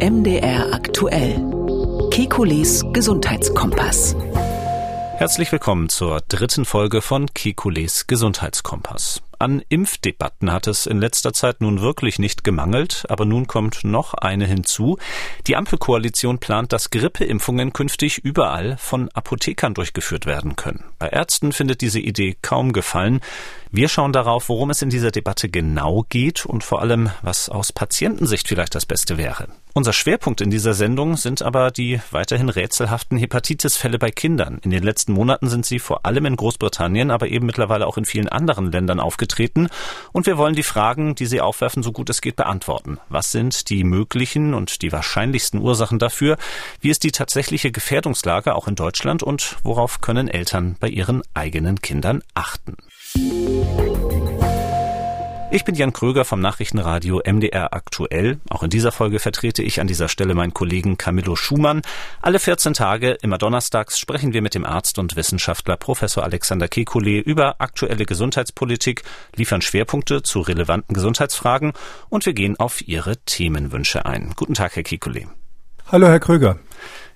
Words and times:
MDR 0.00 0.72
aktuell. 0.72 1.44
Kekules 2.12 2.84
Gesundheitskompass. 2.92 4.14
Herzlich 5.16 5.50
willkommen 5.50 5.88
zur 5.88 6.20
dritten 6.20 6.64
Folge 6.64 7.02
von 7.02 7.26
Kekules 7.34 8.06
Gesundheitskompass. 8.06 9.22
An 9.40 9.60
Impfdebatten 9.68 10.52
hat 10.52 10.68
es 10.68 10.86
in 10.86 10.98
letzter 11.00 11.32
Zeit 11.32 11.60
nun 11.60 11.80
wirklich 11.80 12.20
nicht 12.20 12.44
gemangelt, 12.44 13.06
aber 13.08 13.24
nun 13.24 13.48
kommt 13.48 13.82
noch 13.82 14.14
eine 14.14 14.46
hinzu. 14.46 14.98
Die 15.48 15.56
Ampelkoalition 15.56 16.38
plant, 16.38 16.72
dass 16.72 16.90
Grippeimpfungen 16.90 17.72
künftig 17.72 18.18
überall 18.18 18.76
von 18.78 19.08
Apothekern 19.14 19.74
durchgeführt 19.74 20.26
werden 20.26 20.54
können. 20.54 20.84
Bei 21.00 21.08
Ärzten 21.08 21.50
findet 21.50 21.80
diese 21.80 21.98
Idee 21.98 22.36
kaum 22.40 22.72
Gefallen. 22.72 23.20
Wir 23.72 23.88
schauen 23.88 24.12
darauf, 24.12 24.48
worum 24.48 24.70
es 24.70 24.82
in 24.82 24.90
dieser 24.90 25.10
Debatte 25.10 25.48
genau 25.48 26.04
geht 26.08 26.46
und 26.46 26.62
vor 26.62 26.82
allem, 26.82 27.10
was 27.22 27.48
aus 27.48 27.72
Patientensicht 27.72 28.46
vielleicht 28.46 28.76
das 28.76 28.86
Beste 28.86 29.18
wäre. 29.18 29.48
Unser 29.78 29.92
Schwerpunkt 29.92 30.40
in 30.40 30.50
dieser 30.50 30.74
Sendung 30.74 31.16
sind 31.16 31.40
aber 31.40 31.70
die 31.70 32.00
weiterhin 32.10 32.48
rätselhaften 32.48 33.16
Hepatitis-Fälle 33.16 34.00
bei 34.00 34.10
Kindern. 34.10 34.58
In 34.64 34.72
den 34.72 34.82
letzten 34.82 35.12
Monaten 35.12 35.48
sind 35.48 35.64
sie 35.64 35.78
vor 35.78 36.04
allem 36.04 36.26
in 36.26 36.34
Großbritannien, 36.34 37.12
aber 37.12 37.28
eben 37.28 37.46
mittlerweile 37.46 37.86
auch 37.86 37.96
in 37.96 38.04
vielen 38.04 38.28
anderen 38.28 38.72
Ländern 38.72 38.98
aufgetreten. 38.98 39.68
Und 40.10 40.26
wir 40.26 40.36
wollen 40.36 40.56
die 40.56 40.64
Fragen, 40.64 41.14
die 41.14 41.26
sie 41.26 41.40
aufwerfen, 41.40 41.84
so 41.84 41.92
gut 41.92 42.10
es 42.10 42.20
geht 42.20 42.34
beantworten. 42.34 42.98
Was 43.08 43.30
sind 43.30 43.70
die 43.70 43.84
möglichen 43.84 44.52
und 44.52 44.82
die 44.82 44.90
wahrscheinlichsten 44.90 45.60
Ursachen 45.60 46.00
dafür? 46.00 46.38
Wie 46.80 46.90
ist 46.90 47.04
die 47.04 47.12
tatsächliche 47.12 47.70
Gefährdungslage 47.70 48.56
auch 48.56 48.66
in 48.66 48.74
Deutschland? 48.74 49.22
Und 49.22 49.58
worauf 49.62 50.00
können 50.00 50.26
Eltern 50.26 50.74
bei 50.80 50.88
ihren 50.88 51.22
eigenen 51.34 51.80
Kindern 51.80 52.24
achten? 52.34 52.74
Ich 55.50 55.64
bin 55.64 55.74
Jan 55.74 55.94
Kröger 55.94 56.26
vom 56.26 56.40
Nachrichtenradio 56.40 57.22
MDR 57.24 57.72
aktuell. 57.72 58.38
Auch 58.50 58.62
in 58.62 58.68
dieser 58.68 58.92
Folge 58.92 59.18
vertrete 59.18 59.62
ich 59.62 59.80
an 59.80 59.86
dieser 59.86 60.08
Stelle 60.08 60.34
meinen 60.34 60.52
Kollegen 60.52 60.98
Camillo 60.98 61.36
Schumann. 61.36 61.80
Alle 62.20 62.38
14 62.38 62.74
Tage, 62.74 63.12
immer 63.22 63.38
donnerstags, 63.38 63.98
sprechen 63.98 64.34
wir 64.34 64.42
mit 64.42 64.54
dem 64.54 64.66
Arzt 64.66 64.98
und 64.98 65.16
Wissenschaftler 65.16 65.78
Professor 65.78 66.22
Alexander 66.22 66.66
Kekulé 66.66 67.22
über 67.22 67.62
aktuelle 67.62 68.04
Gesundheitspolitik, 68.04 69.04
liefern 69.36 69.62
Schwerpunkte 69.62 70.22
zu 70.22 70.40
relevanten 70.40 70.94
Gesundheitsfragen 70.94 71.72
und 72.10 72.26
wir 72.26 72.34
gehen 72.34 72.60
auf 72.60 72.86
Ihre 72.86 73.16
Themenwünsche 73.16 74.04
ein. 74.04 74.34
Guten 74.36 74.52
Tag, 74.52 74.76
Herr 74.76 74.82
Kekulé. 74.82 75.28
Hallo, 75.90 76.08
Herr 76.08 76.20
Kröger. 76.20 76.58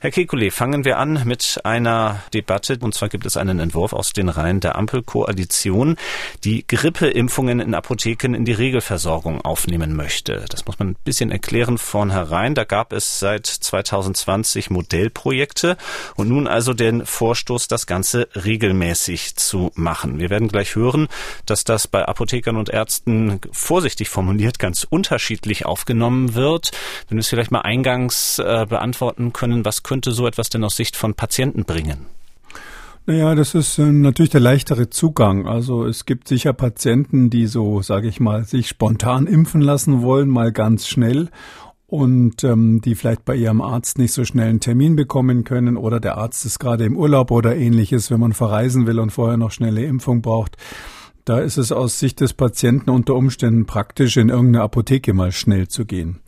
Herr 0.03 0.11
Kekulé, 0.11 0.51
fangen 0.51 0.85
wir 0.85 0.99
an 0.99 1.23
mit 1.27 1.61
einer 1.63 2.25
Debatte. 2.35 2.77
Und 2.81 2.93
zwar 2.93 3.09
gibt 3.09 3.25
es 3.25 3.37
einen 3.37 3.61
Entwurf 3.61 3.93
aus 3.93 4.13
den 4.13 4.29
Reihen 4.29 4.59
der 4.59 4.75
Ampelkoalition, 4.75 5.95
die 6.43 6.67
Grippeimpfungen 6.67 7.61
in 7.61 7.73
Apotheken 7.73 8.35
in 8.35 8.45
die 8.45 8.51
Regelversorgung 8.51 9.43
aufnehmen 9.43 9.95
möchte. 9.95 10.45
Das 10.49 10.67
muss 10.67 10.81
man 10.81 10.89
ein 10.89 10.97
bisschen 11.05 11.31
erklären 11.31 11.79
vornherein. 11.79 12.57
Da 12.57 12.65
gab 12.65 12.93
es 12.93 13.21
seit 13.21 13.47
2020 13.47 14.71
Modellprojekte 14.71 15.77
und 16.17 16.29
nun 16.29 16.49
also 16.49 16.75
den 16.75 17.07
Vorstoß, 17.07 17.69
das 17.69 17.87
Ganze 17.87 18.27
regelmäßig 18.35 19.37
zu 19.37 19.71
machen. 19.77 20.19
Wir 20.19 20.31
werden 20.31 20.49
gleich 20.49 20.75
hören, 20.75 21.07
dass 21.47 21.63
das 21.63 21.87
bei 21.87 22.05
Apothekern 22.05 22.57
und 22.57 22.71
Ärzten 22.71 23.41
vorsichtig 23.53 24.09
formuliert 24.09 24.59
ganz 24.59 24.83
unterschiedlich 24.83 25.65
aufgenommen 25.65 26.35
wird. 26.35 26.73
Wenn 27.09 27.19
wir 27.19 27.21
es 27.21 27.29
vielleicht 27.29 27.53
mal 27.53 27.61
eingangs 27.61 28.41
äh, 28.41 28.67
beantworten 28.69 29.33
können, 29.33 29.65
was 29.65 29.85
könnte 29.93 30.13
so 30.13 30.27
etwas 30.27 30.49
denn 30.49 30.65
aus 30.65 30.75
Sicht 30.75 30.97
von 30.97 31.13
Patienten 31.13 31.67
bringen? 31.67 32.07
Naja, 33.05 33.35
das 33.35 33.55
ist 33.55 33.79
äh, 33.79 33.93
natürlich 33.93 34.31
der 34.31 34.41
leichtere 34.41 34.89
Zugang. 34.89 35.47
Also 35.47 35.85
es 35.85 36.07
gibt 36.07 36.29
sicher 36.29 36.55
Patienten, 36.55 37.29
die 37.29 37.47
so, 37.47 37.83
sage 37.83 38.09
ich 38.09 38.19
mal, 38.19 38.45
sich 38.45 38.69
spontan 38.69 39.27
impfen 39.27 39.61
lassen 39.61 40.01
wollen, 40.01 40.31
mal 40.31 40.51
ganz 40.51 40.89
schnell 40.89 41.29
und 41.89 42.43
ähm, 42.43 42.81
die 42.81 42.95
vielleicht 42.95 43.27
bei 43.27 43.37
ihrem 43.37 43.61
Arzt 43.61 43.99
nicht 43.99 44.15
so 44.15 44.25
schnell 44.25 44.49
einen 44.49 44.61
Termin 44.61 44.97
bekommen 44.97 45.45
können 45.45 45.77
oder 45.77 46.01
der 46.01 46.17
Arzt 46.17 46.47
ist 46.47 46.59
gerade 46.59 46.87
im 46.87 46.97
Urlaub 46.97 47.31
oder 47.31 47.55
ähnliches, 47.55 48.11
wenn 48.11 48.21
man 48.21 48.33
verreisen 48.33 48.87
will 48.87 48.99
und 48.99 49.11
vorher 49.11 49.37
noch 49.37 49.51
schnelle 49.51 49.85
Impfung 49.85 50.23
braucht. 50.23 50.57
Da 51.27 51.39
ist 51.41 51.59
es 51.59 51.71
aus 51.71 51.99
Sicht 51.99 52.23
des 52.23 52.33
Patienten 52.33 52.89
unter 52.89 53.15
Umständen 53.15 53.67
praktisch, 53.67 54.17
in 54.17 54.31
irgendeine 54.31 54.65
Apotheke 54.65 55.13
mal 55.13 55.33
schnell 55.33 55.69
zu 55.69 55.85
gehen. 55.85 56.21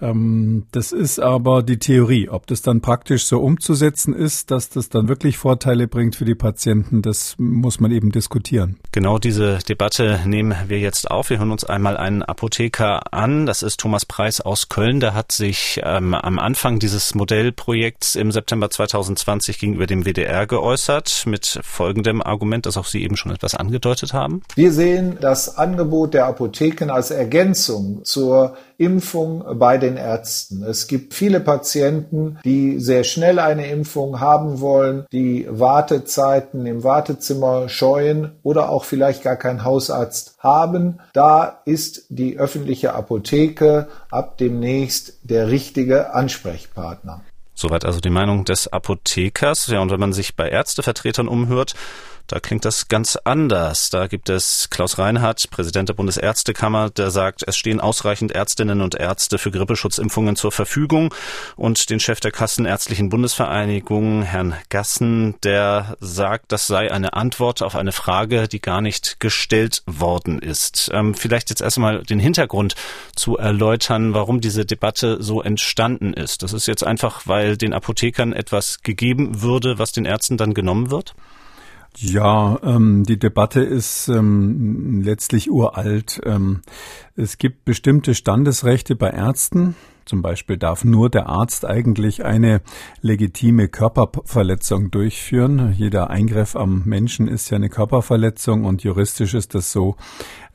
Ähm, 0.00 0.66
das 0.72 0.92
ist 0.92 1.18
aber 1.18 1.62
die 1.62 1.78
Theorie. 1.78 2.28
Ob 2.28 2.46
das 2.46 2.62
dann 2.62 2.80
praktisch 2.80 3.24
so 3.24 3.40
umzusetzen 3.40 4.14
ist, 4.14 4.50
dass 4.50 4.68
das 4.68 4.88
dann 4.88 5.08
wirklich 5.08 5.38
Vorteile 5.38 5.88
bringt 5.88 6.16
für 6.16 6.24
die 6.24 6.34
Patienten, 6.34 7.02
das 7.02 7.34
muss 7.38 7.80
man 7.80 7.90
eben 7.90 8.12
diskutieren. 8.12 8.78
Genau 8.92 9.18
diese 9.18 9.58
Debatte 9.68 10.20
nehmen 10.26 10.54
wir 10.68 10.78
jetzt 10.78 11.10
auf. 11.10 11.30
Wir 11.30 11.38
hören 11.38 11.50
uns 11.50 11.64
einmal 11.64 11.96
einen 11.96 12.22
Apotheker 12.22 13.12
an. 13.12 13.46
Das 13.46 13.62
ist 13.62 13.80
Thomas 13.80 14.04
Preis 14.04 14.40
aus 14.40 14.68
Köln. 14.68 15.00
Der 15.00 15.14
hat 15.14 15.32
sich 15.32 15.80
ähm, 15.84 16.14
am 16.14 16.38
Anfang 16.38 16.78
dieses 16.78 17.14
Modellprojekts 17.14 18.14
im 18.16 18.32
September 18.32 18.70
2020 18.70 19.58
gegenüber 19.58 19.86
dem 19.86 20.04
WDR 20.04 20.46
geäußert 20.46 21.24
mit 21.26 21.60
folgendem 21.62 22.22
Argument, 22.22 22.66
das 22.66 22.76
auch 22.76 22.86
Sie 22.86 23.02
eben 23.02 23.16
schon 23.16 23.32
etwas 23.32 23.54
angedeutet 23.54 24.12
haben. 24.12 24.42
Wir 24.54 24.72
sehen 24.72 25.18
das 25.20 25.56
Angebot 25.56 26.14
der 26.14 26.26
Apotheken 26.26 26.90
als 26.90 27.10
Ergänzung 27.10 28.04
zur 28.04 28.56
Impfung 28.78 29.44
bei 29.58 29.78
den 29.78 29.96
Ärzten. 29.96 30.62
Es 30.62 30.86
gibt 30.86 31.14
viele 31.14 31.40
Patienten, 31.40 32.38
die 32.44 32.78
sehr 32.78 33.04
schnell 33.04 33.38
eine 33.38 33.68
Impfung 33.68 34.20
haben 34.20 34.60
wollen, 34.60 35.06
die 35.12 35.46
Wartezeiten 35.48 36.66
im 36.66 36.84
Wartezimmer 36.84 37.68
scheuen 37.68 38.32
oder 38.42 38.70
auch 38.70 38.84
vielleicht 38.84 39.22
gar 39.22 39.36
keinen 39.36 39.64
Hausarzt 39.64 40.36
haben. 40.38 40.98
Da 41.12 41.60
ist 41.64 42.06
die 42.08 42.38
öffentliche 42.38 42.94
Apotheke 42.94 43.88
ab 44.10 44.38
demnächst 44.38 45.18
der 45.22 45.48
richtige 45.48 46.14
Ansprechpartner. 46.14 47.22
Soweit 47.58 47.86
also 47.86 48.00
die 48.00 48.10
Meinung 48.10 48.44
des 48.44 48.68
Apothekers. 48.68 49.66
Ja, 49.68 49.80
und 49.80 49.90
wenn 49.90 49.98
man 49.98 50.12
sich 50.12 50.36
bei 50.36 50.50
Ärztevertretern 50.50 51.26
umhört, 51.26 51.74
da 52.26 52.40
klingt 52.40 52.64
das 52.64 52.88
ganz 52.88 53.16
anders. 53.16 53.90
Da 53.90 54.06
gibt 54.06 54.28
es 54.28 54.68
Klaus 54.70 54.98
Reinhardt, 54.98 55.50
Präsident 55.50 55.88
der 55.88 55.94
Bundesärztekammer, 55.94 56.90
der 56.90 57.10
sagt, 57.10 57.44
es 57.46 57.56
stehen 57.56 57.80
ausreichend 57.80 58.32
Ärztinnen 58.32 58.80
und 58.80 58.94
Ärzte 58.94 59.38
für 59.38 59.50
Grippeschutzimpfungen 59.50 60.36
zur 60.36 60.52
Verfügung. 60.52 61.14
Und 61.56 61.90
den 61.90 62.00
Chef 62.00 62.20
der 62.20 62.32
Kassenärztlichen 62.32 63.08
Bundesvereinigung, 63.08 64.22
Herrn 64.22 64.54
Gassen, 64.68 65.36
der 65.42 65.96
sagt, 66.00 66.52
das 66.52 66.66
sei 66.66 66.90
eine 66.90 67.14
Antwort 67.14 67.62
auf 67.62 67.76
eine 67.76 67.92
Frage, 67.92 68.48
die 68.48 68.60
gar 68.60 68.80
nicht 68.80 69.20
gestellt 69.20 69.82
worden 69.86 70.40
ist. 70.40 70.90
Ähm, 70.92 71.14
vielleicht 71.14 71.50
jetzt 71.50 71.62
erstmal 71.62 72.02
den 72.02 72.18
Hintergrund 72.18 72.74
zu 73.14 73.36
erläutern, 73.36 74.14
warum 74.14 74.40
diese 74.40 74.66
Debatte 74.66 75.22
so 75.22 75.42
entstanden 75.42 76.12
ist. 76.12 76.42
Das 76.42 76.52
ist 76.52 76.66
jetzt 76.66 76.84
einfach, 76.84 77.26
weil 77.26 77.56
den 77.56 77.72
Apothekern 77.72 78.32
etwas 78.32 78.82
gegeben 78.82 79.42
würde, 79.42 79.78
was 79.78 79.92
den 79.92 80.04
Ärzten 80.04 80.36
dann 80.36 80.54
genommen 80.54 80.90
wird? 80.90 81.14
Ja, 81.98 82.58
ähm, 82.62 83.04
die 83.04 83.18
Debatte 83.18 83.62
ist 83.62 84.08
ähm, 84.08 85.00
letztlich 85.02 85.50
uralt. 85.50 86.20
Ähm, 86.24 86.60
es 87.16 87.38
gibt 87.38 87.64
bestimmte 87.64 88.14
Standesrechte 88.14 88.96
bei 88.96 89.10
Ärzten. 89.10 89.74
Zum 90.04 90.22
Beispiel 90.22 90.56
darf 90.56 90.84
nur 90.84 91.10
der 91.10 91.28
Arzt 91.28 91.64
eigentlich 91.64 92.24
eine 92.24 92.60
legitime 93.00 93.68
Körperverletzung 93.68 94.92
durchführen. 94.92 95.72
Jeder 95.76 96.10
Eingriff 96.10 96.54
am 96.54 96.82
Menschen 96.84 97.26
ist 97.26 97.50
ja 97.50 97.56
eine 97.56 97.70
Körperverletzung 97.70 98.64
und 98.64 98.84
juristisch 98.84 99.34
ist 99.34 99.54
das 99.54 99.72
so, 99.72 99.96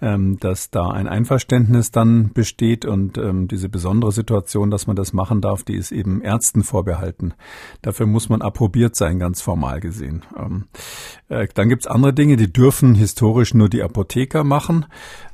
ähm, 0.01 0.38
dass 0.39 0.72
da 0.72 0.89
ein 0.89 1.07
Einverständnis 1.07 1.91
dann 1.91 2.34
besteht 2.34 2.85
und 2.85 3.17
ähm, 3.17 3.47
diese 3.47 3.69
besondere 3.69 4.12
Situation, 4.12 4.72
dass 4.72 4.88
man 4.88 4.95
das 4.95 5.13
machen 5.13 5.41
darf, 5.41 5.63
die 5.63 5.75
ist 5.75 5.91
eben 5.91 6.22
Ärzten 6.22 6.63
vorbehalten. 6.63 7.34
Dafür 7.81 8.07
muss 8.07 8.28
man 8.28 8.41
approbiert 8.41 8.95
sein, 8.95 9.19
ganz 9.19 9.41
formal 9.41 9.79
gesehen. 9.79 10.23
Ähm, 10.38 10.66
äh, 11.29 11.47
dann 11.53 11.69
gibt's 11.69 11.88
andere 11.88 12.13
Dinge, 12.13 12.35
die 12.35 12.51
dürfen 12.51 12.95
historisch 12.95 13.53
nur 13.53 13.69
die 13.69 13.84
Apotheker 13.84 14.44
machen, 14.44 14.85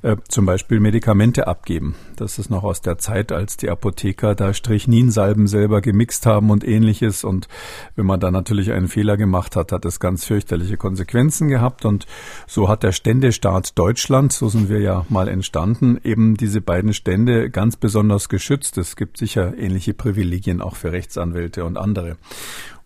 äh, 0.02 0.18
zum 0.28 0.46
Beispiel 0.46 0.80
Medikamente 0.80 1.48
abgeben. 1.48 1.96
Das 2.18 2.38
ist 2.38 2.50
noch 2.50 2.64
aus 2.64 2.82
der 2.82 2.98
Zeit, 2.98 3.32
als 3.32 3.56
die 3.58 3.70
Apotheker 3.70 4.36
da 4.36 4.54
Strichninsalben 4.54 5.48
selber 5.48 5.82
gemixt 5.82 6.26
haben 6.26 6.50
und 6.50 6.68
ähnliches. 6.68 7.24
Und 7.24 7.48
wenn 7.96 8.06
man 8.06 8.20
da 8.20 8.32
natürlich 8.32 8.72
einen 8.74 8.90
Fehler 8.90 9.16
gemacht 9.16 9.56
hat, 9.56 9.72
hat 9.72 9.86
es 9.86 10.00
ganz 10.00 10.26
fürchterliche 10.26 10.78
Konsequenzen 10.78 11.48
gehabt. 11.48 11.86
Und 11.86 12.06
so 12.48 12.68
hat 12.68 12.84
der 12.84 12.92
Ständestaat 12.92 13.78
Deutschland, 13.78 14.34
so 14.34 14.50
sind 14.58 14.70
wir 14.70 14.80
ja 14.80 15.06
mal 15.10 15.28
entstanden, 15.28 16.00
eben 16.04 16.36
diese 16.36 16.62
beiden 16.62 16.94
Stände 16.94 17.52
ganz 17.52 17.76
besonders 17.76 18.28
geschützt. 18.28 18.78
Es 18.80 18.96
gibt 18.96 19.18
sicher 19.18 19.56
ähnliche 19.56 19.94
Privilegien 19.94 20.62
auch 20.62 20.76
für 20.76 20.92
Rechtsanwälte 20.92 21.64
und 21.64 21.78
andere. 21.78 22.18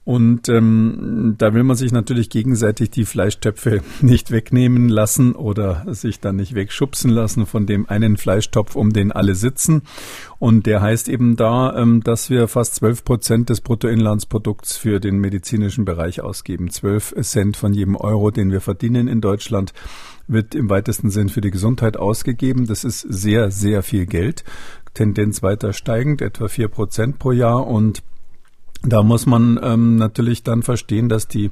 Und 0.03 0.49
ähm, 0.49 1.35
da 1.37 1.53
will 1.53 1.63
man 1.63 1.77
sich 1.77 1.91
natürlich 1.91 2.29
gegenseitig 2.29 2.89
die 2.89 3.05
Fleischtöpfe 3.05 3.81
nicht 4.01 4.31
wegnehmen 4.31 4.89
lassen 4.89 5.33
oder 5.33 5.85
sich 5.93 6.19
dann 6.19 6.35
nicht 6.37 6.55
wegschubsen 6.55 7.11
lassen 7.11 7.45
von 7.45 7.67
dem 7.67 7.87
einen 7.87 8.17
Fleischtopf, 8.17 8.75
um 8.75 8.91
den 8.91 9.11
alle 9.11 9.35
sitzen. 9.35 9.83
Und 10.39 10.65
der 10.65 10.81
heißt 10.81 11.07
eben 11.07 11.35
da, 11.35 11.77
ähm, 11.77 12.01
dass 12.03 12.29
wir 12.29 12.47
fast 12.47 12.75
12 12.75 13.05
Prozent 13.05 13.49
des 13.49 13.61
Bruttoinlandsprodukts 13.61 14.75
für 14.75 14.99
den 14.99 15.19
medizinischen 15.19 15.85
Bereich 15.85 16.21
ausgeben. 16.21 16.69
12 16.69 17.15
Cent 17.21 17.55
von 17.55 17.73
jedem 17.73 17.95
Euro, 17.95 18.31
den 18.31 18.51
wir 18.51 18.59
verdienen 18.59 19.07
in 19.07 19.21
Deutschland 19.21 19.71
wird 20.31 20.55
im 20.55 20.69
weitesten 20.69 21.09
Sinn 21.09 21.29
für 21.29 21.41
die 21.41 21.51
Gesundheit 21.51 21.97
ausgegeben. 21.97 22.67
Das 22.67 22.83
ist 22.83 23.01
sehr, 23.01 23.51
sehr 23.51 23.83
viel 23.83 24.05
Geld. 24.05 24.43
Tendenz 24.93 25.41
weiter 25.41 25.73
steigend, 25.73 26.21
etwa 26.21 26.47
vier 26.47 26.67
Prozent 26.67 27.19
pro 27.19 27.31
Jahr 27.31 27.65
und 27.65 28.03
da 28.83 29.03
muss 29.03 29.27
man 29.27 29.59
ähm, 29.61 29.97
natürlich 29.97 30.41
dann 30.41 30.63
verstehen, 30.63 31.07
dass 31.07 31.27
die 31.27 31.51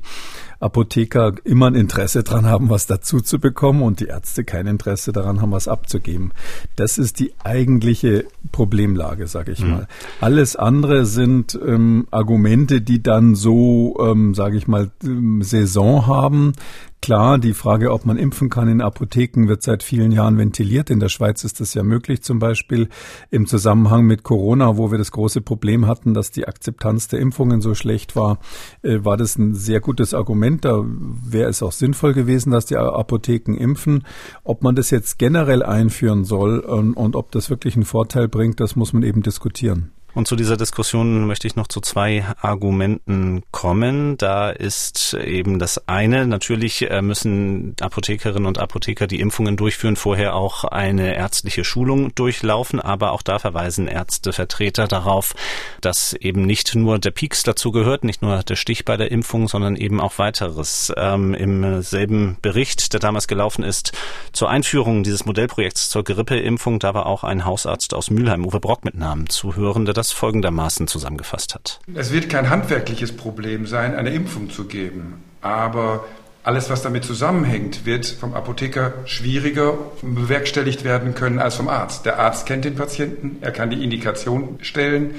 Apotheker 0.60 1.34
immer 1.44 1.68
ein 1.68 1.76
Interesse 1.76 2.24
daran 2.24 2.48
haben, 2.48 2.70
was 2.70 2.88
dazu 2.88 3.22
zu 3.22 3.40
bekommen 3.40 3.84
und 3.84 4.00
die 4.00 4.08
Ärzte 4.08 4.44
kein 4.44 4.66
Interesse 4.66 5.12
daran 5.12 5.40
haben, 5.40 5.52
was 5.52 5.68
abzugeben. 5.68 6.32
Das 6.76 6.98
ist 6.98 7.20
die 7.20 7.34
eigentliche 7.44 8.26
Problemlage, 8.52 9.28
sage 9.28 9.52
ich 9.52 9.60
mhm. 9.60 9.70
mal. 9.70 9.88
Alles 10.22 10.56
andere 10.56 11.06
sind 11.06 11.58
ähm, 11.64 12.08
Argumente, 12.10 12.82
die 12.82 13.04
dann 13.04 13.36
so, 13.36 13.96
ähm, 14.02 14.34
sage 14.34 14.58
ich 14.58 14.68
mal, 14.68 14.90
ähm, 15.04 15.44
Saison 15.44 16.08
haben. 16.08 16.54
Klar, 17.02 17.38
die 17.38 17.54
Frage, 17.54 17.94
ob 17.94 18.06
man 18.06 18.18
impfen 18.18 18.50
kann 18.50 18.68
in 18.68 18.82
Apotheken, 18.82 19.48
wird 19.48 19.64
seit 19.64 19.84
vielen 19.84 20.12
Jahren 20.12 20.38
ventiliert. 20.38 20.90
In 20.90 21.00
der 21.00 21.08
Schweiz 21.08 21.46
ist 21.46 21.62
das 21.62 21.74
ja 21.74 21.82
möglich, 21.82 22.24
zum 22.24 22.40
Beispiel 22.40 22.90
im 23.32 23.48
Zusammenhang 23.48 24.04
mit 24.04 24.24
Corona, 24.24 24.76
wo 24.76 24.92
wir 24.92 24.98
das 24.98 25.12
große 25.12 25.40
Problem 25.40 25.88
hatten, 25.88 26.14
dass 26.14 26.30
die 26.30 26.46
Akzeptanz 26.46 27.08
der 27.08 27.20
Impfungen 27.22 27.62
so 27.62 27.74
schlecht 27.74 28.18
war, 28.18 28.40
äh, 28.82 29.00
war 29.02 29.16
das 29.16 29.38
ein 29.38 29.56
sehr 29.56 29.80
gutes 29.80 30.14
Argument. 30.14 30.66
Da 30.66 30.84
wäre 30.84 31.50
es 31.50 31.64
auch 31.64 31.72
sinnvoll 31.72 32.14
gewesen, 32.14 32.52
dass 32.52 32.66
die 32.66 32.76
Apotheken 32.76 33.56
impfen. 33.56 34.04
Ob 34.44 34.62
man 34.62 34.76
das 34.76 34.92
jetzt 34.92 35.18
generell 35.20 35.64
einführen 35.64 36.26
soll 36.26 36.60
und, 36.60 36.94
und 36.96 37.16
ob 37.16 37.32
das 37.32 37.50
wirklich 37.50 37.76
einen 37.76 37.86
Vorteil 37.86 38.28
bringt, 38.28 38.60
das 38.60 38.76
muss 38.76 38.92
man 38.92 39.04
eben 39.04 39.24
diskutieren. 39.24 39.92
Und 40.20 40.28
zu 40.28 40.36
dieser 40.36 40.58
Diskussion 40.58 41.28
möchte 41.28 41.48
ich 41.48 41.56
noch 41.56 41.70
zu 41.70 41.80
zwei 41.80 42.26
Argumenten 42.42 43.42
kommen. 43.52 44.18
Da 44.18 44.50
ist 44.50 45.14
eben 45.14 45.60
das 45.60 45.88
eine, 45.88 46.28
natürlich 46.28 46.92
äh, 46.92 47.02
müssen 47.02 47.74
Apothekerinnen 47.80 48.46
und 48.46 48.58
Apotheker, 48.58 49.08
die 49.08 49.22
Impfungen 49.22 49.56
durchführen, 49.56 49.96
vorher 49.96 50.36
auch 50.36 50.66
eine 50.66 51.16
ärztliche 51.16 51.64
Schulung 51.64 52.14
durchlaufen. 52.16 52.82
Aber 52.82 53.14
auch 53.14 53.22
da 53.22 53.40
verweisen 53.40 53.88
Ärztevertreter 53.88 54.90
darauf, 54.90 55.36
dass 55.80 56.12
eben 56.12 56.42
nicht 56.42 56.76
nur 56.76 57.00
der 57.00 57.12
Pieks 57.12 57.44
dazu 57.44 57.72
gehört, 57.72 58.04
nicht 58.04 58.22
nur 58.22 58.44
der 58.44 58.58
Stich 58.58 58.84
bei 58.84 58.98
der 58.98 59.12
Impfung, 59.12 59.48
sondern 59.48 59.78
eben 59.78 60.02
auch 60.02 60.20
weiteres. 60.20 60.92
Ähm, 60.98 61.34
Im 61.34 61.82
selben 61.82 62.36
Bericht, 62.42 62.92
der 62.92 63.00
damals 63.00 63.30
gelaufen 63.30 63.64
ist, 63.64 63.94
zur 64.34 64.50
Einführung 64.50 65.04
dieses 65.04 65.26
Modellprojekts 65.26 65.90
zur 65.90 66.04
Grippeimpfung, 66.04 66.80
da 66.80 66.94
war 66.94 67.06
auch 67.06 67.24
ein 67.24 67.46
Hausarzt 67.46 67.94
aus 67.94 68.10
Mülheim, 68.10 68.46
Uwe 68.46 68.60
Brock 68.60 68.84
mit 68.84 68.96
Namen 68.96 69.30
zu 69.30 69.56
hören, 69.56 69.86
der 69.86 69.94
das 69.94 70.09
folgendermaßen 70.12 70.88
zusammengefasst 70.88 71.56
hat. 71.56 71.80
Es 71.96 72.12
wird 72.12 72.30
kein 72.30 72.50
handwerkliches 72.50 73.16
Problem 73.16 73.68
sein, 73.68 73.96
eine 73.96 74.10
Impfung 74.10 74.50
zu 74.50 74.66
geben, 74.66 75.24
aber 75.42 76.06
alles, 76.44 76.70
was 76.70 76.82
damit 76.82 77.04
zusammenhängt, 77.04 77.86
wird 77.86 78.06
vom 78.06 78.34
Apotheker 78.34 78.94
schwieriger 79.06 79.78
bewerkstelligt 80.02 80.84
werden 80.84 81.14
können 81.14 81.40
als 81.40 81.56
vom 81.56 81.68
Arzt. 81.68 82.06
Der 82.06 82.20
Arzt 82.20 82.46
kennt 82.46 82.66
den 82.66 82.76
Patienten, 82.76 83.38
er 83.42 83.52
kann 83.52 83.70
die 83.70 83.84
Indikation 83.84 84.58
stellen 84.62 85.16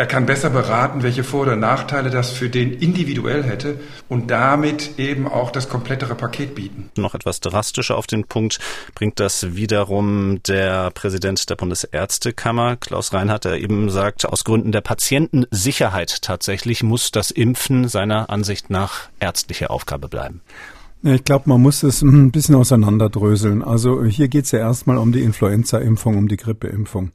er 0.00 0.06
kann 0.06 0.24
besser 0.24 0.48
beraten, 0.48 1.02
welche 1.02 1.22
Vor- 1.22 1.42
oder 1.42 1.56
Nachteile 1.56 2.08
das 2.08 2.30
für 2.30 2.48
den 2.48 2.72
individuell 2.72 3.44
hätte 3.44 3.78
und 4.08 4.30
damit 4.30 4.98
eben 4.98 5.28
auch 5.28 5.50
das 5.50 5.68
komplettere 5.68 6.14
Paket 6.14 6.54
bieten. 6.54 6.88
Noch 6.96 7.14
etwas 7.14 7.40
drastischer 7.40 7.98
auf 7.98 8.06
den 8.06 8.24
Punkt 8.24 8.60
bringt 8.94 9.20
das 9.20 9.56
wiederum 9.56 10.42
der 10.44 10.90
Präsident 10.92 11.50
der 11.50 11.56
Bundesärztekammer, 11.56 12.76
Klaus 12.76 13.12
Reinhardt, 13.12 13.44
der 13.44 13.60
eben 13.60 13.90
sagt, 13.90 14.24
aus 14.24 14.44
Gründen 14.44 14.72
der 14.72 14.80
Patientensicherheit 14.80 16.22
tatsächlich 16.22 16.82
muss 16.82 17.10
das 17.10 17.30
Impfen 17.30 17.86
seiner 17.86 18.30
Ansicht 18.30 18.70
nach 18.70 19.10
ärztliche 19.20 19.68
Aufgabe 19.68 20.08
bleiben. 20.08 20.40
Ich 21.02 21.24
glaube, 21.24 21.48
man 21.48 21.62
muss 21.62 21.82
es 21.82 22.02
ein 22.02 22.30
bisschen 22.30 22.54
auseinanderdröseln. 22.54 23.62
Also 23.62 24.04
hier 24.04 24.28
geht 24.28 24.44
es 24.44 24.50
ja 24.50 24.58
erstmal 24.58 24.98
um 24.98 25.12
die 25.12 25.22
Influenza-Impfung, 25.22 26.18
um 26.18 26.28
die 26.28 26.36
Grippeimpfung. 26.36 27.12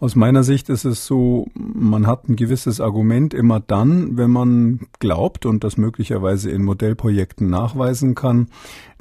Aus 0.00 0.16
meiner 0.16 0.42
Sicht 0.42 0.68
ist 0.68 0.84
es 0.84 1.06
so, 1.06 1.46
man 1.54 2.08
hat 2.08 2.28
ein 2.28 2.34
gewisses 2.34 2.80
Argument 2.80 3.34
immer 3.34 3.60
dann, 3.60 4.16
wenn 4.16 4.30
man 4.30 4.80
glaubt 4.98 5.46
und 5.46 5.62
das 5.62 5.76
möglicherweise 5.76 6.50
in 6.50 6.64
Modellprojekten 6.64 7.48
nachweisen 7.48 8.16
kann, 8.16 8.48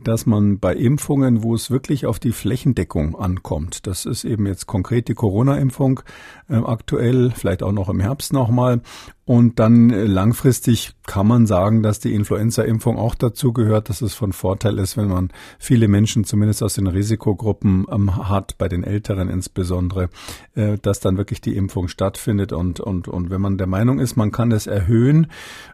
dass 0.08 0.26
man 0.26 0.60
bei 0.60 0.74
Impfungen, 0.74 1.44
wo 1.44 1.54
es 1.54 1.70
wirklich 1.70 2.06
auf 2.06 2.20
die 2.20 2.32
Flächendeckung 2.32 3.16
ankommt, 3.16 3.86
das 3.88 4.06
ist 4.06 4.24
eben 4.24 4.46
jetzt 4.46 4.68
konkret 4.68 5.08
die 5.08 5.14
Corona-Impfung 5.14 6.02
äh, 6.50 6.56
aktuell, 6.56 7.32
vielleicht 7.32 7.64
auch 7.64 7.72
noch 7.72 7.90
im 7.90 8.00
Herbst 8.00 8.34
nochmal, 8.34 8.82
und 9.28 9.60
dann 9.60 9.90
äh, 9.90 10.06
langfristig 10.06 10.94
kann 11.06 11.28
man 11.28 11.48
sagen, 11.48 11.84
dass 11.84 12.00
die 12.00 12.14
Influenza-Impfung 12.14 12.98
auch 12.98 13.14
dazu 13.14 13.52
gehört, 13.52 13.90
dass 13.90 14.02
es 14.02 14.14
von 14.14 14.32
Vorteil 14.32 14.80
ist, 14.80 14.96
wenn 14.96 15.10
man 15.10 15.32
viele 15.60 15.90
Menschen 15.90 16.24
zumindest 16.24 16.64
aus 16.64 16.76
den 16.76 16.88
Risikogruppen 16.88 17.86
ähm, 17.92 18.30
hat, 18.30 18.58
bei 18.58 18.70
den 18.70 18.86
Älteren 18.86 19.28
insbesondere, 19.28 20.10
äh, 20.56 20.78
dass 20.82 21.02
dann 21.02 21.18
wirklich 21.18 21.42
die 21.42 21.58
Impfung 21.58 21.90
stattfindet. 21.90 22.54
Und, 22.54 22.80
und, 22.80 23.10
und 23.10 23.30
wenn 23.30 23.42
man 23.42 23.58
der 23.58 23.68
Meinung 23.68 24.00
ist, 24.00 24.16
man 24.16 24.32
kann 24.32 24.50
das 24.50 24.66
erhöhen, 24.66 25.28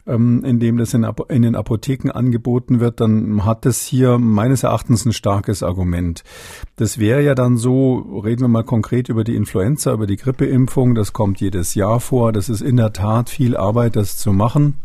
ähm, 0.07 0.43
indem 0.43 0.77
das 0.77 0.95
in, 0.95 1.05
in 1.29 1.43
den 1.43 1.55
Apotheken 1.55 2.09
angeboten 2.09 2.79
wird, 2.79 3.01
dann 3.01 3.45
hat 3.45 3.67
es 3.67 3.83
hier 3.83 4.17
meines 4.23 4.63
Erachtens 4.63 5.05
ein 5.05 5.13
starkes 5.13 5.63
Argument. 5.63 6.23
Das 6.75 6.97
wäre 6.97 7.21
ja 7.21 7.35
dann 7.35 7.57
so, 7.57 8.21
reden 8.23 8.41
wir 8.41 8.47
mal 8.47 8.63
konkret 8.63 9.09
über 9.09 9.23
die 9.23 9.35
Influenza, 9.35 9.93
über 9.93 10.07
die 10.07 10.17
Grippeimpfung, 10.17 10.95
das 10.95 11.13
kommt 11.13 11.41
jedes 11.41 11.75
Jahr 11.75 11.99
vor, 11.99 12.31
das 12.31 12.49
ist 12.49 12.61
in 12.61 12.77
der 12.77 12.93
Tat 12.93 13.29
viel 13.29 13.55
Arbeit, 13.55 13.95
das 13.95 14.17
zu 14.17 14.33
machen. 14.33 14.75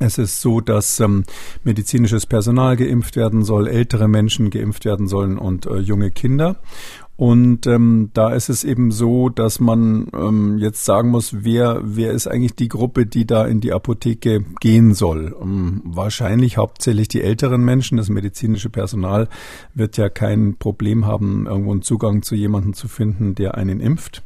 Es 0.00 0.18
ist 0.18 0.40
so, 0.40 0.60
dass 0.60 0.98
ähm, 0.98 1.24
medizinisches 1.62 2.26
Personal 2.26 2.76
geimpft 2.76 3.14
werden 3.14 3.44
soll, 3.44 3.68
ältere 3.68 4.08
Menschen 4.08 4.50
geimpft 4.50 4.84
werden 4.84 5.06
sollen 5.06 5.38
und 5.38 5.66
äh, 5.66 5.76
junge 5.76 6.10
Kinder. 6.10 6.56
Und 7.16 7.68
ähm, 7.68 8.10
da 8.12 8.32
ist 8.32 8.48
es 8.48 8.64
eben 8.64 8.90
so, 8.90 9.28
dass 9.28 9.60
man 9.60 10.08
ähm, 10.12 10.58
jetzt 10.58 10.84
sagen 10.84 11.10
muss, 11.10 11.44
wer, 11.44 11.80
wer 11.84 12.10
ist 12.10 12.26
eigentlich 12.26 12.56
die 12.56 12.68
Gruppe, 12.68 13.06
die 13.06 13.24
da 13.24 13.46
in 13.46 13.60
die 13.60 13.72
Apotheke 13.72 14.44
gehen 14.60 14.94
soll? 14.94 15.36
Ähm, 15.40 15.80
wahrscheinlich 15.84 16.56
hauptsächlich 16.56 17.06
die 17.06 17.22
älteren 17.22 17.64
Menschen. 17.64 17.98
Das 17.98 18.08
medizinische 18.08 18.68
Personal 18.68 19.28
wird 19.74 19.96
ja 19.96 20.08
kein 20.08 20.56
Problem 20.56 21.06
haben, 21.06 21.46
irgendwo 21.46 21.70
einen 21.70 21.82
Zugang 21.82 22.22
zu 22.22 22.34
jemandem 22.34 22.74
zu 22.74 22.88
finden, 22.88 23.36
der 23.36 23.54
einen 23.54 23.78
impft. 23.78 24.24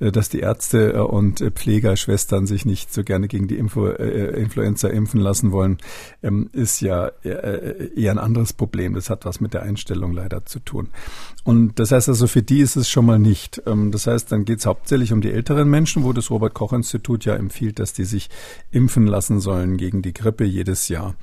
Äh, 0.00 0.12
dass 0.12 0.28
die 0.28 0.40
Ärzte 0.40 0.94
äh, 0.94 0.98
und 0.98 1.40
Pflegerschwestern 1.54 2.46
sich 2.46 2.64
nicht 2.64 2.92
so 2.92 3.04
gerne 3.04 3.28
gegen 3.28 3.48
die 3.48 3.56
Info, 3.56 3.86
äh, 3.86 4.40
Influenza 4.40 4.88
impfen 4.88 5.20
lassen 5.20 5.52
wollen, 5.52 5.78
ähm, 6.22 6.50
ist 6.52 6.80
ja 6.80 7.10
eher 7.22 8.10
ein 8.10 8.18
anderes 8.18 8.52
Problem. 8.52 8.94
Das 8.94 9.10
hat 9.10 9.24
was 9.24 9.40
mit 9.40 9.54
der 9.54 9.62
Einstellung 9.62 10.12
leider 10.12 10.44
zu 10.44 10.58
tun. 10.60 10.88
Und 11.44 11.78
das 11.78 11.92
heißt 11.92 12.08
also, 12.08 12.26
für 12.26 12.42
die 12.42 12.60
ist 12.60 12.76
es 12.76 12.88
schon 12.88 13.06
mal 13.06 13.18
nicht. 13.18 13.62
Ähm, 13.66 13.90
das 13.90 14.06
heißt, 14.06 14.32
dann 14.32 14.44
geht 14.44 14.60
es 14.60 14.66
hauptsächlich 14.66 15.12
um 15.12 15.20
die 15.20 15.30
älteren 15.30 15.68
Menschen, 15.68 16.04
wo 16.04 16.12
das 16.12 16.30
Robert 16.30 16.54
Koch 16.54 16.72
Institut 16.72 17.24
ja 17.24 17.34
empfiehlt, 17.34 17.78
dass 17.78 17.92
die 17.92 18.04
sich 18.04 18.30
impfen 18.70 19.06
lassen 19.06 19.40
sollen 19.40 19.76
gegen 19.76 20.02
die 20.02 20.14
Grippe 20.14 20.44
jedes 20.44 20.88
Jahr. 20.88 21.14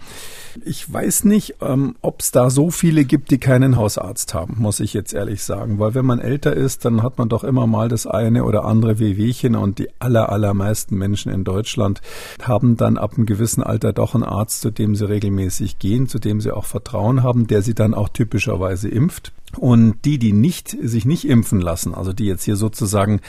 Ich 0.63 0.91
weiß 0.91 1.23
nicht, 1.23 1.55
ähm, 1.61 1.95
ob 2.01 2.21
es 2.21 2.31
da 2.31 2.49
so 2.49 2.71
viele 2.71 3.05
gibt, 3.05 3.31
die 3.31 3.39
keinen 3.39 3.77
Hausarzt 3.77 4.33
haben, 4.33 4.57
muss 4.59 4.79
ich 4.79 4.93
jetzt 4.93 5.13
ehrlich 5.13 5.43
sagen. 5.43 5.79
Weil 5.79 5.95
wenn 5.95 6.05
man 6.05 6.19
älter 6.19 6.53
ist, 6.53 6.85
dann 6.85 7.01
hat 7.01 7.17
man 7.17 7.29
doch 7.29 7.43
immer 7.43 7.65
mal 7.65 7.89
das 7.89 8.05
eine 8.31 8.43
oder 8.43 8.65
andere 8.65 8.99
Wehwehchen 8.99 9.55
und 9.55 9.79
die 9.79 9.89
aller, 9.99 10.29
allermeisten 10.29 10.97
Menschen 10.97 11.31
in 11.31 11.43
Deutschland 11.43 12.01
haben 12.41 12.77
dann 12.77 12.97
ab 12.97 13.13
einem 13.15 13.25
gewissen 13.25 13.63
Alter 13.63 13.93
doch 13.93 14.15
einen 14.15 14.23
Arzt, 14.23 14.61
zu 14.61 14.71
dem 14.71 14.95
sie 14.95 15.07
regelmäßig 15.07 15.79
gehen, 15.79 16.07
zu 16.07 16.19
dem 16.19 16.41
sie 16.41 16.51
auch 16.51 16.65
Vertrauen 16.65 17.23
haben, 17.23 17.47
der 17.47 17.61
sie 17.61 17.75
dann 17.75 17.93
auch 17.93 18.09
typischerweise 18.09 18.89
impft. 18.89 19.33
Und 19.57 20.05
die, 20.05 20.17
die 20.17 20.33
nicht, 20.33 20.77
sich 20.81 21.05
nicht 21.05 21.27
impfen 21.27 21.61
lassen, 21.61 21.93
also 21.93 22.13
die 22.13 22.25
jetzt 22.25 22.43
hier 22.43 22.55
sozusagen 22.55 23.21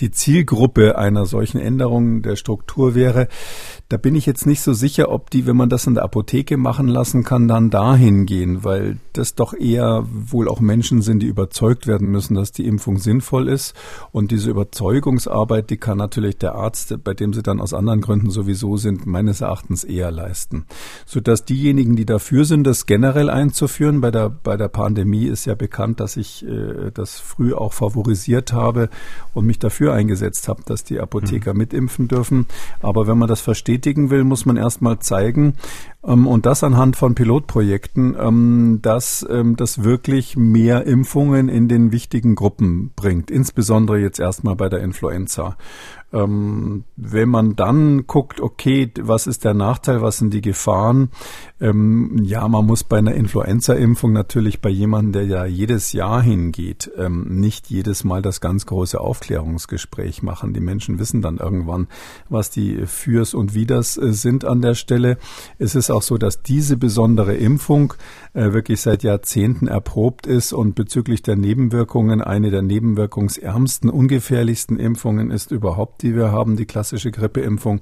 die 0.00 0.10
Zielgruppe 0.10 0.98
einer 0.98 1.26
solchen 1.26 1.58
Änderung 1.58 2.22
der 2.22 2.36
Struktur 2.36 2.94
wäre, 2.94 3.28
da 3.88 3.96
bin 3.96 4.14
ich 4.14 4.24
jetzt 4.24 4.46
nicht 4.46 4.60
so 4.60 4.72
sicher, 4.72 5.10
ob 5.10 5.30
die, 5.30 5.46
wenn 5.46 5.56
man 5.56 5.68
das 5.68 5.86
in 5.86 5.94
der 5.94 6.04
Apotheke 6.04 6.56
machen 6.56 6.86
lassen 6.86 7.24
kann, 7.24 7.48
dann 7.48 7.70
dahin 7.70 8.24
gehen, 8.24 8.62
weil 8.62 8.98
das 9.12 9.34
doch 9.34 9.52
eher 9.52 10.06
wohl 10.08 10.48
auch 10.48 10.60
Menschen 10.60 11.02
sind, 11.02 11.20
die 11.20 11.26
überzeugt 11.26 11.86
werden 11.86 12.08
müssen, 12.08 12.34
dass 12.34 12.52
die 12.52 12.66
Impfung 12.66 12.98
sinnvoll 12.98 13.48
ist. 13.48 13.74
Und 14.12 14.30
diese 14.30 14.50
Überzeugungsarbeit, 14.50 15.70
die 15.70 15.76
kann 15.76 15.98
natürlich 15.98 16.38
der 16.38 16.54
Arzt, 16.54 17.02
bei 17.02 17.14
dem 17.14 17.32
sie 17.32 17.42
dann 17.42 17.60
aus 17.60 17.74
anderen 17.74 18.00
Gründen 18.00 18.30
sowieso 18.30 18.76
sind, 18.76 19.06
meines 19.06 19.40
Erachtens 19.40 19.82
eher 19.82 20.12
leisten. 20.12 20.66
Sodass 21.06 21.44
diejenigen, 21.44 21.96
die 21.96 22.06
dafür 22.06 22.44
sind, 22.44 22.66
das 22.66 22.86
generell 22.86 23.28
einzuführen, 23.28 24.00
bei 24.00 24.10
der, 24.10 24.30
bei 24.30 24.56
der 24.56 24.68
Pandemie 24.68 25.26
ist 25.26 25.46
ja 25.46 25.54
bekannt, 25.54 25.69
bekannt, 25.70 26.00
dass 26.00 26.16
ich 26.16 26.44
äh, 26.44 26.90
das 26.92 27.20
früh 27.20 27.54
auch 27.54 27.72
favorisiert 27.72 28.52
habe 28.52 28.90
und 29.34 29.46
mich 29.46 29.60
dafür 29.60 29.94
eingesetzt 29.94 30.48
habe, 30.48 30.62
dass 30.66 30.82
die 30.82 30.98
Apotheker 30.98 31.52
mhm. 31.52 31.58
mitimpfen 31.58 32.08
dürfen. 32.08 32.46
Aber 32.82 33.06
wenn 33.06 33.16
man 33.16 33.28
das 33.28 33.40
verstetigen 33.40 34.10
will, 34.10 34.24
muss 34.24 34.46
man 34.46 34.56
erstmal 34.56 34.98
zeigen, 34.98 35.54
ähm, 35.99 35.99
und 36.02 36.46
das 36.46 36.64
anhand 36.64 36.96
von 36.96 37.14
Pilotprojekten, 37.14 38.16
ähm, 38.18 38.78
dass 38.80 39.26
ähm, 39.28 39.56
das 39.56 39.84
wirklich 39.84 40.36
mehr 40.36 40.86
Impfungen 40.86 41.48
in 41.50 41.68
den 41.68 41.92
wichtigen 41.92 42.36
Gruppen 42.36 42.92
bringt, 42.96 43.30
insbesondere 43.30 43.98
jetzt 43.98 44.18
erstmal 44.18 44.56
bei 44.56 44.70
der 44.70 44.80
Influenza. 44.80 45.56
Ähm, 46.12 46.84
wenn 46.96 47.28
man 47.28 47.54
dann 47.54 48.08
guckt, 48.08 48.40
okay, 48.40 48.90
was 49.00 49.28
ist 49.28 49.44
der 49.44 49.54
Nachteil, 49.54 50.02
was 50.02 50.18
sind 50.18 50.34
die 50.34 50.40
Gefahren? 50.40 51.10
Ähm, 51.60 52.18
ja, 52.24 52.48
man 52.48 52.66
muss 52.66 52.82
bei 52.82 52.98
einer 52.98 53.14
Influenza-Impfung 53.14 54.12
natürlich 54.12 54.60
bei 54.60 54.70
jemandem, 54.70 55.12
der 55.12 55.26
ja 55.26 55.44
jedes 55.44 55.92
Jahr 55.92 56.20
hingeht, 56.20 56.90
ähm, 56.96 57.38
nicht 57.38 57.70
jedes 57.70 58.02
Mal 58.02 58.22
das 58.22 58.40
ganz 58.40 58.66
große 58.66 59.00
Aufklärungsgespräch 59.00 60.24
machen. 60.24 60.52
Die 60.52 60.60
Menschen 60.60 60.98
wissen 60.98 61.22
dann 61.22 61.36
irgendwann, 61.36 61.86
was 62.28 62.50
die 62.50 62.86
Fürs 62.86 63.32
und 63.32 63.54
Widers 63.54 63.96
äh, 63.96 64.12
sind 64.12 64.44
an 64.44 64.62
der 64.62 64.74
Stelle. 64.74 65.16
Es 65.58 65.76
ist 65.76 65.89
auch 65.90 66.02
so, 66.02 66.18
dass 66.18 66.42
diese 66.42 66.76
besondere 66.76 67.34
Impfung 67.34 67.94
äh, 68.34 68.52
wirklich 68.52 68.80
seit 68.80 69.02
Jahrzehnten 69.02 69.66
erprobt 69.66 70.26
ist 70.26 70.52
und 70.52 70.74
bezüglich 70.74 71.22
der 71.22 71.36
Nebenwirkungen 71.36 72.22
eine 72.22 72.50
der 72.50 72.62
nebenwirkungsärmsten, 72.62 73.90
ungefährlichsten 73.90 74.78
Impfungen 74.78 75.30
ist 75.30 75.50
überhaupt, 75.50 76.02
die 76.02 76.14
wir 76.14 76.32
haben, 76.32 76.56
die 76.56 76.66
klassische 76.66 77.10
Grippeimpfung. 77.10 77.80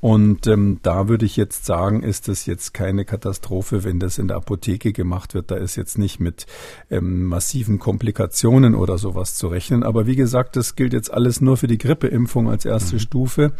Und 0.00 0.46
ähm, 0.46 0.78
da 0.82 1.08
würde 1.08 1.26
ich 1.26 1.36
jetzt 1.36 1.66
sagen, 1.66 2.02
ist 2.02 2.28
es 2.28 2.46
jetzt 2.46 2.72
keine 2.72 3.04
Katastrophe, 3.04 3.84
wenn 3.84 4.00
das 4.00 4.18
in 4.18 4.28
der 4.28 4.38
Apotheke 4.38 4.92
gemacht 4.92 5.34
wird. 5.34 5.50
Da 5.50 5.56
ist 5.56 5.76
jetzt 5.76 5.98
nicht 5.98 6.20
mit 6.20 6.46
ähm, 6.90 7.24
massiven 7.24 7.78
Komplikationen 7.78 8.74
oder 8.74 8.96
sowas 8.96 9.34
zu 9.34 9.48
rechnen. 9.48 9.82
Aber 9.82 10.06
wie 10.06 10.16
gesagt, 10.16 10.56
das 10.56 10.74
gilt 10.74 10.94
jetzt 10.94 11.12
alles 11.12 11.40
nur 11.42 11.58
für 11.58 11.66
die 11.66 11.78
Grippeimpfung 11.78 12.48
als 12.48 12.64
erste 12.64 12.94
mhm. 12.94 13.00
Stufe. 13.00 13.52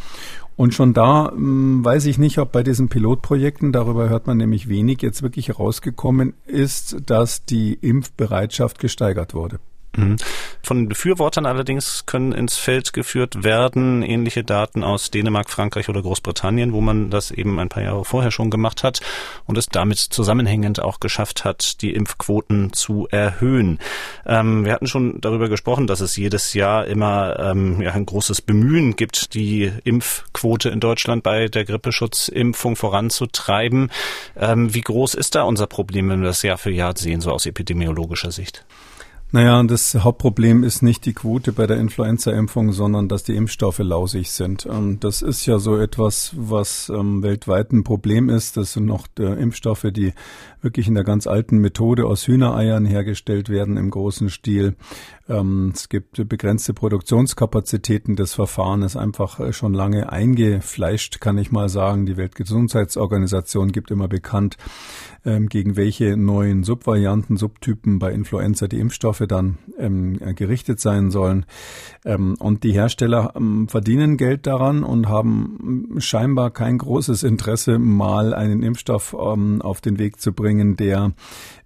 Und 0.56 0.74
schon 0.74 0.94
da 0.94 1.30
ähm, 1.30 1.84
weiß 1.84 2.06
ich 2.06 2.18
nicht, 2.18 2.38
ob 2.38 2.52
bei 2.52 2.62
diesen 2.62 2.88
Pilotprojekten, 2.88 3.72
darüber 3.72 4.08
hört 4.08 4.26
man 4.26 4.38
nämlich 4.38 4.68
wenig, 4.68 5.02
jetzt 5.02 5.22
wirklich 5.22 5.48
herausgekommen 5.48 6.34
ist, 6.46 6.96
dass 7.06 7.44
die 7.44 7.74
Impfbereitschaft 7.74 8.78
gesteigert 8.78 9.34
wurde. 9.34 9.60
Mhm. 9.96 10.16
Von 10.62 10.78
den 10.78 10.88
Befürwortern 10.88 11.46
allerdings 11.46 12.06
können 12.06 12.32
ins 12.32 12.56
Feld 12.56 12.92
geführt 12.92 13.42
werden 13.42 14.02
ähnliche 14.02 14.44
Daten 14.44 14.84
aus 14.84 15.10
Dänemark, 15.10 15.50
Frankreich 15.50 15.88
oder 15.88 16.02
Großbritannien, 16.02 16.72
wo 16.72 16.80
man 16.80 17.10
das 17.10 17.30
eben 17.30 17.58
ein 17.58 17.68
paar 17.68 17.82
Jahre 17.82 18.04
vorher 18.04 18.30
schon 18.30 18.50
gemacht 18.50 18.84
hat 18.84 19.00
und 19.46 19.58
es 19.58 19.66
damit 19.66 19.98
zusammenhängend 19.98 20.80
auch 20.80 21.00
geschafft 21.00 21.44
hat, 21.44 21.82
die 21.82 21.92
Impfquoten 21.92 22.72
zu 22.72 23.08
erhöhen. 23.10 23.78
Ähm, 24.26 24.64
wir 24.64 24.72
hatten 24.72 24.86
schon 24.86 25.20
darüber 25.20 25.48
gesprochen, 25.48 25.86
dass 25.86 26.00
es 26.00 26.16
jedes 26.16 26.54
Jahr 26.54 26.86
immer 26.86 27.38
ähm, 27.40 27.80
ja, 27.80 27.92
ein 27.92 28.06
großes 28.06 28.42
Bemühen 28.42 28.94
gibt, 28.96 29.34
die 29.34 29.72
Impfquote 29.84 30.68
in 30.68 30.80
Deutschland 30.80 31.22
bei 31.22 31.48
der 31.48 31.64
Grippeschutzimpfung 31.64 32.76
voranzutreiben. 32.76 33.90
Ähm, 34.36 34.72
wie 34.72 34.82
groß 34.82 35.14
ist 35.14 35.34
da 35.34 35.42
unser 35.42 35.66
Problem, 35.66 36.10
wenn 36.10 36.20
wir 36.20 36.28
das 36.28 36.42
Jahr 36.42 36.58
für 36.58 36.70
Jahr 36.70 36.96
sehen, 36.96 37.20
so 37.20 37.32
aus 37.32 37.46
epidemiologischer 37.46 38.30
Sicht? 38.30 38.64
Naja, 39.32 39.62
das 39.62 39.94
Hauptproblem 39.94 40.64
ist 40.64 40.82
nicht 40.82 41.06
die 41.06 41.12
Quote 41.12 41.52
bei 41.52 41.68
der 41.68 41.76
Influenza-Impfung, 41.76 42.72
sondern 42.72 43.08
dass 43.08 43.22
die 43.22 43.36
Impfstoffe 43.36 43.78
lausig 43.78 44.32
sind. 44.32 44.66
Ähm, 44.66 44.98
das 44.98 45.22
ist 45.22 45.46
ja 45.46 45.60
so 45.60 45.76
etwas, 45.76 46.32
was 46.36 46.88
ähm, 46.88 47.22
weltweit 47.22 47.70
ein 47.72 47.84
Problem 47.84 48.28
ist. 48.28 48.56
Das 48.56 48.72
sind 48.72 48.86
noch 48.86 49.06
Impfstoffe, 49.16 49.86
die 49.92 50.14
wirklich 50.62 50.88
in 50.88 50.94
der 50.94 51.04
ganz 51.04 51.26
alten 51.26 51.58
Methode 51.58 52.06
aus 52.06 52.26
Hühnereiern 52.26 52.84
hergestellt 52.84 53.48
werden 53.48 53.76
im 53.76 53.90
großen 53.90 54.30
Stil. 54.30 54.76
Ähm, 55.30 55.72
es 55.74 55.88
gibt 55.88 56.28
begrenzte 56.28 56.74
Produktionskapazitäten. 56.74 58.16
Das 58.16 58.34
Verfahren 58.34 58.82
ist 58.82 58.96
einfach 58.96 59.38
äh, 59.38 59.52
schon 59.52 59.72
lange 59.72 60.10
eingefleischt, 60.10 61.20
kann 61.20 61.38
ich 61.38 61.52
mal 61.52 61.68
sagen. 61.68 62.04
Die 62.04 62.16
Weltgesundheitsorganisation 62.16 63.70
gibt 63.70 63.90
immer 63.92 64.08
bekannt, 64.08 64.56
ähm, 65.24 65.48
gegen 65.48 65.76
welche 65.76 66.16
neuen 66.16 66.64
Subvarianten, 66.64 67.36
Subtypen 67.36 68.00
bei 68.00 68.12
Influenza 68.12 68.66
die 68.66 68.80
Impfstoffe 68.80 69.22
dann 69.28 69.58
ähm, 69.78 70.18
gerichtet 70.34 70.80
sein 70.80 71.10
sollen. 71.10 71.46
und 72.04 72.64
die 72.64 72.72
Hersteller 72.72 73.34
verdienen 73.66 74.16
Geld 74.16 74.46
daran 74.46 74.82
und 74.82 75.08
haben 75.08 75.96
scheinbar 75.98 76.50
kein 76.50 76.78
großes 76.78 77.22
Interesse, 77.22 77.78
mal 77.78 78.34
einen 78.34 78.62
Impfstoff 78.62 79.14
auf 79.14 79.80
den 79.80 79.98
Weg 79.98 80.20
zu 80.20 80.32
bringen, 80.32 80.49
der 80.76 81.12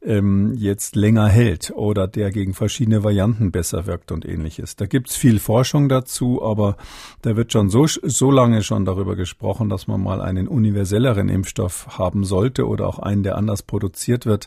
ähm, 0.05 0.53
jetzt 0.57 0.97
länger 0.97 1.29
hält 1.29 1.73
oder 1.75 2.07
der 2.07 2.31
gegen 2.31 2.55
verschiedene 2.55 3.03
Varianten 3.03 3.51
besser 3.51 3.87
wirkt 3.87 4.13
und 4.13 4.27
ähnliches. 4.27 4.77
Da 4.77 4.87
gibt's 4.87 5.17
viel 5.17 5.39
Forschung 5.39 5.89
dazu, 5.89 6.43
aber 6.43 6.77
da 7.23 7.37
wird 7.37 7.53
schon 7.53 7.71
so, 7.71 7.87
so 7.87 8.31
lange 8.31 8.63
schon 8.63 8.85
darüber 8.85 9.17
gesprochen, 9.17 9.69
dass 9.69 9.87
man 9.87 10.03
mal 10.03 10.21
einen 10.21 10.47
universelleren 10.47 11.29
Impfstoff 11.29 11.99
haben 11.99 12.25
sollte 12.25 12.67
oder 12.67 12.87
auch 12.87 12.99
einen, 12.99 13.23
der 13.23 13.37
anders 13.37 13.63
produziert 13.63 14.27
wird, 14.27 14.47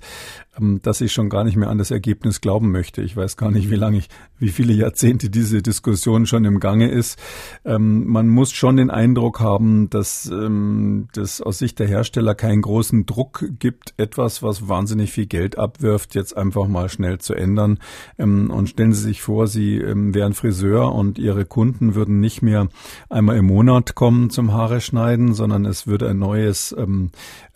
ähm, 0.60 0.79
dass 0.84 1.01
ich 1.01 1.12
schon 1.12 1.29
gar 1.29 1.44
nicht 1.44 1.56
mehr 1.56 1.70
an 1.70 1.79
das 1.79 1.91
Ergebnis 1.91 2.41
glauben 2.41 2.72
möchte. 2.72 3.01
Ich 3.01 3.17
weiß 3.17 3.38
gar 3.38 3.51
nicht, 3.51 3.72
wie 3.72 3.75
lange 3.75 3.98
ich, 3.98 4.10
wie 4.38 4.50
viele 4.50 4.74
Jahrzehnte 4.74 5.29
diese 5.29 5.62
Diskussion 5.62 6.27
schon 6.27 6.46
im 6.46 6.60
Gange 6.60 6.89
ist. 6.91 7.20
Ähm, 7.65 8.06
man 8.08 8.27
muss 8.27 8.51
schon 8.51 8.77
den 8.77 8.91
Eindruck 8.91 9.39
haben, 9.39 9.89
dass 9.89 10.27
ähm, 10.27 11.08
das 11.13 11.41
aus 11.41 11.58
Sicht 11.58 11.79
der 11.79 11.88
Hersteller 11.88 12.36
keinen 12.36 12.62
großen 12.62 13.06
Druck 13.08 13.46
gibt, 13.58 13.96
etwas, 13.98 14.27
was 14.44 14.68
wahnsinnig 14.68 15.12
viel 15.12 15.26
Geld 15.26 15.58
abwirft, 15.58 16.16
jetzt 16.16 16.36
einfach 16.36 16.68
mal 16.68 16.90
schnell 16.90 17.20
zu 17.20 17.34
ändern. 17.34 17.80
und 18.18 18.70
stellen 18.70 18.94
Sie 18.94 19.04
sich 19.04 19.22
vor, 19.22 19.48
Sie 19.48 19.82
wären 19.84 20.34
Friseur 20.34 20.94
und 20.94 21.18
Ihre 21.20 21.46
Kunden 21.46 21.96
würden 21.96 22.20
nicht 22.20 22.42
mehr 22.42 22.68
einmal 23.10 23.38
im 23.38 23.46
Monat 23.46 23.96
kommen 23.96 24.30
zum 24.30 24.54
Haare 24.54 24.82
schneiden, 24.82 25.34
sondern 25.34 25.66
es 25.66 25.88
würde 25.88 26.10
ein 26.10 26.20
neues 26.20 26.76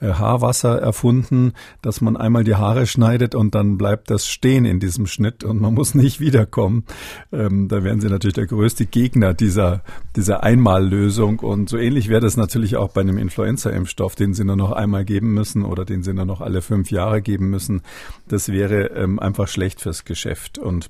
äh, 0.02 0.14
Haarwasser 0.14 0.80
erfunden, 0.80 1.54
dass 1.82 2.02
man 2.02 2.18
einmal 2.18 2.44
die 2.44 2.56
Haare 2.56 2.88
schneidet 2.88 3.36
und 3.36 3.56
dann 3.56 3.78
bleibt 3.78 4.10
das 4.10 4.28
stehen 4.28 4.66
in 4.66 4.80
diesem 4.80 5.06
Schnitt 5.08 5.44
und 5.44 5.62
man 5.62 5.74
muss 5.74 5.94
nicht 5.96 6.20
wiederkommen. 6.20 6.86
Ähm, 7.32 7.68
da 7.68 7.84
wären 7.84 8.02
sie 8.02 8.10
natürlich 8.10 8.34
der 8.34 8.48
größte 8.48 8.86
Gegner 8.86 9.34
dieser, 9.34 9.84
dieser 10.16 10.44
Einmallösung. 10.44 11.40
Und 11.40 11.70
so 11.70 11.78
ähnlich 11.78 12.10
wäre 12.10 12.22
das 12.22 12.38
natürlich 12.38 12.78
auch 12.78 12.90
bei 12.90 13.02
einem 13.02 13.18
Influenza-Impfstoff, 13.18 14.16
den 14.16 14.34
sie 14.34 14.44
nur 14.44 14.56
noch 14.56 14.72
einmal 14.72 15.06
geben 15.06 15.34
müssen 15.34 15.64
oder 15.64 15.86
den 15.86 16.04
sie 16.04 16.14
nur 16.14 16.26
noch 16.26 16.42
alle 16.42 16.61
fünf 16.62 16.92
Jahre 16.92 17.22
geben 17.22 17.50
müssen. 17.50 17.82
Das 18.28 18.50
wäre 18.50 18.88
ähm, 18.88 19.20
einfach 19.20 19.48
schlecht 19.48 19.82
fürs 19.82 20.06
Geschäft. 20.06 20.58
Und 20.58 20.90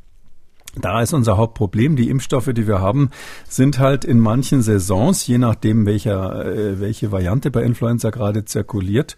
da 0.75 1.01
ist 1.01 1.13
unser 1.13 1.37
Hauptproblem. 1.37 1.95
Die 1.95 2.09
Impfstoffe, 2.09 2.51
die 2.53 2.67
wir 2.67 2.79
haben, 2.79 3.09
sind 3.47 3.79
halt 3.79 4.05
in 4.05 4.19
manchen 4.19 4.61
Saisons, 4.61 5.27
je 5.27 5.37
nachdem, 5.37 5.85
welcher, 5.85 6.45
äh, 6.45 6.79
welche 6.79 7.11
Variante 7.11 7.51
bei 7.51 7.63
Influenza 7.63 8.09
gerade 8.09 8.45
zirkuliert, 8.45 9.17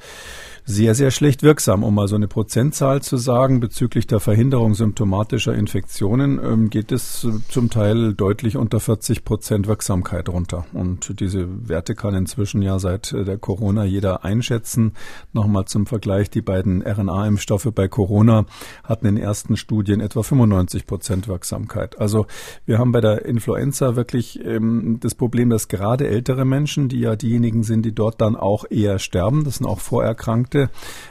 sehr, 0.65 0.95
sehr 0.95 1.11
schlecht 1.11 1.43
wirksam. 1.43 1.83
Um 1.83 1.95
mal 1.95 2.07
so 2.07 2.15
eine 2.15 2.27
Prozentzahl 2.27 3.01
zu 3.01 3.17
sagen, 3.17 3.59
bezüglich 3.59 4.07
der 4.07 4.19
Verhinderung 4.19 4.73
symptomatischer 4.75 5.53
Infektionen 5.53 6.39
ähm, 6.43 6.69
geht 6.69 6.91
es 6.91 7.27
zum 7.49 7.69
Teil 7.69 8.13
deutlich 8.13 8.55
unter 8.55 8.79
40 8.79 9.25
Prozent 9.25 9.67
Wirksamkeit 9.67 10.29
runter. 10.29 10.65
Und 10.73 11.19
diese 11.19 11.67
Werte 11.67 11.95
kann 11.95 12.15
inzwischen 12.15 12.61
ja 12.61 12.79
seit 12.79 13.11
äh, 13.11 13.25
der 13.25 13.37
Corona 13.37 13.83
jeder 13.83 14.23
einschätzen. 14.23 14.93
Nochmal 15.33 15.65
zum 15.65 15.85
Vergleich, 15.85 16.29
die 16.29 16.41
beiden 16.41 16.81
RNA-Impfstoffe 16.81 17.69
bei 17.75 17.87
Corona 17.87 18.45
hatten 18.83 19.05
in 19.05 19.17
ersten 19.17 19.57
Studien 19.57 19.99
etwa 19.99 20.23
95 20.23 20.87
Prozent 20.87 21.27
Wirksamkeit. 21.27 21.99
Also 21.99 22.25
wir 22.65 22.79
haben 22.79 22.93
bei 22.93 23.01
der 23.01 23.25
Influenza 23.25 23.95
wirklich 23.97 24.43
ähm, 24.45 24.97
das 25.01 25.15
Problem, 25.15 25.49
dass 25.49 25.67
gerade 25.67 26.07
ältere 26.07 26.45
Menschen, 26.45 26.87
die 26.87 26.99
ja 26.99 27.15
diejenigen 27.17 27.63
sind, 27.63 27.83
die 27.83 27.93
dort 27.93 28.21
dann 28.21 28.35
auch 28.37 28.65
eher 28.69 28.99
sterben, 28.99 29.43
das 29.43 29.55
sind 29.55 29.67
auch 29.67 29.79
Vorerkrankte, 29.79 30.52
erkrankte 30.53 30.69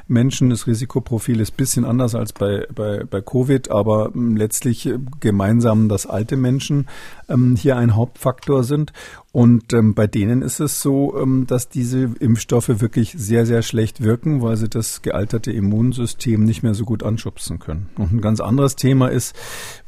Menschen. 0.08 0.50
Das 0.50 0.66
Risikoprofil 0.66 1.40
ist 1.40 1.56
bisschen 1.56 1.84
anders 1.84 2.14
als 2.14 2.32
bei, 2.32 2.66
bei, 2.74 3.04
bei 3.04 3.20
Covid, 3.20 3.70
aber 3.70 4.12
ähm, 4.14 4.36
letztlich 4.36 4.86
äh, 4.86 4.98
gemeinsam, 5.20 5.88
dass 5.88 6.06
alte 6.06 6.36
Menschen 6.36 6.88
ähm, 7.28 7.56
hier 7.56 7.76
ein 7.76 7.94
Hauptfaktor 7.96 8.64
sind. 8.64 8.92
Und 9.32 9.72
ähm, 9.72 9.94
bei 9.94 10.06
denen 10.06 10.42
ist 10.42 10.60
es 10.60 10.82
so, 10.82 11.18
ähm, 11.18 11.46
dass 11.46 11.70
diese 11.70 12.10
Impfstoffe 12.20 12.68
wirklich 12.68 13.14
sehr, 13.16 13.46
sehr 13.46 13.62
schlecht 13.62 14.02
wirken, 14.02 14.42
weil 14.42 14.58
sie 14.58 14.68
das 14.68 15.00
gealterte 15.00 15.50
Immunsystem 15.50 16.44
nicht 16.44 16.62
mehr 16.62 16.74
so 16.74 16.84
gut 16.84 17.02
anschubsen 17.02 17.58
können. 17.58 17.88
Und 17.96 18.12
ein 18.12 18.20
ganz 18.20 18.40
anderes 18.40 18.76
Thema 18.76 19.08
ist, 19.08 19.34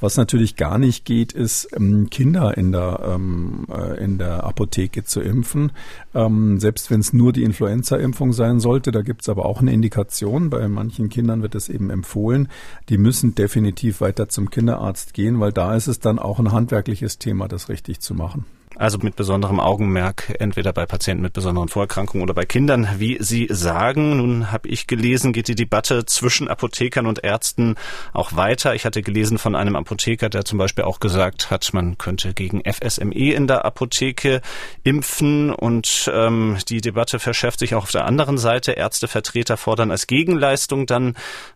was 0.00 0.16
natürlich 0.16 0.56
gar 0.56 0.78
nicht 0.78 1.04
geht, 1.04 1.32
ist 1.32 1.68
ähm, 1.76 2.08
Kinder 2.08 2.56
in 2.56 2.72
der, 2.72 3.00
ähm, 3.04 3.66
äh, 3.70 4.02
in 4.02 4.16
der 4.16 4.44
Apotheke 4.44 5.04
zu 5.04 5.20
impfen. 5.20 5.72
Ähm, 6.14 6.58
selbst 6.58 6.90
wenn 6.90 7.00
es 7.00 7.12
nur 7.12 7.34
die 7.34 7.42
Influenza-Impfung 7.42 8.32
sein 8.32 8.60
sollte, 8.60 8.92
da 8.92 9.02
gibt 9.02 9.22
es 9.22 9.28
aber 9.28 9.44
auch 9.44 9.60
eine 9.60 9.74
Indikation. 9.74 10.48
Bei 10.48 10.66
manchen 10.68 11.10
Kindern 11.10 11.42
wird 11.42 11.54
es 11.54 11.68
eben 11.68 11.90
empfohlen. 11.90 12.48
Die 12.88 12.96
müssen 12.96 13.34
definitiv 13.34 14.00
weiter 14.00 14.30
zum 14.30 14.48
Kinderarzt 14.48 15.12
gehen, 15.12 15.38
weil 15.38 15.52
da 15.52 15.76
ist 15.76 15.86
es 15.86 16.00
dann 16.00 16.18
auch 16.18 16.38
ein 16.38 16.50
handwerkliches 16.50 17.18
Thema, 17.18 17.46
das 17.46 17.68
richtig 17.68 18.00
zu 18.00 18.14
machen. 18.14 18.46
Also 18.76 18.98
mit 18.98 19.14
besonderem 19.14 19.60
Augenmerk, 19.60 20.34
entweder 20.40 20.72
bei 20.72 20.84
Patienten 20.84 21.22
mit 21.22 21.32
besonderen 21.32 21.68
Vorerkrankungen 21.68 22.22
oder 22.24 22.34
bei 22.34 22.44
Kindern, 22.44 22.88
wie 22.98 23.18
Sie 23.20 23.46
sagen. 23.50 24.16
Nun 24.16 24.50
habe 24.50 24.68
ich 24.68 24.86
gelesen, 24.86 25.32
geht 25.32 25.46
die 25.48 25.54
Debatte 25.54 26.06
zwischen 26.06 26.48
Apothekern 26.48 27.06
und 27.06 27.22
Ärzten 27.22 27.76
auch 28.12 28.34
weiter. 28.34 28.74
Ich 28.74 28.84
hatte 28.84 29.02
gelesen 29.02 29.38
von 29.38 29.54
einem 29.54 29.76
Apotheker, 29.76 30.28
der 30.28 30.44
zum 30.44 30.58
Beispiel 30.58 30.84
auch 30.84 30.98
gesagt 30.98 31.50
hat, 31.50 31.72
man 31.72 31.98
könnte 31.98 32.34
gegen 32.34 32.62
FSME 32.64 33.32
in 33.32 33.46
der 33.46 33.64
Apotheke 33.64 34.40
impfen. 34.82 35.52
Und 35.52 36.10
ähm, 36.12 36.56
die 36.68 36.80
Debatte 36.80 37.20
verschärft 37.20 37.60
sich 37.60 37.76
auch 37.76 37.84
auf 37.84 37.92
der 37.92 38.06
anderen 38.06 38.38
Seite. 38.38 38.72
Ärztevertreter 38.72 39.56
fordern 39.56 39.92
als 39.92 40.08
Gegenleistung 40.08 40.86
dann 40.86 41.14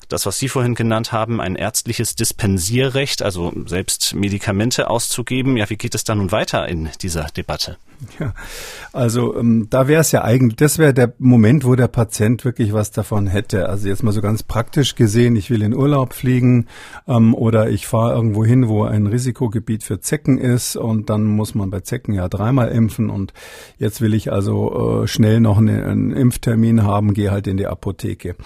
das, 0.09 0.25
was 0.25 0.39
Sie 0.39 0.49
vorhin 0.49 0.75
genannt 0.75 1.13
haben, 1.13 1.41
ein 1.41 1.57
ärztliches 1.57 2.15
Dispensierrecht, 2.15 3.23
also 3.23 3.53
selbst 3.67 4.15
Medikamente 4.15 4.89
auszugeben. 4.89 5.57
Ja, 5.57 5.69
wie 5.69 5.77
geht 5.77 5.95
es 5.95 6.05
dann 6.05 6.19
nun 6.19 6.33
weiter 6.33 6.69
in 6.69 6.89
dieser 7.09 7.25
Debatte? 7.35 7.79
Ja, 8.21 8.33
also 8.93 9.37
ähm, 9.37 9.67
da 9.71 9.89
wäre 9.89 10.01
es 10.01 10.13
ja 10.13 10.23
eigentlich, 10.23 10.57
das 10.57 10.79
wäre 10.79 10.95
der 10.95 11.15
Moment, 11.19 11.65
wo 11.65 11.75
der 11.75 11.89
Patient 11.89 12.45
wirklich 12.45 12.73
was 12.73 12.93
davon 12.93 13.27
hätte. 13.27 13.69
Also 13.69 13.89
jetzt 13.89 14.05
mal 14.05 14.13
so 14.13 14.21
ganz 14.21 14.45
praktisch 14.45 14.95
gesehen, 14.95 15.35
ich 15.35 15.51
will 15.51 15.63
in 15.63 15.75
Urlaub 15.75 16.13
fliegen 16.13 16.67
ähm, 17.09 17.35
oder 17.35 17.71
ich 17.71 17.89
fahre 17.89 18.15
irgendwo 18.15 18.45
hin, 18.45 18.69
wo 18.69 18.85
ein 18.85 19.09
Risikogebiet 19.09 19.83
für 19.83 20.01
Zecken 20.01 20.39
ist 20.39 20.77
und 20.77 21.11
dann 21.11 21.25
muss 21.25 21.57
man 21.57 21.71
bei 21.71 21.81
Zecken 21.81 22.15
ja 22.15 22.29
dreimal 22.29 22.69
impfen 22.69 23.11
und 23.11 23.33
jetzt 23.79 24.01
will 24.01 24.15
ich 24.15 24.33
also 24.33 25.03
äh, 25.03 25.09
schnell 25.09 25.41
noch 25.41 25.59
eine, 25.59 25.85
einen 25.85 26.13
Impftermin 26.13 26.85
haben, 26.85 27.15
gehe 27.15 27.33
halt 27.33 27.49
in 27.49 27.57
die 27.57 27.67
Apotheke. 27.67 28.37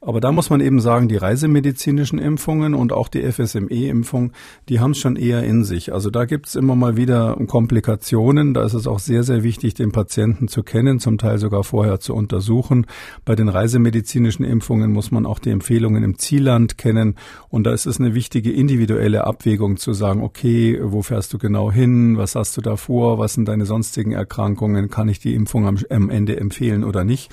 Aber 0.00 0.20
da 0.20 0.30
muss 0.30 0.50
man 0.50 0.60
eben 0.60 0.80
sagen, 0.80 1.08
die 1.08 1.16
reisemedizinischen 1.16 2.20
Impfungen 2.20 2.74
und 2.74 2.92
auch 2.92 3.08
die 3.08 3.22
FSME-Impfung, 3.22 4.32
die 4.68 4.78
haben 4.78 4.92
es 4.92 4.98
schon 4.98 5.16
eher 5.16 5.42
in 5.42 5.64
sich. 5.64 5.92
Also 5.92 6.10
da 6.10 6.26
gibt 6.26 6.46
es 6.46 6.54
immer 6.54 6.76
mal 6.76 6.96
wieder 6.96 7.36
Komplikationen, 7.48 8.09
da 8.10 8.64
ist 8.64 8.74
es 8.74 8.86
auch 8.86 8.98
sehr, 8.98 9.22
sehr 9.22 9.42
wichtig, 9.42 9.74
den 9.74 9.92
Patienten 9.92 10.48
zu 10.48 10.62
kennen, 10.62 11.00
zum 11.00 11.18
Teil 11.18 11.38
sogar 11.38 11.64
vorher 11.64 12.00
zu 12.00 12.14
untersuchen. 12.14 12.86
Bei 13.24 13.36
den 13.36 13.48
reisemedizinischen 13.48 14.44
Impfungen 14.44 14.92
muss 14.92 15.10
man 15.10 15.26
auch 15.26 15.38
die 15.38 15.50
Empfehlungen 15.50 16.02
im 16.02 16.18
Zielland 16.18 16.76
kennen. 16.76 17.16
Und 17.48 17.64
da 17.64 17.72
ist 17.72 17.86
es 17.86 18.00
eine 18.00 18.14
wichtige 18.14 18.52
individuelle 18.52 19.24
Abwägung 19.24 19.76
zu 19.76 19.92
sagen, 19.92 20.22
okay, 20.22 20.78
wo 20.82 21.02
fährst 21.02 21.32
du 21.32 21.38
genau 21.38 21.70
hin? 21.70 22.16
Was 22.16 22.34
hast 22.34 22.56
du 22.56 22.60
da 22.60 22.76
vor? 22.76 23.18
Was 23.18 23.34
sind 23.34 23.46
deine 23.46 23.66
sonstigen 23.66 24.12
Erkrankungen? 24.12 24.90
Kann 24.90 25.08
ich 25.08 25.20
die 25.20 25.34
Impfung 25.34 25.66
am, 25.66 25.78
am 25.88 26.10
Ende 26.10 26.36
empfehlen 26.36 26.84
oder 26.84 27.04
nicht? 27.04 27.30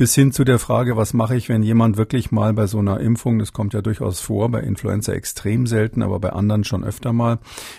Bis 0.00 0.14
hin 0.14 0.32
zu 0.32 0.44
der 0.44 0.58
Frage, 0.58 0.96
was 0.96 1.12
mache 1.12 1.36
ich, 1.36 1.50
wenn 1.50 1.62
jemand 1.62 1.98
wirklich 1.98 2.30
mal 2.30 2.54
bei 2.54 2.66
so 2.66 2.78
einer 2.78 3.00
Impfung, 3.00 3.38
das 3.38 3.52
kommt 3.52 3.74
ja 3.74 3.82
durchaus 3.82 4.18
vor, 4.18 4.50
bei 4.50 4.60
Influenza 4.60 5.12
extrem 5.12 5.66
selten, 5.66 6.02
aber 6.02 6.18
bei 6.18 6.30
anderen 6.30 6.64
schon 6.64 6.84
öfter 6.84 7.12
mal, 7.12 7.38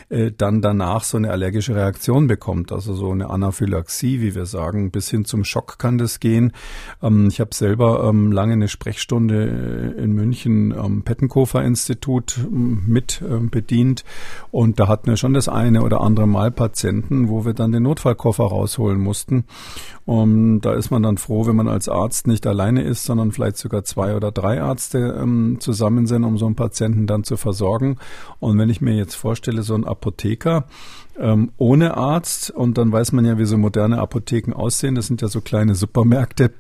äh, 0.10 0.32
dann 0.32 0.62
danach 0.62 1.04
so 1.04 1.18
eine 1.18 1.32
allergische 1.32 1.76
Reaktion 1.76 2.28
bekommt. 2.32 2.72
Also 2.72 2.94
so 2.94 3.12
eine 3.12 3.30
Anaphylaxie, 3.30 4.22
wie 4.22 4.36
wir 4.36 4.46
sagen, 4.46 4.90
bis 4.90 5.10
hin 5.10 5.26
zum 5.26 5.44
Schock 5.44 5.78
kann 5.80 5.98
das 5.98 6.22
gehen. 6.22 6.54
Ähm, 7.04 7.28
ich 7.28 7.42
habe 7.42 7.54
selber 7.54 8.06
ähm, 8.08 8.32
lange 8.32 8.54
eine 8.54 8.70
Sprechstunde 8.70 9.96
äh, 9.98 10.02
in 10.02 10.14
München 10.14 10.72
am 10.72 11.04
Pettenkofer 11.04 11.62
Institut 11.62 12.38
ähm, 12.38 12.84
mit 12.88 13.22
ähm, 13.22 13.50
bedient 13.50 14.06
und 14.50 14.80
da 14.80 14.88
hatten 14.88 15.08
wir 15.08 15.18
schon 15.18 15.34
das 15.34 15.50
eine 15.50 15.84
oder 15.84 16.00
andere 16.00 16.26
Mal 16.26 16.52
Patienten, 16.52 17.28
wo 17.28 17.44
wir 17.44 17.54
dann 17.54 17.74
den 17.74 17.84
Notfallkoffer 17.84 18.46
rausholen 18.46 19.02
mussten. 19.02 19.44
Und 20.06 20.62
da 20.62 20.74
ist 20.74 20.90
man 20.90 21.04
dann 21.04 21.18
froh, 21.18 21.46
wenn 21.48 21.58
man 21.58 21.68
als 21.68 21.90
Arzt 21.90 22.28
nicht 22.28 22.48
alleine 22.48 22.84
ist, 22.84 23.04
sondern 23.04 23.34
vielleicht 23.34 23.58
sogar 23.58 23.84
zwei 23.84 24.16
oder 24.16 24.32
drei 24.32 24.56
Ärzte 24.56 25.20
ähm, 25.22 25.58
zusammen 25.60 26.08
sind, 26.08 26.24
um 26.24 26.38
so 26.38 26.46
einen 26.46 26.56
Patienten 26.56 27.08
dann 27.08 27.26
zu 27.26 27.36
versorgen. 27.36 27.98
Und 28.40 28.58
wenn 28.58 28.70
ich 28.70 28.80
mir 28.80 28.96
jetzt 28.96 29.16
vorstelle, 29.16 29.64
so 29.64 29.76
ein 29.76 29.84
Apotheker, 29.84 30.66
ähm, 31.20 31.52
ohne 31.58 31.98
Arzt 31.98 32.52
und 32.52 32.78
dann 32.78 32.92
weiß 32.92 33.12
man 33.12 33.26
ja, 33.26 33.38
wie 33.38 33.46
so 33.46 33.58
moderne 33.58 34.00
Apotheken 34.00 34.54
aussehen. 34.54 34.96
Das 34.96 35.08
sind 35.08 35.22
ja 35.22 35.28
so 35.28 35.42
kleine 35.42 35.76
Supermärkte 35.76 36.52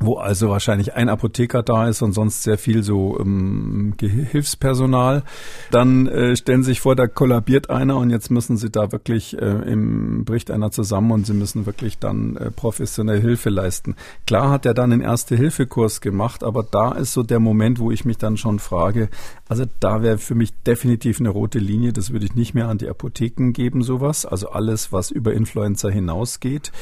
wo 0.00 0.16
also 0.16 0.48
wahrscheinlich 0.48 0.94
ein 0.94 1.08
Apotheker 1.08 1.62
da 1.62 1.88
ist 1.88 2.02
und 2.02 2.12
sonst 2.12 2.42
sehr 2.42 2.58
viel 2.58 2.82
so 2.82 3.18
ähm, 3.20 3.94
Hilfspersonal. 4.00 5.22
Dann 5.70 6.08
äh, 6.08 6.36
stellen 6.36 6.62
Sie 6.62 6.72
sich 6.72 6.80
vor, 6.80 6.96
da 6.96 7.06
kollabiert 7.06 7.70
einer 7.70 7.96
und 7.96 8.10
jetzt 8.10 8.30
müssen 8.30 8.56
Sie 8.56 8.70
da 8.70 8.90
wirklich, 8.90 9.38
äh, 9.38 9.72
im, 9.72 10.24
bricht 10.24 10.50
einer 10.50 10.72
zusammen 10.72 11.12
und 11.12 11.26
Sie 11.26 11.32
müssen 11.32 11.66
wirklich 11.66 11.98
dann 11.98 12.36
äh, 12.36 12.50
professionell 12.50 13.20
Hilfe 13.20 13.50
leisten. 13.50 13.94
Klar 14.26 14.50
hat 14.50 14.66
er 14.66 14.74
dann 14.74 14.92
einen 14.92 15.00
Erste-Hilfe-Kurs 15.00 16.00
gemacht, 16.00 16.42
aber 16.42 16.64
da 16.64 16.92
ist 16.92 17.12
so 17.12 17.22
der 17.22 17.38
Moment, 17.38 17.78
wo 17.78 17.92
ich 17.92 18.04
mich 18.04 18.18
dann 18.18 18.36
schon 18.36 18.58
frage, 18.58 19.08
also 19.46 19.64
da 19.78 20.02
wäre 20.02 20.16
für 20.16 20.34
mich 20.34 20.54
definitiv 20.66 21.20
eine 21.20 21.28
rote 21.28 21.58
Linie, 21.58 21.92
das 21.92 22.12
würde 22.12 22.24
ich 22.24 22.34
nicht 22.34 22.54
mehr 22.54 22.68
an 22.68 22.78
die 22.78 22.88
Apotheken 22.88 23.52
geben, 23.52 23.82
sowas. 23.82 24.24
Also 24.24 24.48
alles, 24.48 24.90
was 24.90 25.10
über 25.10 25.34
Influenza 25.34 25.90
hinausgeht. 25.90 26.72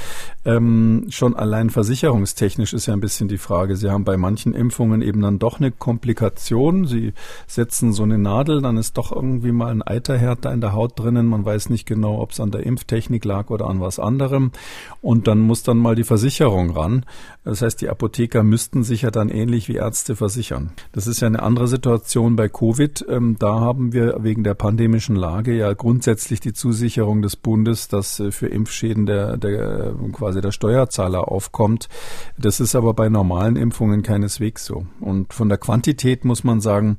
Ähm, 0.45 1.07
schon 1.09 1.35
allein 1.35 1.71
versicherungstechnisch 1.71 2.73
ist 2.73 2.87
ja 2.87 2.95
ein 2.95 3.01
bisschen 3.01 3.27
die 3.27 3.39
Frage. 3.39 3.77
Sie 3.77 3.91
haben 3.91 4.05
bei 4.05 4.17
manchen 4.17 4.55
Impfungen 4.55 5.03
eben 5.03 5.21
dann 5.23 5.41
doch 5.41 5.59
eine 5.59 5.73
Komplikation. 5.73 6.87
Sie 6.87 7.15
setzen 7.49 7.93
so 7.93 8.05
eine 8.05 8.19
Nadel, 8.19 8.63
dann 8.63 8.77
ist 8.77 8.97
doch 8.97 9.11
irgendwie 9.11 9.53
mal 9.53 9.73
ein 9.73 9.83
Eiterherd 9.83 10.45
da 10.45 10.53
in 10.53 10.61
der 10.61 10.73
Haut 10.73 10.97
drinnen. 10.99 11.27
Man 11.27 11.45
weiß 11.45 11.69
nicht 11.69 11.87
genau, 11.87 12.21
ob 12.21 12.31
es 12.31 12.39
an 12.39 12.53
der 12.53 12.65
Impftechnik 12.65 13.25
lag 13.25 13.51
oder 13.51 13.67
an 13.67 13.81
was 13.81 13.99
anderem. 13.99 14.53
Und 15.01 15.27
dann 15.27 15.41
muss 15.41 15.65
dann 15.65 15.79
mal 15.79 15.97
die 15.97 16.05
Versicherung 16.05 16.71
ran. 16.71 17.05
Das 17.45 17.61
heißt, 17.61 17.81
die 17.81 17.89
Apotheker 17.89 18.45
müssten 18.45 18.85
sich 18.85 19.03
ja 19.03 19.11
dann 19.11 19.31
ähnlich 19.31 19.69
wie 19.69 19.75
Ärzte 19.75 20.15
versichern. 20.15 20.71
Das 20.93 21.09
ist 21.09 21.21
ja 21.21 21.27
eine 21.27 21.43
andere 21.43 21.67
Situation 21.67 22.37
bei 22.37 22.52
Covid. 22.53 23.05
Ähm, 23.09 23.37
da 23.39 23.61
haben 23.61 23.93
wir 23.93 24.23
wegen 24.23 24.45
der 24.45 24.55
pandemischen 24.55 25.17
Lage 25.17 25.55
ja 25.55 25.73
grundsätzlich 25.73 26.41
die 26.41 26.53
Zusicherung 26.53 27.23
des 27.23 27.37
Bundes, 27.37 27.89
dass 27.89 28.21
äh, 28.21 28.31
für 28.31 28.47
Impfschäden 28.47 29.07
der, 29.07 29.37
der 29.37 29.95
quasi 30.13 30.41
der 30.41 30.53
Steuerzahler 30.53 31.29
aufkommt. 31.29 31.89
Das 32.39 32.61
ist 32.61 32.75
aber 32.75 32.95
bei 32.95 33.09
normalen 33.09 33.57
Impfungen 33.57 34.03
keineswegs 34.03 34.65
so. 34.65 34.87
Und 35.01 35.33
von 35.33 35.49
der 35.49 35.59
Quantität 35.59 36.25
muss 36.25 36.45
man 36.45 36.61
sagen, 36.61 36.99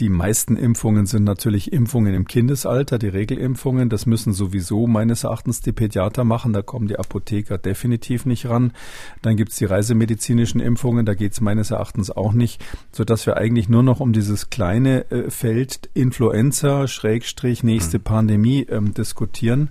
die 0.00 0.08
meisten 0.08 0.56
Impfungen 0.56 1.04
sind 1.04 1.24
natürlich 1.24 1.72
Impfungen 1.72 2.14
im 2.14 2.26
Kindesalter, 2.26 2.98
die 2.98 3.08
Regelimpfungen. 3.08 3.90
Das 3.90 4.06
müssen 4.06 4.32
sowieso 4.32 4.86
meines 4.86 5.24
Erachtens 5.24 5.60
die 5.60 5.72
Pädiater 5.72 6.24
machen. 6.24 6.54
Da 6.54 6.62
kommen 6.62 6.88
die 6.88 6.98
Apotheker 6.98 7.58
definitiv 7.58 8.24
nicht 8.24 8.48
ran. 8.48 8.72
Dann 9.20 9.36
gibt's 9.36 9.56
die 9.56 9.66
reisemedizinischen 9.66 10.60
Impfungen. 10.60 11.04
Da 11.04 11.12
geht's 11.12 11.42
meines 11.42 11.70
Erachtens 11.70 12.10
auch 12.10 12.32
nicht, 12.32 12.64
sodass 12.92 13.26
wir 13.26 13.36
eigentlich 13.36 13.68
nur 13.68 13.82
noch 13.82 14.00
um 14.00 14.14
dieses 14.14 14.48
kleine 14.48 15.10
äh, 15.10 15.30
Feld 15.30 15.90
Influenza, 15.92 16.88
Schrägstrich, 16.88 17.62
nächste 17.62 17.98
mhm. 17.98 18.04
Pandemie 18.04 18.62
ähm, 18.70 18.94
diskutieren. 18.94 19.68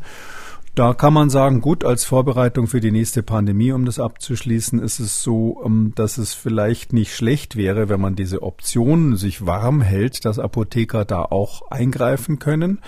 Da 0.79 0.93
kann 0.93 1.13
man 1.13 1.29
sagen, 1.29 1.59
gut, 1.59 1.83
als 1.83 2.05
Vorbereitung 2.05 2.67
für 2.67 2.79
die 2.79 2.93
nächste 2.93 3.21
Pandemie, 3.21 3.73
um 3.73 3.83
das 3.83 3.99
abzuschließen, 3.99 4.79
ist 4.79 5.01
es 5.01 5.21
so, 5.21 5.61
ähm, 5.65 5.91
dass 5.93 6.17
es 6.17 6.33
vielleicht 6.33 6.93
nicht 6.93 7.13
schlecht 7.13 7.57
wäre, 7.57 7.89
wenn 7.89 7.99
man 7.99 8.15
diese 8.15 8.41
Option 8.43 9.17
sich 9.17 9.45
warm 9.45 9.81
hält, 9.81 10.23
dass 10.23 10.39
Apotheker 10.39 11.03
da 11.03 11.23
auch 11.23 11.69
eingreifen 11.69 12.39
können. 12.39 12.79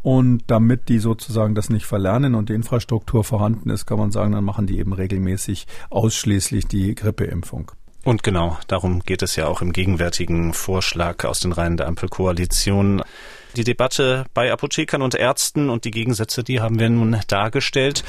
Und 0.00 0.44
damit 0.46 0.88
die 0.88 1.00
sozusagen 1.00 1.56
das 1.56 1.70
nicht 1.70 1.86
verlernen 1.86 2.36
und 2.36 2.50
die 2.50 2.54
Infrastruktur 2.54 3.24
vorhanden 3.24 3.70
ist, 3.70 3.84
kann 3.84 3.98
man 3.98 4.12
sagen, 4.12 4.30
dann 4.30 4.44
machen 4.44 4.68
die 4.68 4.78
eben 4.78 4.92
regelmäßig 4.92 5.66
ausschließlich 5.90 6.68
die 6.68 6.94
Grippeimpfung. 6.94 7.72
Und 8.04 8.22
genau, 8.22 8.58
darum 8.68 9.00
geht 9.00 9.22
es 9.22 9.34
ja 9.34 9.48
auch 9.48 9.60
im 9.60 9.72
gegenwärtigen 9.72 10.52
Vorschlag 10.52 11.24
aus 11.24 11.40
den 11.40 11.50
Reihen 11.50 11.76
der 11.76 11.88
Ampelkoalition. 11.88 13.02
Die 13.56 13.64
Debatte 13.64 14.26
bei 14.34 14.52
Apothekern 14.52 15.02
und 15.02 15.14
Ärzten 15.14 15.70
und 15.70 15.84
die 15.84 15.90
Gegensätze, 15.90 16.44
die 16.44 16.60
haben 16.60 16.78
wir 16.78 16.88
nun 16.88 17.18
dargestellt. 17.26 18.04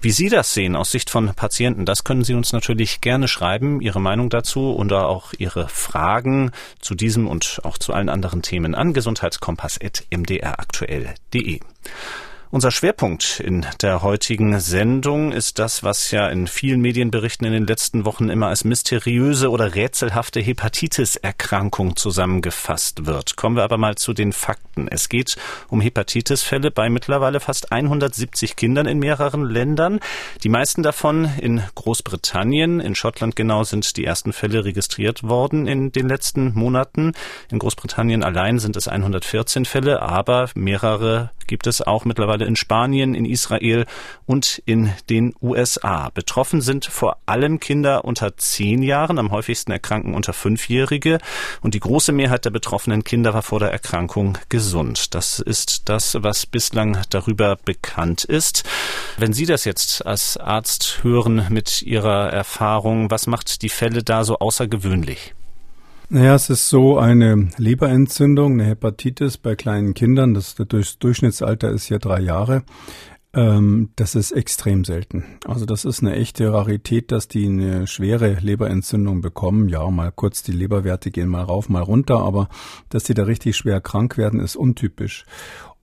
Wie 0.00 0.12
Sie 0.12 0.28
das 0.28 0.54
sehen 0.54 0.76
aus 0.76 0.90
Sicht 0.90 1.10
von 1.10 1.34
Patienten, 1.34 1.84
das 1.84 2.04
können 2.04 2.24
Sie 2.24 2.34
uns 2.34 2.52
natürlich 2.52 3.00
gerne 3.00 3.28
schreiben, 3.28 3.80
Ihre 3.80 4.00
Meinung 4.00 4.30
dazu 4.30 4.72
und 4.72 4.92
auch 4.92 5.32
Ihre 5.36 5.68
Fragen 5.68 6.52
zu 6.80 6.94
diesem 6.94 7.26
und 7.26 7.60
auch 7.64 7.78
zu 7.78 7.92
allen 7.92 8.08
anderen 8.08 8.42
Themen 8.42 8.74
an 8.74 8.92
gesundheitskompass.mdraktuell.de. 8.92 11.60
Unser 12.54 12.70
Schwerpunkt 12.70 13.40
in 13.40 13.66
der 13.82 14.02
heutigen 14.02 14.60
Sendung 14.60 15.32
ist 15.32 15.58
das, 15.58 15.82
was 15.82 16.12
ja 16.12 16.28
in 16.28 16.46
vielen 16.46 16.80
Medienberichten 16.80 17.44
in 17.48 17.52
den 17.52 17.66
letzten 17.66 18.04
Wochen 18.04 18.28
immer 18.28 18.46
als 18.46 18.62
mysteriöse 18.62 19.50
oder 19.50 19.74
rätselhafte 19.74 20.38
Hepatitis-Erkrankung 20.38 21.96
zusammengefasst 21.96 23.06
wird. 23.06 23.34
Kommen 23.34 23.56
wir 23.56 23.64
aber 23.64 23.76
mal 23.76 23.96
zu 23.96 24.12
den 24.12 24.32
Fakten. 24.32 24.86
Es 24.86 25.08
geht 25.08 25.34
um 25.68 25.80
Hepatitis-Fälle 25.80 26.70
bei 26.70 26.88
mittlerweile 26.90 27.40
fast 27.40 27.72
170 27.72 28.54
Kindern 28.54 28.86
in 28.86 29.00
mehreren 29.00 29.50
Ländern. 29.50 29.98
Die 30.44 30.48
meisten 30.48 30.84
davon 30.84 31.28
in 31.40 31.60
Großbritannien. 31.74 32.78
In 32.78 32.94
Schottland 32.94 33.34
genau 33.34 33.64
sind 33.64 33.96
die 33.96 34.04
ersten 34.04 34.32
Fälle 34.32 34.64
registriert 34.64 35.24
worden 35.24 35.66
in 35.66 35.90
den 35.90 36.08
letzten 36.08 36.54
Monaten. 36.54 37.14
In 37.50 37.58
Großbritannien 37.58 38.22
allein 38.22 38.60
sind 38.60 38.76
es 38.76 38.86
114 38.86 39.64
Fälle, 39.64 40.02
aber 40.02 40.50
mehrere 40.54 41.30
gibt 41.46 41.66
es 41.66 41.82
auch 41.82 42.04
mittlerweile 42.04 42.44
in 42.44 42.56
Spanien, 42.56 43.14
in 43.14 43.24
Israel 43.24 43.86
und 44.26 44.62
in 44.66 44.92
den 45.10 45.34
USA. 45.40 46.10
Betroffen 46.10 46.60
sind 46.60 46.86
vor 46.86 47.18
allem 47.26 47.60
Kinder 47.60 48.04
unter 48.04 48.36
zehn 48.36 48.82
Jahren, 48.82 49.18
am 49.18 49.30
häufigsten 49.30 49.72
erkranken 49.72 50.14
unter 50.14 50.32
Fünfjährige 50.32 51.18
und 51.60 51.74
die 51.74 51.80
große 51.80 52.12
Mehrheit 52.12 52.44
der 52.44 52.50
betroffenen 52.50 53.04
Kinder 53.04 53.34
war 53.34 53.42
vor 53.42 53.60
der 53.60 53.72
Erkrankung 53.72 54.38
gesund. 54.48 55.14
Das 55.14 55.38
ist 55.38 55.88
das, 55.88 56.16
was 56.22 56.46
bislang 56.46 56.98
darüber 57.10 57.56
bekannt 57.64 58.24
ist. 58.24 58.64
Wenn 59.18 59.32
Sie 59.32 59.46
das 59.46 59.64
jetzt 59.64 60.04
als 60.06 60.36
Arzt 60.36 61.00
hören 61.02 61.46
mit 61.50 61.82
Ihrer 61.82 62.30
Erfahrung, 62.30 63.10
was 63.10 63.26
macht 63.26 63.62
die 63.62 63.68
Fälle 63.68 64.02
da 64.02 64.24
so 64.24 64.38
außergewöhnlich? 64.38 65.34
Naja, 66.10 66.34
es 66.34 66.50
ist 66.50 66.68
so 66.68 66.98
eine 66.98 67.48
Leberentzündung, 67.56 68.52
eine 68.52 68.66
Hepatitis 68.66 69.38
bei 69.38 69.56
kleinen 69.56 69.94
Kindern. 69.94 70.34
Das, 70.34 70.54
das 70.54 70.98
Durchschnittsalter 70.98 71.70
ist 71.70 71.88
ja 71.88 71.98
drei 71.98 72.20
Jahre. 72.20 72.62
Ähm, 73.32 73.90
das 73.96 74.14
ist 74.14 74.30
extrem 74.30 74.84
selten. 74.84 75.24
Also 75.46 75.64
das 75.64 75.84
ist 75.84 76.02
eine 76.02 76.14
echte 76.14 76.52
Rarität, 76.52 77.10
dass 77.10 77.26
die 77.26 77.46
eine 77.46 77.86
schwere 77.86 78.34
Leberentzündung 78.34 79.22
bekommen. 79.22 79.68
Ja, 79.68 79.90
mal 79.90 80.12
kurz 80.12 80.42
die 80.42 80.52
Leberwerte 80.52 81.10
gehen 81.10 81.28
mal 81.28 81.42
rauf, 81.42 81.68
mal 81.68 81.82
runter, 81.82 82.20
aber 82.20 82.48
dass 82.90 83.04
die 83.04 83.14
da 83.14 83.24
richtig 83.24 83.56
schwer 83.56 83.80
krank 83.80 84.18
werden, 84.18 84.40
ist 84.40 84.56
untypisch. 84.56 85.24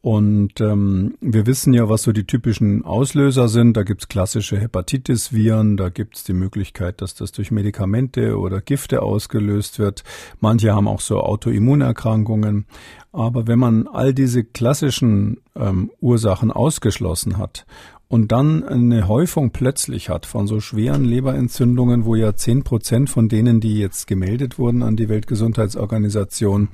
Und 0.01 0.59
ähm, 0.61 1.15
wir 1.21 1.45
wissen 1.45 1.73
ja, 1.73 1.87
was 1.87 2.01
so 2.01 2.11
die 2.11 2.25
typischen 2.25 2.83
Auslöser 2.83 3.47
sind. 3.47 3.77
Da 3.77 3.83
gibt's 3.83 4.07
klassische 4.07 4.59
Hepatitis-Viren, 4.59 5.77
da 5.77 5.89
gibt's 5.89 6.23
die 6.23 6.33
Möglichkeit, 6.33 7.01
dass 7.01 7.13
das 7.13 7.31
durch 7.31 7.51
Medikamente 7.51 8.39
oder 8.39 8.61
Gifte 8.61 9.03
ausgelöst 9.03 9.77
wird. 9.77 10.03
Manche 10.39 10.73
haben 10.73 10.87
auch 10.87 11.01
so 11.01 11.19
Autoimmunerkrankungen. 11.19 12.65
Aber 13.11 13.45
wenn 13.45 13.59
man 13.59 13.87
all 13.87 14.13
diese 14.13 14.43
klassischen 14.43 15.37
ähm, 15.55 15.91
Ursachen 15.99 16.49
ausgeschlossen 16.49 17.37
hat 17.37 17.67
und 18.07 18.31
dann 18.31 18.63
eine 18.63 19.07
Häufung 19.07 19.51
plötzlich 19.51 20.09
hat 20.09 20.25
von 20.25 20.47
so 20.47 20.59
schweren 20.59 21.05
Leberentzündungen, 21.05 22.05
wo 22.05 22.15
ja 22.15 22.35
zehn 22.35 22.63
Prozent 22.63 23.09
von 23.09 23.29
denen, 23.29 23.61
die 23.61 23.77
jetzt 23.77 24.07
gemeldet 24.07 24.57
wurden 24.57 24.81
an 24.81 24.95
die 24.95 25.09
Weltgesundheitsorganisation, 25.09 26.69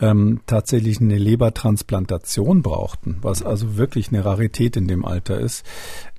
ähm, 0.00 0.40
tatsächlich 0.46 1.00
eine 1.00 1.18
Lebertransplantation 1.18 2.62
brauchten, 2.62 3.18
was 3.22 3.42
also 3.42 3.76
wirklich 3.76 4.08
eine 4.08 4.24
Rarität 4.24 4.76
in 4.76 4.88
dem 4.88 5.04
Alter 5.04 5.38
ist, 5.38 5.64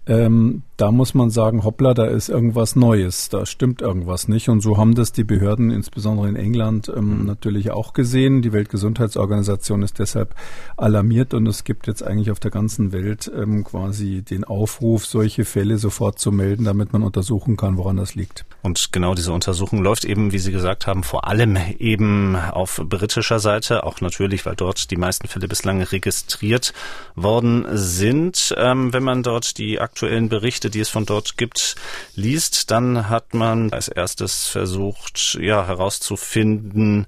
ähm, 0.08 0.64
da 0.78 0.92
muss 0.92 1.14
man 1.14 1.30
sagen, 1.30 1.64
hoppla, 1.64 1.94
da 1.94 2.06
ist 2.06 2.28
irgendwas 2.28 2.76
Neues, 2.76 3.30
da 3.30 3.46
stimmt 3.46 3.82
irgendwas 3.82 4.28
nicht. 4.28 4.50
Und 4.50 4.62
so 4.62 4.78
haben 4.78 4.94
das 4.94 5.14
die 5.14 5.24
Behörden, 5.24 5.72
insbesondere 5.72 6.28
in 6.28 6.36
England, 6.36 6.92
ähm, 6.94 7.20
mhm. 7.20 7.26
natürlich 7.26 7.72
auch 7.72 7.94
gesehen. 7.94 8.42
Die 8.42 8.52
Weltgesundheitsorganisation 8.52 9.84
ist 9.84 10.00
deshalb 10.00 10.36
alarmiert 10.76 11.34
und 11.34 11.48
es 11.48 11.64
gibt 11.64 11.88
jetzt 11.88 12.04
eigentlich 12.04 12.30
auf 12.30 12.42
der 12.42 12.52
ganzen 12.52 12.92
Welt 12.92 13.32
ähm, 13.34 13.64
quasi 13.64 14.22
den 14.22 14.44
Aufruf, 14.44 15.06
solche 15.06 15.46
Fälle 15.46 15.78
sofort 15.78 16.20
zu 16.20 16.32
melden, 16.32 16.66
damit 16.66 16.92
man 16.92 17.04
untersuchen 17.04 17.56
kann, 17.56 17.78
woran 17.78 17.96
das 17.96 18.16
liegt. 18.16 18.46
Und 18.62 18.92
genau 18.92 19.16
diese 19.16 19.32
Untersuchung 19.32 19.82
läuft 19.82 20.04
eben, 20.04 20.34
wie 20.34 20.40
Sie 20.40 20.52
gesagt 20.52 20.88
haben, 20.88 21.04
vor 21.04 21.28
allem 21.28 21.58
eben 21.80 22.36
auf 22.36 22.82
britischer 22.84 23.40
Seite, 23.40 23.86
auch 23.86 24.02
natürlich, 24.02 24.46
weil 24.46 24.56
dort 24.56 24.92
die 24.92 24.98
meisten 24.98 25.28
Fälle 25.28 25.48
bislang 25.48 25.82
registriert 25.82 26.74
worden 27.16 27.66
sind. 27.72 28.54
Ähm, 28.58 28.92
wenn 28.92 29.04
man 29.04 29.24
dort 29.24 29.58
die 29.58 29.80
aktuellen 29.96 30.28
Berichte 30.28 30.70
die 30.70 30.82
es 30.82 30.90
von 30.90 31.06
dort 31.06 31.38
gibt, 31.38 31.76
liest, 32.16 32.70
dann 32.70 33.08
hat 33.08 33.34
man 33.34 33.72
als 33.72 33.88
erstes 33.88 34.46
versucht, 34.46 35.38
ja, 35.40 35.66
herauszufinden, 35.66 37.08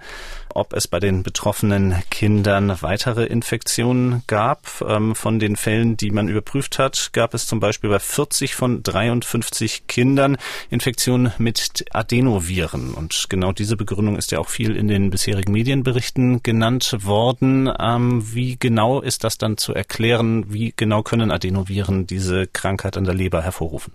ob 0.57 0.73
es 0.73 0.87
bei 0.87 0.99
den 0.99 1.21
betroffenen 1.21 1.95
Kindern 2.09 2.81
weitere 2.81 3.25
Infektionen 3.25 4.23
gab. 4.25 4.81
Ähm, 4.81 5.13
von 5.13 5.37
den 5.39 5.55
Fällen, 5.55 5.97
die 5.97 6.09
man 6.09 6.27
überprüft 6.27 6.79
hat, 6.79 7.11
gab 7.13 7.33
es 7.35 7.45
zum 7.45 7.59
Beispiel 7.59 7.89
bei 7.91 7.99
40 7.99 8.55
von 8.55 8.81
53 8.81 9.85
Kindern 9.87 10.37
Infektionen 10.71 11.31
mit 11.37 11.85
Adenoviren. 11.93 12.95
Und 12.95 13.27
genau 13.29 13.51
diese 13.51 13.77
Begründung 13.77 14.17
ist 14.17 14.31
ja 14.31 14.39
auch 14.39 14.49
viel 14.49 14.75
in 14.75 14.87
den 14.87 15.11
bisherigen 15.11 15.51
Medienberichten 15.51 16.41
genannt 16.41 16.97
worden. 17.01 17.71
Ähm, 17.79 18.33
wie 18.33 18.57
genau 18.57 18.99
ist 18.99 19.23
das 19.23 19.37
dann 19.37 19.57
zu 19.57 19.75
erklären? 19.75 20.51
Wie 20.51 20.73
genau 20.75 21.03
können 21.03 21.29
Adenoviren 21.29 22.07
diese 22.07 22.47
Krankheit 22.47 22.97
an 22.97 23.03
der 23.03 23.13
Leber 23.13 23.43
hervorrufen? 23.43 23.93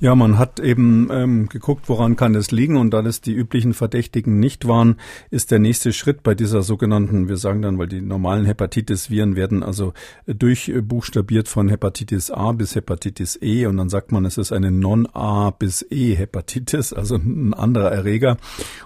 Ja, 0.00 0.14
man 0.14 0.38
hat 0.38 0.60
eben 0.60 1.08
ähm, 1.10 1.48
geguckt, 1.48 1.88
woran 1.88 2.16
kann 2.16 2.34
es 2.34 2.50
liegen 2.50 2.76
und 2.76 2.90
da 2.90 3.02
das 3.02 3.20
die 3.20 3.34
üblichen 3.34 3.74
Verdächtigen 3.74 4.40
nicht 4.40 4.66
waren, 4.66 4.96
ist 5.30 5.50
der 5.50 5.58
nächste 5.58 5.92
Schritt 5.92 6.22
bei 6.22 6.34
dieser 6.34 6.62
sogenannten, 6.62 7.28
wir 7.28 7.36
sagen 7.36 7.62
dann, 7.62 7.78
weil 7.78 7.88
die 7.88 8.00
normalen 8.00 8.46
Hepatitis-Viren 8.46 9.36
werden 9.36 9.62
also 9.62 9.92
durchbuchstabiert 10.26 11.48
von 11.48 11.68
Hepatitis 11.68 12.30
A 12.30 12.52
bis 12.52 12.74
Hepatitis 12.74 13.38
E 13.42 13.66
und 13.66 13.76
dann 13.76 13.88
sagt 13.88 14.12
man, 14.12 14.24
es 14.24 14.38
ist 14.38 14.52
eine 14.52 14.70
Non-A 14.70 15.50
bis 15.50 15.84
E-Hepatitis, 15.90 16.92
also 16.92 17.16
ein 17.16 17.52
anderer 17.54 17.90
Erreger. 17.90 18.38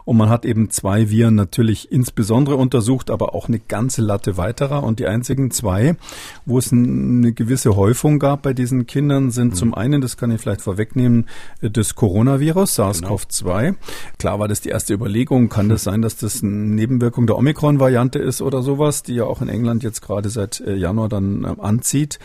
Und 0.05 0.17
man 0.17 0.29
hat 0.29 0.45
eben 0.45 0.71
zwei 0.71 1.11
Viren 1.11 1.35
natürlich 1.35 1.93
insbesondere 1.93 2.57
untersucht, 2.57 3.11
aber 3.11 3.35
auch 3.35 3.49
eine 3.49 3.61
ganze 3.61 4.03
Latte 4.03 4.37
weiterer 4.37 4.83
und 4.83 4.99
die 4.99 5.07
einzigen 5.07 5.51
zwei, 5.51 5.97
wo 6.45 6.59
es 6.59 6.73
eine 6.73 7.33
gewisse 7.33 7.77
Häufung 7.77 8.19
gab 8.19 8.43
bei 8.43 8.53
diesen 8.53 8.87
Kindern, 8.87 9.31
sind 9.31 9.53
mhm. 9.53 9.55
zum 9.55 9.75
einen, 9.75 10.01
das 10.01 10.17
kann 10.17 10.31
ich 10.31 10.41
vielleicht 10.41 10.61
vorwegnehmen, 10.75 11.27
des 11.63 11.95
Coronavirus, 11.95 12.79
SARS-CoV-2. 12.79 13.63
Genau. 13.63 13.77
Klar 14.19 14.39
war 14.41 14.49
das 14.49 14.61
die 14.61 14.71
erste 14.71 14.95
Überlegung, 14.95 15.49
kann 15.49 15.69
das 15.69 15.85
sein, 15.85 16.03
dass 16.03 16.17
das 16.17 16.43
eine 16.43 16.53
Nebenwirkung 16.53 17.27
der 17.27 17.39
Omikron-Variante 17.39 18.19
ist 18.19 18.43
oder 18.43 18.63
sowas, 18.63 19.03
die 19.03 19.15
ja 19.15 19.25
auch 19.25 19.41
in 19.41 19.49
England 19.49 19.83
jetzt 19.83 20.03
gerade 20.03 20.29
seit 20.29 20.61
äh, 20.61 20.75
Januar 20.75 21.09
dann 21.09 21.45
äh, 21.45 21.61
anzieht. 21.61 22.19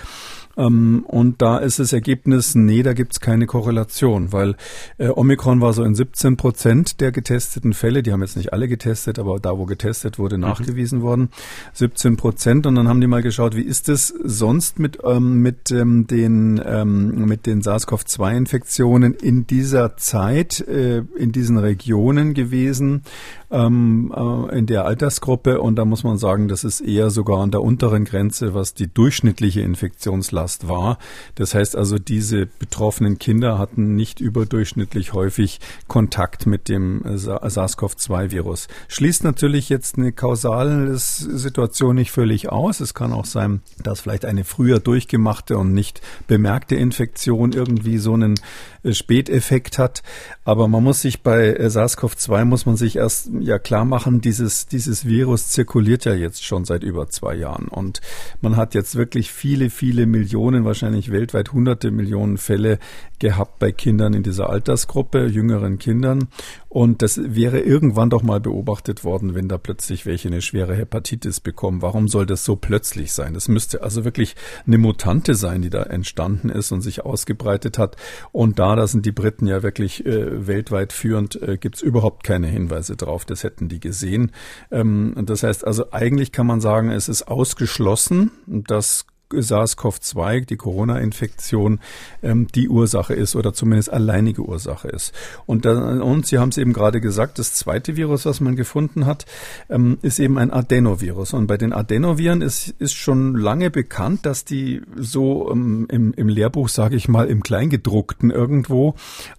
Ähm, 0.60 1.06
und 1.08 1.42
da 1.42 1.58
ist 1.58 1.80
das 1.80 1.94
Ergebnis, 1.94 2.54
nee, 2.54 2.84
da 2.84 2.94
gibt's 2.94 3.22
keine 3.22 3.46
Korrelation, 3.46 4.34
weil 4.34 4.56
äh, 4.98 5.08
Omikron 5.08 5.62
war 5.62 5.74
so 5.74 5.84
in 5.84 5.96
17 5.96 6.36
Prozent 6.36 7.00
der 7.00 7.12
getesteten 7.12 7.74
Fälle, 7.74 8.04
die 8.04 8.12
haben 8.12 8.22
jetzt 8.22 8.36
nicht 8.36 8.52
alle 8.52 8.68
getestet, 8.68 9.20
aber 9.20 9.40
da, 9.40 9.58
wo 9.58 9.66
getestet 9.66 10.20
wurde, 10.20 10.38
mhm. 10.38 10.42
nachgewiesen 10.42 11.02
worden, 11.02 11.30
17 11.74 12.18
Prozent. 12.18 12.66
Und 12.66 12.76
dann 12.76 12.90
haben 12.90 13.00
die 13.00 13.08
mal 13.08 13.22
geschaut, 13.22 13.56
wie 13.56 13.62
ist 13.62 13.88
es 13.88 14.08
sonst 14.24 14.80
mit, 14.80 15.00
ähm, 15.04 15.42
mit, 15.42 15.72
ähm, 15.72 16.08
den, 16.08 16.62
ähm, 16.66 17.26
mit 17.26 17.46
den 17.46 17.62
SARS-CoV-2-Infektionen 17.62 19.14
in 19.14 19.48
dieser 19.48 19.96
Zeit, 19.96 20.60
äh, 20.68 21.04
in 21.18 21.32
diesen 21.32 21.58
Regionen 21.58 22.34
gewesen, 22.34 23.04
ähm, 23.52 24.14
äh, 24.16 24.58
in 24.58 24.66
der 24.66 24.86
Altersgruppe. 24.86 25.62
Und 25.62 25.76
da 25.76 25.86
muss 25.86 26.04
man 26.04 26.18
sagen, 26.18 26.48
das 26.48 26.64
ist 26.64 26.82
eher 26.82 27.10
sogar 27.10 27.40
an 27.40 27.52
der 27.52 27.62
unteren 27.62 28.06
Grenze, 28.06 28.54
was 28.54 28.74
die 28.74 28.92
durchschnittliche 28.92 29.62
Infektionslast 29.62 30.68
war. 30.68 30.98
Das 31.36 31.54
heißt 31.54 31.76
also, 31.76 31.98
diese 31.98 32.46
betroffenen 32.46 33.20
Kinder 33.20 33.58
hatten 33.58 33.96
nicht 33.96 34.20
überdurchschnittlich 34.20 35.14
häufig 35.14 35.60
Kontakt 35.88 36.46
mit 36.46 36.70
dem 36.70 37.04
SARS-CoV-2-Virus. 37.04 38.68
Schließt 38.88 39.24
natürlich 39.24 39.70
jetzt 39.70 39.98
eine 39.98 40.12
kausale 40.12 40.98
Situation 40.98 41.96
nicht 41.96 42.12
völlig 42.12 42.50
aus. 42.50 42.80
Es 42.80 42.94
kann 42.94 43.14
auch 43.14 43.26
sein, 43.26 43.62
dass 43.82 44.02
vielleicht 44.02 44.26
eine 44.26 44.44
früher 44.44 44.80
durchgemachte 44.80 45.58
und 45.58 45.74
nicht 45.74 46.02
bemerkte 46.28 46.76
Infektion 46.76 47.54
irgendwie 47.54 47.98
so 47.98 48.14
einen 48.14 48.36
äh, 48.84 48.94
Späteffekt 48.94 49.78
hat. 49.78 50.04
Aber 50.44 50.68
man 50.68 50.84
muss 50.84 51.02
sich 51.02 51.22
bei 51.24 51.48
äh, 51.48 51.70
SARS-CoV-2 51.70 52.46
muss 52.46 52.66
man 52.66 52.78
sich 52.78 52.96
erst 52.96 53.30
ja 53.42 53.60
klar 53.60 53.86
machen, 53.86 54.22
dieses, 54.22 54.68
dieses 54.68 55.06
Virus 55.06 55.50
zirkuliert 55.50 56.06
ja 56.06 56.14
jetzt 56.14 56.44
schon 56.44 56.66
seit 56.66 56.84
über 56.84 57.10
zwei 57.10 57.36
Jahren. 57.36 57.68
Und 57.68 58.02
man 58.42 58.58
hat 58.58 58.74
jetzt 58.74 58.96
wirklich 58.96 59.32
viele, 59.32 59.70
viele 59.70 60.06
Millionen, 60.06 60.66
wahrscheinlich 60.66 61.12
weltweit 61.12 61.52
hunderte 61.52 61.92
Millionen 61.92 62.38
Fälle 62.38 62.80
gehabt 63.20 63.60
bei 63.60 63.72
Kindern 63.72 64.14
in 64.14 64.24
dieser 64.24 64.50
Altersgruppe, 64.50 65.26
jüngeren 65.28 65.78
Kindern. 65.80 66.30
Und 66.70 67.02
das 67.02 67.20
wäre 67.24 67.60
irgendwann 67.60 68.12
doch 68.12 68.22
mal 68.22 68.40
beobachtet 68.40 69.04
worden, 69.04 69.34
wenn 69.34 69.50
da 69.50 69.58
plötzlich 69.58 70.06
welche 70.06 70.28
eine 70.28 70.42
schwere 70.42 70.76
Hepatitis 70.76 71.40
bekommen. 71.40 71.82
Warum 71.82 72.08
soll 72.08 72.28
das 72.28 72.46
so 72.46 72.56
plötzlich 72.56 73.12
sein? 73.12 73.34
Das 73.34 73.48
müsste 73.48 73.82
also 73.82 74.06
wirklich 74.06 74.36
eine 74.68 74.78
Mutante 74.78 75.34
sein, 75.34 75.64
die 75.64 75.72
da 75.72 75.82
entstanden 75.84 76.50
ist 76.50 76.72
und 76.72 76.82
sich 76.82 77.04
ausgebreitet 77.04 77.80
hat. 77.80 77.96
Und 78.32 78.60
da, 78.60 78.76
da 78.76 78.86
sind 78.86 79.06
die 79.06 79.12
Briten 79.12 79.48
ja 79.48 79.64
wirklich 79.64 80.06
äh, 80.06 80.48
weltweit 80.48 80.94
führend, 80.94 81.42
äh, 81.42 81.58
gibt 81.58 81.78
es 81.78 81.82
überhaupt 81.82 82.24
keine 82.24 82.48
Hinweise 82.48 82.96
drauf. 82.96 83.26
Das 83.26 83.44
hätten 83.44 83.68
die 83.68 83.80
gesehen. 83.80 84.32
Ähm, 84.70 85.16
das 85.24 85.42
heißt 85.42 85.66
also, 85.66 85.92
eigentlich 85.92 86.32
kann 86.32 86.46
man 86.46 86.62
sagen, 86.62 86.92
es 86.92 87.10
ist 87.10 87.28
ausgeschlossen, 87.28 88.32
dass 88.46 89.08
SARS-CoV-2, 89.32 90.46
die 90.46 90.58
Corona-Infektion, 90.58 91.80
ähm, 92.24 92.48
die 92.54 92.70
Ursache 92.70 93.14
ist 93.14 93.36
oder 93.36 93.54
zumindest 93.54 93.92
alleinige 93.92 94.42
Ursache 94.42 94.88
ist. 94.88 95.14
Und, 95.46 95.66
dann, 95.66 96.02
und 96.02 96.26
Sie 96.26 96.40
haben 96.40 96.50
es 96.50 96.58
eben 96.58 96.74
gerade 96.74 97.02
gesagt, 97.02 97.40
das 97.40 97.54
zweite 97.54 97.96
Virus, 97.96 98.26
was 98.26 98.42
man 98.42 98.56
gefunden 98.56 99.06
hat, 99.06 99.26
ähm, 99.70 99.98
ist 100.02 100.20
eben 100.20 100.38
ein 100.38 100.52
Adenovirus. 100.52 101.34
Und 101.34 101.48
bei 101.48 101.58
den 101.58 101.74
Adenoviren 101.74 102.42
ist, 102.42 102.70
ist 102.80 102.94
schon 102.94 103.36
lange 103.36 103.70
bekannt, 103.70 104.26
dass 104.26 104.46
die 104.46 104.82
so 104.96 105.52
ähm, 105.52 105.88
im, 105.90 106.14
im 106.14 106.28
Lehrbuch, 106.28 106.70
sage 106.70 106.96
ich 106.96 107.08
mal, 107.08 107.28
im 107.28 107.44
Kleingedruckten 107.44 108.32
irgendwo 108.32 108.96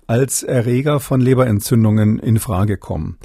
als 0.07 0.42
Erreger 0.42 1.00
von 1.00 1.20
Leberentzündungen 1.20 2.18
in 2.18 2.38
Frage 2.38 2.76
kommen. 2.76 3.18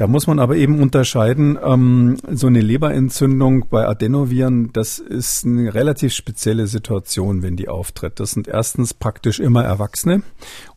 Da 0.00 0.06
muss 0.06 0.26
man 0.26 0.38
aber 0.38 0.56
eben 0.56 0.80
unterscheiden, 0.80 1.58
ähm, 1.62 2.16
so 2.32 2.46
eine 2.46 2.62
Leberentzündung 2.62 3.66
bei 3.68 3.86
Adenoviren, 3.86 4.72
das 4.72 4.98
ist 4.98 5.44
eine 5.44 5.74
relativ 5.74 6.14
spezielle 6.14 6.68
Situation, 6.68 7.42
wenn 7.42 7.56
die 7.56 7.68
auftritt. 7.68 8.18
Das 8.18 8.30
sind 8.30 8.48
erstens 8.48 8.94
praktisch 8.94 9.40
immer 9.40 9.62
Erwachsene 9.62 10.22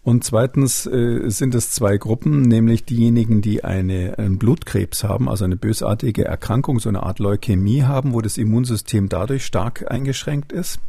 und 0.02 0.26
zweitens 0.26 0.86
äh, 0.88 1.30
sind 1.30 1.56
es 1.56 1.72
zwei 1.72 1.96
Gruppen, 1.96 2.42
nämlich 2.42 2.84
diejenigen, 2.84 3.42
die 3.42 3.64
eine, 3.64 4.18
einen 4.18 4.40
Blutkrebs 4.40 5.06
haben, 5.06 5.30
also 5.30 5.46
eine 5.46 5.56
bösartige 5.56 6.26
Erkrankung, 6.26 6.82
so 6.82 6.90
eine 6.90 7.04
Art 7.04 7.20
Leukämie 7.20 7.84
haben, 7.84 8.12
wo 8.12 8.20
das 8.20 8.38
Immunsystem 8.38 9.08
dadurch 9.08 9.46
stark 9.46 9.90
eingeschränkt 9.90 10.52
ist 10.52 10.82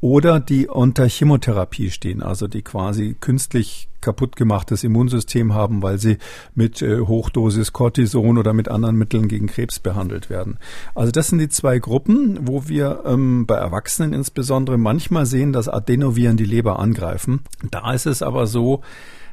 oder 0.00 0.40
die 0.40 0.66
unter 0.66 1.06
Chemotherapie 1.06 1.90
stehen, 1.90 2.22
also 2.22 2.48
die 2.48 2.62
quasi 2.62 3.16
künstlich 3.20 3.88
kaputt 4.00 4.34
gemachtes 4.36 4.82
Immunsystem 4.82 5.52
haben, 5.52 5.82
weil 5.82 5.98
sie 5.98 6.16
mit 6.54 6.80
äh, 6.80 7.00
Hochdosis 7.00 7.72
Cortison 7.72 8.38
oder 8.38 8.54
mit 8.54 8.68
anderen 8.68 8.96
Mitteln 8.96 9.28
gegen 9.28 9.46
Krebs 9.46 9.78
behandelt 9.78 10.30
werden. 10.30 10.58
Also 10.94 11.12
das 11.12 11.28
sind 11.28 11.38
die 11.38 11.50
zwei 11.50 11.78
Gruppen, 11.78 12.38
wo 12.42 12.66
wir 12.66 13.02
ähm, 13.04 13.44
bei 13.46 13.56
Erwachsenen 13.56 14.14
insbesondere 14.14 14.78
manchmal 14.78 15.26
sehen, 15.26 15.52
dass 15.52 15.68
Adenoviren 15.68 16.38
die 16.38 16.46
Leber 16.46 16.78
angreifen. 16.78 17.40
Da 17.70 17.92
ist 17.92 18.06
es 18.06 18.22
aber 18.22 18.46
so, 18.46 18.80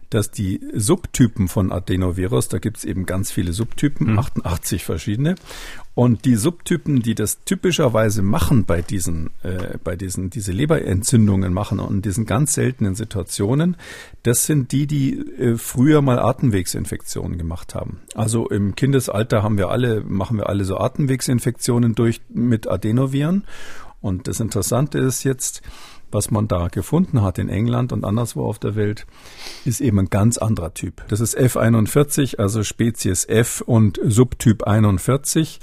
dass 0.09 0.31
die 0.31 0.61
Subtypen 0.73 1.47
von 1.47 1.71
Adenovirus, 1.71 2.47
da 2.47 2.59
gibt 2.59 2.77
es 2.77 2.85
eben 2.85 3.05
ganz 3.05 3.31
viele 3.31 3.53
Subtypen, 3.53 4.13
mhm. 4.13 4.19
88 4.19 4.83
verschiedene, 4.83 5.35
und 5.95 6.25
die 6.25 6.35
Subtypen, 6.35 7.01
die 7.01 7.15
das 7.15 7.43
typischerweise 7.43 8.21
machen 8.21 8.65
bei 8.65 8.83
diesen, 8.83 9.31
äh, 9.41 9.77
bei 9.83 9.95
diesen, 9.95 10.29
diese 10.29 10.51
Leberentzündungen 10.51 11.51
machen 11.51 11.79
und 11.79 11.95
in 11.95 12.01
diesen 12.03 12.25
ganz 12.27 12.53
seltenen 12.53 12.93
Situationen, 12.93 13.77
das 14.21 14.45
sind 14.45 14.71
die, 14.71 14.85
die 14.85 15.17
äh, 15.17 15.57
früher 15.57 16.01
mal 16.01 16.19
Atemwegsinfektionen 16.19 17.37
gemacht 17.37 17.73
haben. 17.73 18.01
Also 18.13 18.47
im 18.47 18.75
Kindesalter 18.75 19.41
haben 19.41 19.57
wir 19.57 19.69
alle, 19.69 20.01
machen 20.01 20.37
wir 20.37 20.49
alle 20.49 20.65
so 20.65 20.77
Atemwegsinfektionen 20.77 21.95
durch 21.95 22.21
mit 22.29 22.69
Adenoviren. 22.69 23.43
Und 23.99 24.27
das 24.27 24.39
Interessante 24.39 24.99
ist 24.99 25.23
jetzt, 25.23 25.63
was 26.11 26.31
man 26.31 26.47
da 26.47 26.67
gefunden 26.67 27.21
hat 27.21 27.37
in 27.37 27.49
England 27.49 27.91
und 27.91 28.05
anderswo 28.05 28.45
auf 28.45 28.59
der 28.59 28.75
Welt, 28.75 29.05
ist 29.65 29.81
eben 29.81 29.99
ein 29.99 30.09
ganz 30.09 30.37
anderer 30.37 30.73
Typ. 30.73 31.03
Das 31.07 31.19
ist 31.19 31.37
F41, 31.37 32.37
also 32.37 32.63
Spezies 32.63 33.25
F 33.25 33.61
und 33.61 33.99
Subtyp 34.03 34.63
41 34.63 35.59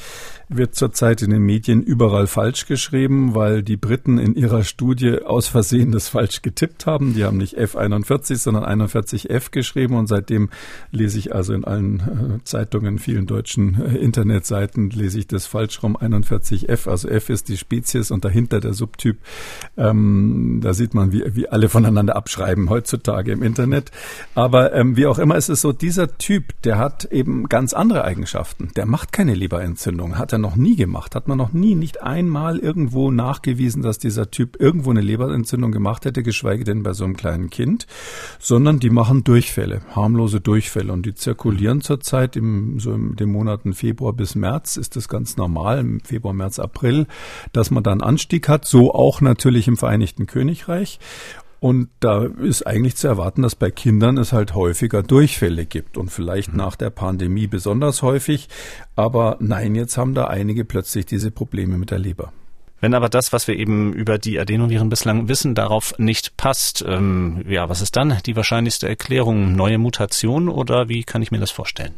wird 0.49 0.75
zurzeit 0.75 1.23
in 1.23 1.31
den 1.31 1.43
Medien 1.43 1.83
überall 1.83 2.27
falsch 2.27 2.67
geschrieben, 2.67 3.35
weil 3.35 3.63
die 3.63 3.77
Briten 3.77 4.19
in 4.19 4.35
ihrer 4.35 4.65
Studie 4.65 5.23
aus 5.23 5.49
Versehen 5.49 5.93
das 5.93 6.09
falsch 6.09 6.43
getippt 6.43 6.87
haben. 6.87 7.15
Die 7.15 7.25
haben 7.25 7.39
nicht 7.39 7.59
F41, 7.59 8.37
sondern 8.37 8.65
41F 8.65 9.51
geschrieben 9.51 9.97
und 9.97 10.07
seitdem 10.07 10.51
lese 10.91 11.19
ich 11.19 11.35
also 11.35 11.55
in 11.55 11.65
allen 11.65 12.01
äh, 12.01 12.45
Zeitungen, 12.45 12.99
vielen 12.99 13.27
deutschen 13.27 13.81
äh, 13.81 13.97
Internetseiten, 13.97 14.91
lese 14.91 15.19
ich 15.19 15.27
das 15.27 15.47
falsch 15.47 15.83
rum 15.83 15.97
41F. 15.97 16.89
Also 16.89 17.09
F 17.09 17.31
ist 17.31 17.49
die 17.49 17.57
Spezies 17.57 18.11
und 18.11 18.25
dahinter 18.25 18.61
der 18.61 18.75
Subtyp. 18.75 19.19
Ähm, 19.77 20.61
da 20.63 20.75
sieht 20.75 20.95
man, 20.95 21.13
wie, 21.13 21.25
wie 21.35 21.49
alle 21.49 21.69
voneinander 21.69 22.17
abschreiben 22.17 22.71
heutzutage 22.71 23.33
im 23.33 23.43
Internet. 23.43 23.91
Aber 24.35 24.75
ähm, 24.75 24.97
wie 24.97 25.07
auch 25.07 25.19
immer 25.19 25.37
ist 25.37 25.49
es 25.49 25.61
so, 25.61 25.73
dieser 25.73 26.19
Typ, 26.19 26.61
der 26.63 26.79
hat 26.79 27.05
eben 27.07 27.49
ganz 27.49 27.73
andere 27.73 28.05
Eigenschaften. 28.05 28.71
Der 28.77 28.87
macht 28.87 29.13
keine 29.13 29.35
Leberentzündung, 29.35 30.19
hat 30.19 30.34
er 30.35 30.38
noch 30.38 30.57
nie 30.57 30.77
gemacht, 30.77 31.14
hat 31.14 31.29
man 31.29 31.38
noch 31.38 31.53
nie, 31.53 31.75
nicht 31.75 32.03
einmal 32.03 32.59
irgendwo 32.59 33.11
nachgewiesen, 33.11 33.83
dass 33.83 33.99
dieser 33.99 34.31
Typ 34.31 34.61
irgendwo 34.61 34.90
eine 34.90 35.01
Leberentzündung 35.01 35.73
gemacht 35.73 36.05
hätte, 36.05 36.23
geschweige 36.23 36.64
denn 36.64 36.83
bei 36.83 36.92
so 36.92 37.05
einem 37.05 37.16
kleinen 37.16 37.49
Kind, 37.49 37.87
sondern 38.38 38.81
die 38.81 38.90
machen 38.90 39.25
Durchfälle, 39.25 39.81
harmlose 39.94 40.40
Durchfälle. 40.40 40.92
Und 40.92 41.07
die 41.07 41.14
zirkulieren 41.14 41.81
zurzeit 41.81 42.37
im, 42.37 42.79
so 42.81 42.92
in 42.92 43.16
den 43.16 43.31
Monaten 43.31 43.73
Februar 43.73 44.12
bis 44.12 44.35
März. 44.35 44.77
Ist 44.77 44.97
das 44.97 45.09
ganz 45.09 45.37
normal, 45.37 45.79
im 45.79 46.01
Februar, 46.01 46.35
März, 46.35 46.59
April, 46.59 47.07
dass 47.53 47.70
man 47.70 47.83
da 47.83 47.92
einen 47.92 48.03
Anstieg 48.03 48.49
hat, 48.49 48.66
so 48.66 48.92
auch 48.92 49.20
natürlich 49.20 49.68
im 49.68 49.77
Vereinigten 49.77 50.27
Königreich. 50.27 50.99
Und 51.64 51.88
da 52.00 52.27
ist 52.42 52.66
eigentlich 52.66 52.96
zu 52.96 53.09
erwarten, 53.09 53.40
dass 53.40 53.55
bei 53.55 53.70
Kindern 53.70 54.18
es 54.18 54.35
halt 54.35 54.55
häufiger 54.55 55.03
Durchfälle 55.03 55.64
gibt 55.64 55.96
und 55.96 56.11
vielleicht 56.11 56.50
mhm. 56.50 56.59
nach 56.59 56.77
der 56.77 56.90
Pandemie 56.90 57.46
besonders 57.46 58.03
häufig. 58.03 58.50
Aber 58.96 59.38
nein, 59.40 59.74
jetzt 59.74 59.96
haben 59.96 60.12
da 60.12 60.27
einige 60.27 60.66
plötzlich 60.66 61.07
diese 61.07 61.31
Probleme 61.31 61.79
mit 61.79 61.90
der 61.90 61.98
Leber. 61.98 62.35
Wenn 62.83 62.92
aber 62.92 63.09
das, 63.09 63.33
was 63.33 63.48
wir 63.48 63.57
eben 63.57 63.94
über 63.94 64.18
die 64.18 64.38
Adenoviren 64.38 64.90
bislang 64.90 65.29
wissen, 65.31 65.55
darauf 65.55 65.98
nicht 65.98 66.37
passt, 66.37 66.85
ähm, 66.87 67.42
ja, 67.48 67.66
was 67.70 67.81
ist 67.81 67.96
dann 67.96 68.18
die 68.27 68.37
wahrscheinlichste 68.37 68.87
Erklärung? 68.87 69.57
Neue 69.57 69.79
Mutation 69.79 70.50
oder 70.50 70.90
wie 70.90 71.03
kann 71.03 71.22
ich 71.22 71.31
mir 71.31 71.40
das 71.40 71.50
vorstellen? 71.50 71.94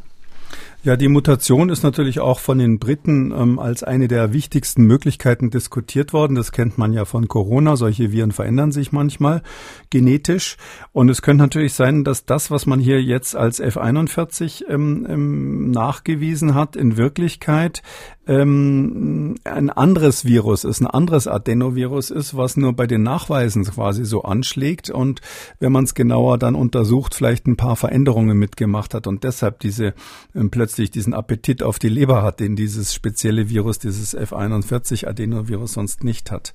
Ja, 0.83 0.97
die 0.97 1.09
Mutation 1.09 1.69
ist 1.69 1.83
natürlich 1.83 2.21
auch 2.21 2.39
von 2.39 2.59
den 2.59 2.79
Briten 2.79 3.33
ähm, 3.33 3.59
als 3.59 3.83
eine 3.83 4.07
der 4.07 4.33
wichtigsten 4.33 4.85
Möglichkeiten 4.85 5.51
diskutiert 5.51 6.13
worden. 6.13 6.37
Das 6.37 6.53
kennt 6.53 6.79
man 6.79 6.93
ja 6.93 7.05
von 7.05 7.27
Corona. 7.27 7.77
Solche 7.77 8.13
Viren 8.13 8.31
verändern 8.31 8.71
sich 8.71 8.93
manchmal 8.93 9.43
genetisch. 9.91 10.57
Und 10.93 11.09
es 11.09 11.23
könnte 11.23 11.43
natürlich 11.43 11.75
sein, 11.75 12.05
dass 12.05 12.25
das, 12.25 12.53
was 12.53 12.67
man 12.67 12.79
hier 12.79 13.03
jetzt 13.03 13.35
als 13.35 13.61
F41 13.61 14.65
ähm, 14.69 15.07
ähm, 15.09 15.71
nachgewiesen 15.73 16.55
hat, 16.55 16.77
in 16.77 16.97
Wirklichkeit 16.97 17.83
ähm, 18.27 19.37
ein 19.45 19.71
anderes 19.71 20.25
Virus 20.25 20.65
ist, 20.65 20.81
ein 20.81 20.87
anderes 20.87 21.29
Adenovirus 21.29 22.11
ist, 22.11 22.37
was 22.37 22.57
nur 22.57 22.73
bei 22.73 22.87
den 22.87 23.03
Nachweisen 23.03 23.65
quasi 23.65 24.05
so 24.05 24.23
anschlägt 24.23 24.91
und 24.91 25.21
wenn 25.61 25.73
man 25.73 25.85
es 25.85 25.95
genauer 25.95 26.39
dann 26.39 26.55
untersucht, 26.55 27.15
vielleicht 27.15 27.47
ein 27.47 27.57
paar 27.57 27.77
Veränderungen 27.77 28.37
mitgemacht 28.37 28.95
hat 28.95 29.07
und 29.07 29.25
deshalb 29.25 29.61
diese 29.61 29.95
ähm, 30.35 30.51
plötzlich 30.51 30.91
diesen 30.91 31.15
Appetit 31.15 31.63
auf 31.63 31.79
die 31.79 31.89
Leber 31.89 32.23
hat, 32.23 32.41
den 32.41 32.57
dieses 32.57 32.95
spezielle 32.95 33.49
Virus, 33.49 33.79
dieses 33.79 34.17
F41 34.17 35.07
Adenovirus 35.07 35.73
sonst 35.73 36.03
nicht 36.05 36.31
hat. 36.31 36.53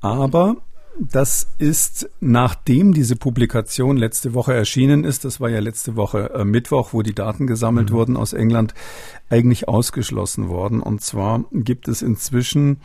Aber 0.00 0.56
das 0.98 1.48
ist, 1.58 2.08
nachdem 2.20 2.94
diese 2.94 3.16
Publikation 3.16 3.96
letzte 3.96 4.34
Woche 4.34 4.54
erschienen 4.54 5.04
ist, 5.04 5.24
das 5.24 5.40
war 5.40 5.50
ja 5.50 5.60
letzte 5.60 5.96
Woche 5.96 6.30
äh, 6.30 6.44
Mittwoch, 6.44 6.92
wo 6.92 7.02
die 7.02 7.14
Daten 7.14 7.46
gesammelt 7.46 7.90
mhm. 7.90 7.94
wurden 7.94 8.16
aus 8.16 8.32
England, 8.32 8.74
eigentlich 9.28 9.68
ausgeschlossen 9.68 10.48
worden. 10.48 10.80
Und 10.80 11.00
zwar 11.00 11.44
gibt 11.52 11.88
es 11.88 12.02
inzwischen 12.02 12.80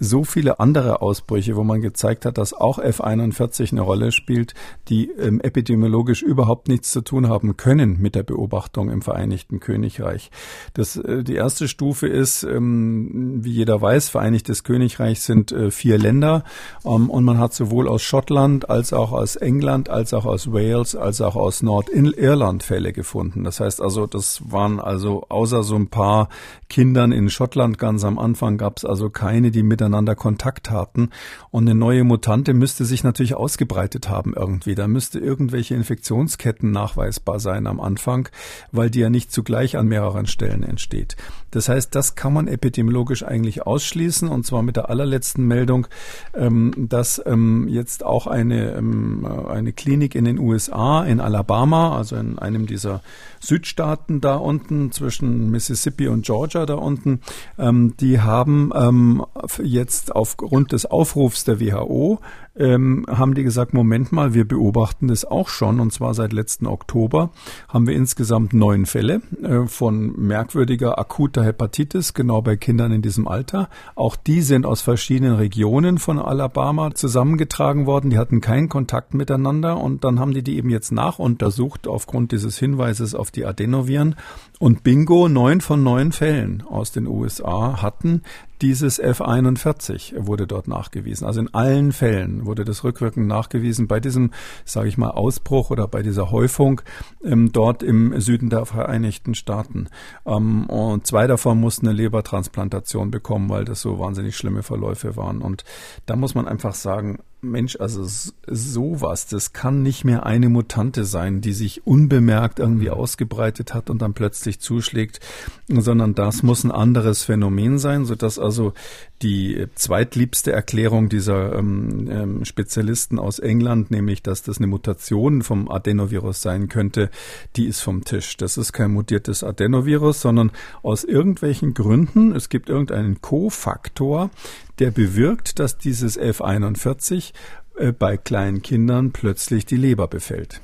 so 0.00 0.24
viele 0.24 0.58
andere 0.60 1.02
Ausbrüche, 1.02 1.56
wo 1.56 1.62
man 1.62 1.82
gezeigt 1.82 2.24
hat, 2.24 2.38
dass 2.38 2.54
auch 2.54 2.78
F41 2.78 3.70
eine 3.72 3.82
Rolle 3.82 4.12
spielt, 4.12 4.54
die 4.88 5.10
ähm, 5.10 5.40
epidemiologisch 5.40 6.22
überhaupt 6.22 6.68
nichts 6.68 6.90
zu 6.90 7.02
tun 7.02 7.28
haben 7.28 7.58
können 7.58 8.00
mit 8.00 8.14
der 8.14 8.22
Beobachtung 8.22 8.90
im 8.90 9.02
Vereinigten 9.02 9.60
Königreich. 9.60 10.30
Das, 10.72 10.96
äh, 10.96 11.22
die 11.22 11.34
erste 11.34 11.68
Stufe 11.68 12.08
ist, 12.08 12.42
ähm, 12.42 13.44
wie 13.44 13.52
jeder 13.52 13.80
weiß, 13.80 14.08
Vereinigtes 14.08 14.64
Königreich 14.64 15.20
sind 15.20 15.52
äh, 15.52 15.70
vier 15.70 15.98
Länder 15.98 16.44
ähm, 16.84 17.10
und 17.10 17.24
man 17.24 17.38
hat 17.38 17.52
sowohl 17.52 17.86
aus 17.86 18.00
Schottland 18.00 18.70
als 18.70 18.94
auch 18.94 19.12
aus 19.12 19.36
England, 19.36 19.90
als 19.90 20.14
auch 20.14 20.24
aus 20.24 20.50
Wales, 20.50 20.96
als 20.96 21.20
auch 21.20 21.36
aus 21.36 21.62
Nordirland 21.62 22.62
Fälle 22.62 22.94
gefunden. 22.94 23.44
Das 23.44 23.60
heißt 23.60 23.82
also, 23.82 24.06
das 24.06 24.40
waren 24.50 24.80
also 24.80 25.26
außer 25.28 25.62
so 25.62 25.76
ein 25.76 25.88
paar 25.88 26.30
Kindern 26.70 27.12
in 27.12 27.28
Schottland 27.28 27.76
ganz 27.78 28.04
am 28.04 28.18
Anfang 28.18 28.56
gab 28.56 28.78
es 28.78 28.86
also 28.86 29.10
keine, 29.10 29.50
die 29.50 29.62
miteinander 29.62 30.14
Kontakt 30.14 30.70
hatten. 30.70 31.10
Und 31.50 31.68
eine 31.68 31.78
neue 31.78 32.04
Mutante 32.04 32.54
müsste 32.54 32.86
sich 32.86 33.04
natürlich 33.04 33.34
ausgebreitet 33.34 34.08
haben 34.08 34.32
irgendwie. 34.34 34.74
Da 34.74 34.88
müsste 34.88 35.18
irgendwelche 35.18 35.74
Infektionsketten 35.74 36.70
nachweisbar 36.70 37.40
sein 37.40 37.66
am 37.66 37.80
Anfang, 37.80 38.28
weil 38.72 38.88
die 38.88 39.00
ja 39.00 39.10
nicht 39.10 39.32
zugleich 39.32 39.76
an 39.76 39.88
mehreren 39.88 40.26
Stellen 40.26 40.62
entsteht. 40.62 41.16
Das 41.50 41.68
heißt, 41.68 41.94
das 41.94 42.14
kann 42.14 42.32
man 42.32 42.48
epidemiologisch 42.48 43.24
eigentlich 43.24 43.66
ausschließen 43.66 44.28
und 44.28 44.46
zwar 44.46 44.62
mit 44.62 44.76
der 44.76 44.88
allerletzten 44.90 45.46
Meldung, 45.46 45.86
ähm, 46.34 46.72
dass 46.76 47.20
ähm, 47.26 47.68
jetzt 47.68 48.04
auch 48.04 48.26
eine, 48.26 48.72
ähm, 48.72 49.26
eine 49.26 49.72
Klinik 49.72 50.14
in 50.14 50.24
den 50.24 50.38
USA, 50.38 51.04
in 51.04 51.20
Alabama, 51.20 51.96
also 51.96 52.16
in 52.16 52.38
einem 52.38 52.66
dieser 52.66 53.02
Südstaaten 53.40 54.20
da 54.20 54.36
unten 54.36 54.92
zwischen 54.92 55.50
Mississippi 55.50 56.08
und 56.08 56.26
Georgia 56.26 56.66
da 56.66 56.74
unten, 56.74 57.20
die 57.58 58.20
haben 58.20 59.22
jetzt 59.62 60.14
aufgrund 60.14 60.72
des 60.72 60.84
Aufrufs 60.84 61.44
der 61.44 61.58
WHO 61.58 62.20
ähm, 62.56 63.06
haben 63.08 63.34
die 63.34 63.42
gesagt, 63.42 63.74
Moment 63.74 64.12
mal, 64.12 64.34
wir 64.34 64.46
beobachten 64.46 65.08
das 65.08 65.24
auch 65.24 65.48
schon 65.48 65.80
und 65.80 65.92
zwar 65.92 66.14
seit 66.14 66.32
letzten 66.32 66.66
Oktober 66.66 67.30
haben 67.68 67.86
wir 67.86 67.94
insgesamt 67.94 68.52
neun 68.52 68.86
Fälle 68.86 69.22
äh, 69.42 69.66
von 69.66 70.12
merkwürdiger 70.16 70.98
akuter 70.98 71.44
Hepatitis, 71.44 72.12
genau 72.14 72.42
bei 72.42 72.56
Kindern 72.56 72.92
in 72.92 73.02
diesem 73.02 73.28
Alter. 73.28 73.68
Auch 73.94 74.16
die 74.16 74.42
sind 74.42 74.66
aus 74.66 74.80
verschiedenen 74.80 75.34
Regionen 75.34 75.98
von 75.98 76.18
Alabama 76.18 76.94
zusammengetragen 76.94 77.86
worden. 77.86 78.10
Die 78.10 78.18
hatten 78.18 78.40
keinen 78.40 78.68
Kontakt 78.68 79.14
miteinander 79.14 79.78
und 79.78 80.04
dann 80.04 80.18
haben 80.18 80.34
die 80.34 80.42
die 80.42 80.56
eben 80.56 80.70
jetzt 80.70 80.92
nachuntersucht 80.92 81.86
aufgrund 81.86 82.32
dieses 82.32 82.58
Hinweises 82.58 83.14
auf 83.14 83.30
die 83.30 83.46
Adenoviren 83.46 84.16
und 84.58 84.82
bingo, 84.82 85.28
neun 85.28 85.60
von 85.60 85.82
neun 85.82 86.12
Fällen 86.12 86.62
aus 86.68 86.92
den 86.92 87.06
USA 87.06 87.80
hatten 87.80 88.22
dieses 88.62 89.02
F41 89.02 90.26
wurde 90.26 90.46
dort 90.46 90.68
nachgewiesen. 90.68 91.26
Also 91.26 91.40
in 91.40 91.54
allen 91.54 91.92
Fällen 91.92 92.46
wurde 92.46 92.64
das 92.64 92.84
rückwirkend 92.84 93.26
nachgewiesen 93.26 93.86
bei 93.86 94.00
diesem, 94.00 94.30
sage 94.64 94.88
ich 94.88 94.98
mal, 94.98 95.10
Ausbruch 95.10 95.70
oder 95.70 95.88
bei 95.88 96.02
dieser 96.02 96.30
Häufung 96.30 96.82
ähm, 97.24 97.52
dort 97.52 97.82
im 97.82 98.20
Süden 98.20 98.50
der 98.50 98.66
Vereinigten 98.66 99.34
Staaten. 99.34 99.88
Ähm, 100.26 100.66
und 100.66 101.06
zwei 101.06 101.26
davon 101.26 101.58
mussten 101.58 101.88
eine 101.88 101.96
Lebertransplantation 101.96 103.10
bekommen, 103.10 103.48
weil 103.48 103.64
das 103.64 103.80
so 103.80 103.98
wahnsinnig 103.98 104.36
schlimme 104.36 104.62
Verläufe 104.62 105.16
waren. 105.16 105.42
Und 105.42 105.64
da 106.06 106.16
muss 106.16 106.34
man 106.34 106.46
einfach 106.46 106.74
sagen, 106.74 107.18
Mensch, 107.42 107.76
also 107.80 108.06
sowas, 108.46 109.26
das 109.26 109.52
kann 109.52 109.82
nicht 109.82 110.04
mehr 110.04 110.26
eine 110.26 110.48
Mutante 110.48 111.04
sein, 111.04 111.40
die 111.40 111.52
sich 111.52 111.86
unbemerkt 111.86 112.58
irgendwie 112.58 112.90
ausgebreitet 112.90 113.72
hat 113.72 113.88
und 113.88 114.02
dann 114.02 114.12
plötzlich 114.12 114.60
zuschlägt, 114.60 115.20
sondern 115.68 116.14
das 116.14 116.42
muss 116.42 116.64
ein 116.64 116.70
anderes 116.70 117.22
Phänomen 117.22 117.78
sein, 117.78 118.04
so 118.04 118.14
dass 118.14 118.38
also 118.38 118.74
die 119.22 119.66
zweitliebste 119.74 120.52
Erklärung 120.52 121.08
dieser 121.08 121.54
ähm, 121.54 122.08
ähm, 122.10 122.44
Spezialisten 122.44 123.18
aus 123.18 123.38
England, 123.38 123.90
nämlich 123.90 124.22
dass 124.22 124.42
das 124.42 124.58
eine 124.58 124.66
Mutation 124.66 125.42
vom 125.42 125.70
Adenovirus 125.70 126.42
sein 126.42 126.68
könnte, 126.68 127.10
die 127.56 127.66
ist 127.66 127.80
vom 127.80 128.04
Tisch. 128.04 128.36
Das 128.36 128.56
ist 128.56 128.72
kein 128.72 128.92
mutiertes 128.92 129.44
Adenovirus, 129.44 130.20
sondern 130.20 130.52
aus 130.82 131.04
irgendwelchen 131.04 131.74
Gründen, 131.74 132.34
es 132.34 132.48
gibt 132.48 132.68
irgendeinen 132.68 133.20
Kofaktor, 133.20 134.30
der 134.80 134.90
bewirkt, 134.90 135.58
dass 135.58 135.78
dieses 135.78 136.18
F41 136.18 137.32
äh, 137.76 137.92
bei 137.92 138.16
kleinen 138.16 138.62
Kindern 138.62 139.12
plötzlich 139.12 139.66
die 139.66 139.76
Leber 139.76 140.08
befällt. 140.08 140.60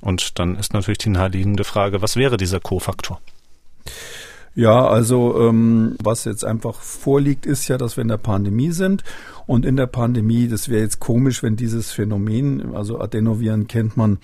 Und 0.00 0.38
dann 0.38 0.56
ist 0.56 0.72
natürlich 0.74 0.98
die 0.98 1.10
naheliegende 1.10 1.64
Frage, 1.64 2.02
was 2.02 2.16
wäre 2.16 2.36
dieser 2.36 2.60
Kofaktor? 2.60 3.20
Ja, 4.54 4.88
also 4.88 5.40
ähm, 5.40 5.96
was 6.02 6.24
jetzt 6.24 6.44
einfach 6.44 6.74
vorliegt, 6.74 7.46
ist 7.46 7.68
ja, 7.68 7.78
dass 7.78 7.96
wir 7.96 8.02
in 8.02 8.08
der 8.08 8.16
Pandemie 8.16 8.72
sind 8.72 9.04
und 9.50 9.66
in 9.66 9.74
der 9.74 9.88
Pandemie, 9.88 10.46
das 10.46 10.68
wäre 10.68 10.82
jetzt 10.82 11.00
komisch, 11.00 11.42
wenn 11.42 11.56
dieses 11.56 11.90
Phänomen, 11.90 12.72
also 12.72 13.00
Adenoviren 13.00 13.66
kennt 13.66 13.96
man, 13.96 14.18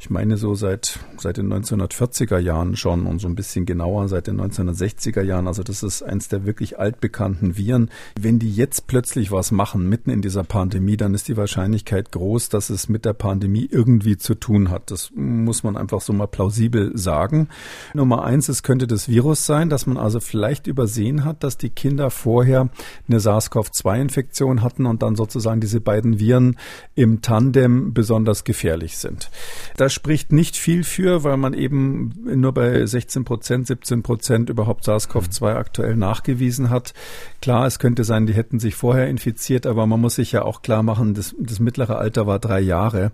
ich 0.00 0.08
meine 0.08 0.38
so 0.38 0.54
seit, 0.54 0.98
seit 1.18 1.36
den 1.36 1.52
1940er 1.52 2.38
Jahren 2.38 2.74
schon 2.74 3.04
und 3.04 3.20
so 3.20 3.28
ein 3.28 3.34
bisschen 3.34 3.66
genauer 3.66 4.08
seit 4.08 4.28
den 4.28 4.40
1960er 4.40 5.22
Jahren. 5.22 5.46
Also 5.46 5.62
das 5.62 5.82
ist 5.82 6.02
eins 6.02 6.28
der 6.28 6.46
wirklich 6.46 6.78
altbekannten 6.78 7.58
Viren. 7.58 7.90
Wenn 8.18 8.38
die 8.38 8.50
jetzt 8.50 8.86
plötzlich 8.86 9.30
was 9.30 9.52
machen, 9.52 9.90
mitten 9.90 10.08
in 10.08 10.22
dieser 10.22 10.42
Pandemie, 10.42 10.96
dann 10.96 11.14
ist 11.14 11.28
die 11.28 11.36
Wahrscheinlichkeit 11.36 12.10
groß, 12.10 12.48
dass 12.48 12.70
es 12.70 12.88
mit 12.88 13.04
der 13.04 13.12
Pandemie 13.12 13.68
irgendwie 13.70 14.16
zu 14.16 14.34
tun 14.34 14.70
hat. 14.70 14.90
Das 14.90 15.12
muss 15.14 15.62
man 15.62 15.76
einfach 15.76 16.00
so 16.00 16.14
mal 16.14 16.28
plausibel 16.28 16.96
sagen. 16.96 17.48
Nummer 17.92 18.24
eins, 18.24 18.48
es 18.48 18.62
könnte 18.62 18.86
das 18.86 19.06
Virus 19.06 19.44
sein, 19.44 19.68
dass 19.68 19.86
man 19.86 19.98
also 19.98 20.18
vielleicht 20.18 20.66
übersehen 20.66 21.26
hat, 21.26 21.44
dass 21.44 21.58
die 21.58 21.70
Kinder 21.70 22.10
vorher 22.10 22.70
eine 23.06 23.20
SARS-CoV-2-Infektion 23.20 24.61
hatten 24.62 24.86
und 24.86 25.02
dann 25.02 25.16
sozusagen 25.16 25.60
diese 25.60 25.80
beiden 25.80 26.18
Viren 26.18 26.56
im 26.94 27.22
Tandem 27.22 27.92
besonders 27.94 28.44
gefährlich 28.44 28.98
sind. 28.98 29.30
Da 29.76 29.88
spricht 29.88 30.32
nicht 30.32 30.56
viel 30.56 30.84
für, 30.84 31.24
weil 31.24 31.36
man 31.36 31.54
eben 31.54 32.12
nur 32.24 32.52
bei 32.52 32.84
16 32.84 33.24
Prozent, 33.24 33.66
17 33.66 34.02
Prozent 34.02 34.50
überhaupt 34.50 34.84
SARS-CoV-2 34.84 35.54
aktuell 35.54 35.96
nachgewiesen 35.96 36.70
hat. 36.70 36.94
Klar, 37.40 37.66
es 37.66 37.78
könnte 37.78 38.04
sein, 38.04 38.26
die 38.26 38.34
hätten 38.34 38.60
sich 38.60 38.74
vorher 38.74 39.08
infiziert, 39.08 39.66
aber 39.66 39.86
man 39.86 40.00
muss 40.00 40.16
sich 40.16 40.32
ja 40.32 40.42
auch 40.42 40.62
klar 40.62 40.82
machen, 40.82 41.14
das, 41.14 41.34
das 41.38 41.60
mittlere 41.60 41.98
Alter 41.98 42.26
war 42.26 42.38
drei 42.38 42.60
Jahre. 42.60 43.12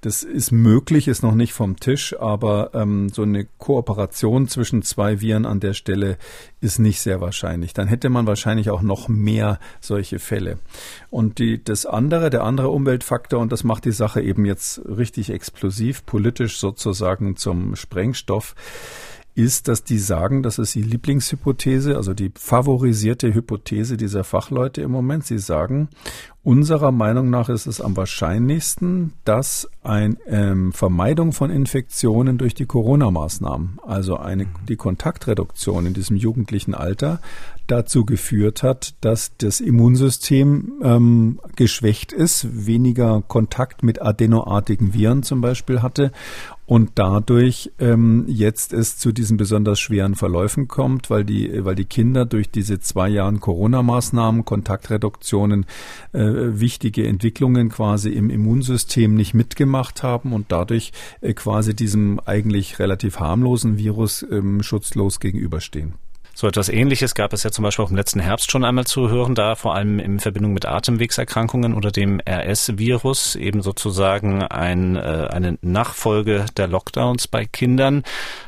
Das 0.00 0.22
ist 0.22 0.52
möglich, 0.52 1.08
ist 1.08 1.22
noch 1.22 1.34
nicht 1.34 1.52
vom 1.52 1.78
Tisch, 1.78 2.14
aber 2.18 2.70
ähm, 2.74 3.08
so 3.08 3.22
eine 3.22 3.46
Kooperation 3.58 4.48
zwischen 4.48 4.82
zwei 4.82 5.20
Viren 5.20 5.46
an 5.46 5.60
der 5.60 5.74
Stelle 5.74 6.18
ist 6.60 6.78
nicht 6.78 7.00
sehr 7.00 7.20
wahrscheinlich. 7.20 7.72
Dann 7.72 7.88
hätte 7.88 8.10
man 8.10 8.26
wahrscheinlich 8.26 8.70
auch 8.70 8.82
noch 8.82 9.08
mehr 9.08 9.58
solche 9.80 10.18
Fälle. 10.18 10.58
Und 11.10 11.38
die, 11.38 11.62
das 11.62 11.86
andere, 11.86 12.30
der 12.30 12.44
andere 12.44 12.68
Umweltfaktor, 12.68 13.40
und 13.40 13.52
das 13.52 13.64
macht 13.64 13.84
die 13.84 13.92
Sache 13.92 14.20
eben 14.20 14.44
jetzt 14.44 14.80
richtig 14.84 15.30
explosiv, 15.30 16.06
politisch 16.06 16.58
sozusagen 16.58 17.36
zum 17.36 17.76
Sprengstoff, 17.76 18.54
ist, 19.34 19.68
dass 19.68 19.84
die 19.84 19.98
sagen, 19.98 20.42
das 20.42 20.58
ist 20.58 20.74
die 20.74 20.82
Lieblingshypothese, 20.82 21.96
also 21.96 22.14
die 22.14 22.32
favorisierte 22.34 23.32
Hypothese 23.32 23.96
dieser 23.96 24.24
Fachleute 24.24 24.82
im 24.82 24.90
Moment. 24.90 25.24
Sie 25.24 25.38
sagen, 25.38 25.88
unserer 26.42 26.90
Meinung 26.90 27.30
nach 27.30 27.48
ist 27.48 27.66
es 27.66 27.80
am 27.80 27.96
wahrscheinlichsten, 27.96 29.12
dass 29.24 29.68
eine 29.82 30.16
ähm, 30.26 30.72
Vermeidung 30.72 31.32
von 31.32 31.50
Infektionen 31.50 32.38
durch 32.38 32.54
die 32.54 32.66
Corona-Maßnahmen, 32.66 33.78
also 33.86 34.16
eine, 34.16 34.46
die 34.68 34.76
Kontaktreduktion 34.76 35.86
in 35.86 35.94
diesem 35.94 36.16
jugendlichen 36.16 36.74
Alter, 36.74 37.20
dazu 37.70 38.04
geführt 38.04 38.62
hat, 38.62 38.94
dass 39.00 39.36
das 39.38 39.60
Immunsystem 39.60 40.72
ähm, 40.82 41.40
geschwächt 41.56 42.12
ist, 42.12 42.66
weniger 42.66 43.22
Kontakt 43.26 43.82
mit 43.82 44.02
adenoartigen 44.02 44.92
Viren 44.94 45.22
zum 45.22 45.40
Beispiel 45.40 45.82
hatte 45.82 46.12
und 46.70 46.92
dadurch 46.94 47.72
ähm, 47.80 48.26
jetzt 48.28 48.72
es 48.72 48.96
zu 48.96 49.10
diesen 49.10 49.36
besonders 49.36 49.80
schweren 49.80 50.14
Verläufen 50.14 50.68
kommt, 50.68 51.10
weil 51.10 51.24
die, 51.24 51.64
weil 51.64 51.74
die 51.74 51.84
Kinder 51.84 52.24
durch 52.24 52.48
diese 52.48 52.78
zwei 52.78 53.08
Jahren 53.08 53.40
Corona-Maßnahmen, 53.40 54.44
Kontaktreduktionen, 54.44 55.66
äh, 56.12 56.20
wichtige 56.22 57.08
Entwicklungen 57.08 57.70
quasi 57.70 58.10
im 58.10 58.30
Immunsystem 58.30 59.16
nicht 59.16 59.34
mitgemacht 59.34 60.04
haben 60.04 60.32
und 60.32 60.52
dadurch 60.52 60.92
äh, 61.22 61.34
quasi 61.34 61.74
diesem 61.74 62.20
eigentlich 62.24 62.78
relativ 62.78 63.18
harmlosen 63.18 63.76
Virus 63.76 64.24
ähm, 64.30 64.62
schutzlos 64.62 65.18
gegenüberstehen. 65.18 65.94
So 66.40 66.48
etwas 66.48 66.70
Ähnliches 66.70 67.14
gab 67.14 67.34
es 67.34 67.42
ja 67.42 67.50
zum 67.50 67.64
Beispiel 67.64 67.84
auch 67.84 67.90
im 67.90 67.96
letzten 67.96 68.18
Herbst 68.18 68.50
schon 68.50 68.64
einmal 68.64 68.86
zu 68.86 69.10
hören, 69.10 69.34
da 69.34 69.56
vor 69.56 69.74
allem 69.74 69.98
in 69.98 70.20
Verbindung 70.20 70.54
mit 70.54 70.64
Atemwegserkrankungen 70.64 71.74
oder 71.74 71.90
dem 71.90 72.18
RS-Virus, 72.26 73.36
eben 73.36 73.60
sozusagen 73.60 74.42
ein, 74.44 74.96
äh, 74.96 75.28
eine 75.30 75.58
Nachfolge 75.60 76.46
der 76.56 76.66
Lockdowns 76.66 77.28
bei 77.28 77.44
Kindern. 77.44 78.04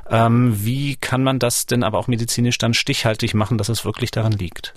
Ähm, 0.09 0.57
wie 0.65 0.97
kann 0.97 1.23
man 1.23 1.39
das 1.39 1.67
denn 1.67 1.83
aber 1.83 1.99
auch 1.99 2.09
medizinisch 2.09 2.57
dann 2.57 2.73
stichhaltig 2.73 3.35
machen, 3.35 3.59
dass 3.59 3.69
es 3.69 3.85
wirklich 3.85 4.11
daran 4.11 4.33
liegt? 4.33 4.73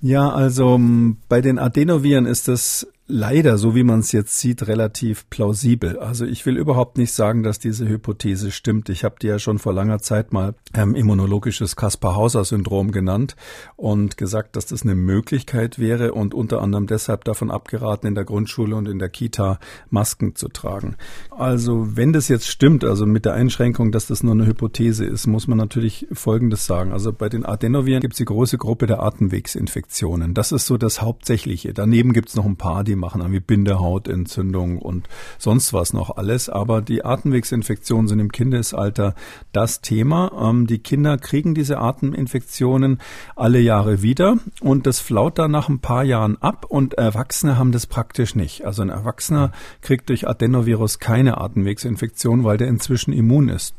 Ja, 0.00 0.30
also 0.30 0.80
bei 1.28 1.42
den 1.42 1.58
Adenoviren 1.58 2.24
ist 2.24 2.48
es 2.48 2.86
leider, 3.06 3.58
so 3.58 3.74
wie 3.74 3.84
man 3.84 4.00
es 4.00 4.12
jetzt 4.12 4.38
sieht, 4.38 4.66
relativ 4.66 5.28
plausibel. 5.28 5.98
Also 5.98 6.24
ich 6.24 6.46
will 6.46 6.56
überhaupt 6.56 6.96
nicht 6.96 7.12
sagen, 7.12 7.42
dass 7.42 7.58
diese 7.58 7.86
Hypothese 7.86 8.50
stimmt. 8.50 8.88
Ich 8.88 9.04
habe 9.04 9.16
dir 9.20 9.32
ja 9.32 9.38
schon 9.38 9.58
vor 9.58 9.74
langer 9.74 9.98
Zeit 9.98 10.32
mal 10.32 10.54
ähm, 10.72 10.94
immunologisches 10.94 11.76
Kaspar-Hauser-Syndrom 11.76 12.92
genannt 12.92 13.36
und 13.76 14.16
gesagt, 14.16 14.56
dass 14.56 14.66
das 14.66 14.82
eine 14.82 14.94
Möglichkeit 14.94 15.78
wäre 15.78 16.14
und 16.14 16.32
unter 16.32 16.62
anderem 16.62 16.86
deshalb 16.86 17.24
davon 17.24 17.50
abgeraten, 17.50 18.06
in 18.06 18.14
der 18.14 18.24
Grundschule 18.24 18.74
und 18.74 18.88
in 18.88 18.98
der 18.98 19.10
Kita 19.10 19.58
Masken 19.90 20.34
zu 20.34 20.48
tragen. 20.48 20.96
Also 21.30 21.96
wenn 21.96 22.14
das 22.14 22.28
jetzt 22.28 22.48
stimmt, 22.48 22.84
also 22.84 23.04
mit 23.04 23.26
der 23.26 23.34
Einschränkung, 23.34 23.92
dass 23.92 24.06
das 24.06 24.22
nur 24.22 24.32
eine 24.32 24.46
Hypothese 24.46 25.04
ist, 25.04 25.26
muss 25.26 25.46
man 25.46 25.58
natürlich 25.58 26.06
Folgendes 26.12 26.64
sagen. 26.64 26.92
Also 26.92 27.12
bei 27.12 27.28
den 27.28 27.44
Adenoviren 27.44 28.00
gibt 28.00 28.14
es 28.14 28.18
die 28.18 28.24
große 28.24 28.56
Gruppe 28.56 28.86
der 28.86 29.02
Atemwegsinfektionen. 29.02 30.32
Das 30.32 30.52
ist 30.52 30.64
so 30.64 30.78
das 30.78 31.02
Hauptsächliche. 31.02 31.74
Daneben 31.74 32.14
gibt 32.14 32.30
es 32.30 32.36
noch 32.36 32.46
ein 32.46 32.56
paar, 32.56 32.82
die 32.82 32.93
die 32.94 33.00
machen 33.00 33.20
irgendwie 33.20 33.40
Bindehautentzündung 33.40 34.78
und 34.78 35.08
sonst 35.38 35.72
was 35.72 35.92
noch 35.92 36.16
alles. 36.16 36.48
Aber 36.48 36.80
die 36.80 37.04
Atemwegsinfektionen 37.04 38.06
sind 38.06 38.20
im 38.20 38.30
Kindesalter 38.30 39.14
das 39.52 39.80
Thema. 39.80 40.30
Ähm, 40.40 40.66
die 40.66 40.78
Kinder 40.78 41.18
kriegen 41.18 41.54
diese 41.54 41.78
Ateminfektionen 41.78 43.00
alle 43.34 43.58
Jahre 43.58 44.02
wieder 44.02 44.36
und 44.60 44.86
das 44.86 45.00
flaut 45.00 45.38
dann 45.38 45.50
nach 45.50 45.68
ein 45.68 45.80
paar 45.80 46.04
Jahren 46.04 46.40
ab 46.40 46.66
und 46.68 46.94
Erwachsene 46.94 47.58
haben 47.58 47.72
das 47.72 47.86
praktisch 47.86 48.36
nicht. 48.36 48.64
Also 48.64 48.82
ein 48.82 48.90
Erwachsener 48.90 49.50
kriegt 49.82 50.08
durch 50.08 50.28
Adenovirus 50.28 51.00
keine 51.00 51.38
Atemwegsinfektion, 51.38 52.44
weil 52.44 52.58
der 52.58 52.68
inzwischen 52.68 53.12
immun 53.12 53.48
ist 53.48 53.74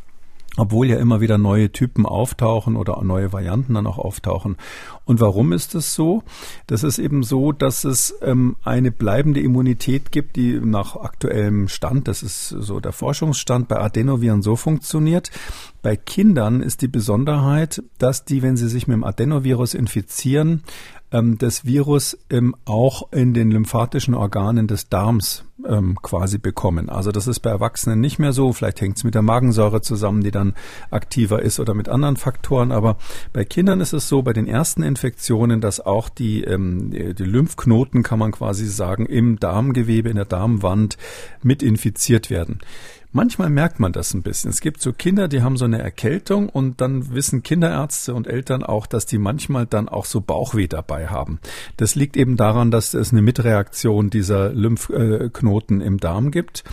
obwohl 0.57 0.87
ja 0.87 0.97
immer 0.97 1.21
wieder 1.21 1.37
neue 1.37 1.71
Typen 1.71 2.05
auftauchen 2.05 2.75
oder 2.75 3.01
neue 3.03 3.33
Varianten 3.33 3.73
dann 3.73 3.87
auch 3.87 3.97
auftauchen. 3.97 4.57
Und 5.03 5.19
warum 5.19 5.51
ist 5.51 5.75
das 5.75 5.93
so? 5.93 6.23
Das 6.67 6.83
ist 6.83 6.97
eben 6.97 7.23
so, 7.23 7.51
dass 7.51 7.83
es 7.83 8.15
ähm, 8.21 8.55
eine 8.63 8.91
bleibende 8.91 9.41
Immunität 9.41 10.11
gibt, 10.11 10.35
die 10.35 10.59
nach 10.59 10.95
aktuellem 10.95 11.67
Stand, 11.67 12.07
das 12.07 12.23
ist 12.23 12.49
so 12.49 12.79
der 12.79 12.93
Forschungsstand 12.93 13.67
bei 13.67 13.79
Adenoviren 13.79 14.41
so 14.41 14.55
funktioniert. 14.55 15.31
Bei 15.81 15.95
Kindern 15.95 16.61
ist 16.61 16.81
die 16.81 16.87
Besonderheit, 16.87 17.83
dass 17.99 18.25
die, 18.25 18.41
wenn 18.41 18.57
sie 18.57 18.69
sich 18.69 18.87
mit 18.87 18.95
dem 18.95 19.03
Adenovirus 19.03 19.73
infizieren, 19.73 20.63
ähm, 21.15 21.37
das 21.37 21.65
Virus 21.65 22.17
ähm, 22.29 22.55
auch 22.65 23.11
in 23.11 23.33
den 23.33 23.51
lymphatischen 23.51 24.13
Organen 24.13 24.67
des 24.67 24.89
Darms 24.89 25.45
ähm, 25.67 25.97
quasi 26.01 26.37
bekommen. 26.37 26.89
Also 26.89 27.11
das 27.11 27.27
ist 27.27 27.39
bei 27.39 27.49
Erwachsenen 27.49 28.01
nicht 28.01 28.19
mehr 28.19 28.33
so. 28.33 28.51
Vielleicht 28.51 28.81
hängt 28.81 28.97
es 28.97 29.03
mit 29.03 29.15
der 29.15 29.21
Magensäure 29.21 29.81
zusammen, 29.81 30.23
die 30.23 30.31
dann 30.31 30.53
aktiver 30.91 31.41
ist 31.41 31.59
oder 31.59 31.73
mit 31.73 31.89
anderen 31.89 32.17
Faktoren. 32.17 32.71
Aber 32.71 32.97
bei 33.31 33.45
Kindern 33.45 33.81
ist 33.81 33.93
es 33.93 34.09
so, 34.09 34.21
bei 34.21 34.33
den 34.33 34.47
ersten 34.47 34.83
Infektionen, 34.83 35.61
dass 35.61 35.79
auch 35.79 36.09
die, 36.09 36.43
ähm, 36.43 36.91
die 36.91 37.23
Lymphknoten, 37.23 38.03
kann 38.03 38.19
man 38.19 38.31
quasi 38.31 38.65
sagen, 38.67 39.05
im 39.05 39.39
Darmgewebe, 39.39 40.09
in 40.09 40.17
der 40.17 40.25
Darmwand 40.25 40.97
mit 41.41 41.63
infiziert 41.63 42.29
werden. 42.29 42.59
Manchmal 43.15 43.49
merkt 43.49 43.79
man 43.79 43.93
das 43.93 44.13
ein 44.13 44.23
bisschen. 44.23 44.49
Es 44.49 44.59
gibt 44.59 44.81
so 44.81 44.91
Kinder, 44.91 45.29
die 45.29 45.41
haben 45.41 45.55
so 45.55 45.63
eine 45.63 45.81
Erkältung 45.81 46.49
und 46.49 46.81
dann 46.81 47.13
wissen 47.13 47.43
Kinderärzte 47.43 48.13
und 48.13 48.27
Eltern 48.27 48.61
auch, 48.61 48.87
dass 48.87 49.05
die 49.05 49.19
manchmal 49.19 49.65
dann 49.65 49.87
auch 49.87 50.03
so 50.03 50.19
Bauchweh 50.19 50.67
dabei 50.67 51.07
haben. 51.07 51.39
Das 51.77 51.95
liegt 51.95 52.17
eben 52.17 52.35
daran, 52.35 52.71
dass 52.71 52.93
es 52.93 53.13
eine 53.13 53.21
Mitreaktion 53.21 54.09
dieser 54.09 54.49
Lymphknoten 54.51 55.79
im 55.79 55.97
Darm 55.97 56.29
gibt. 56.29 56.65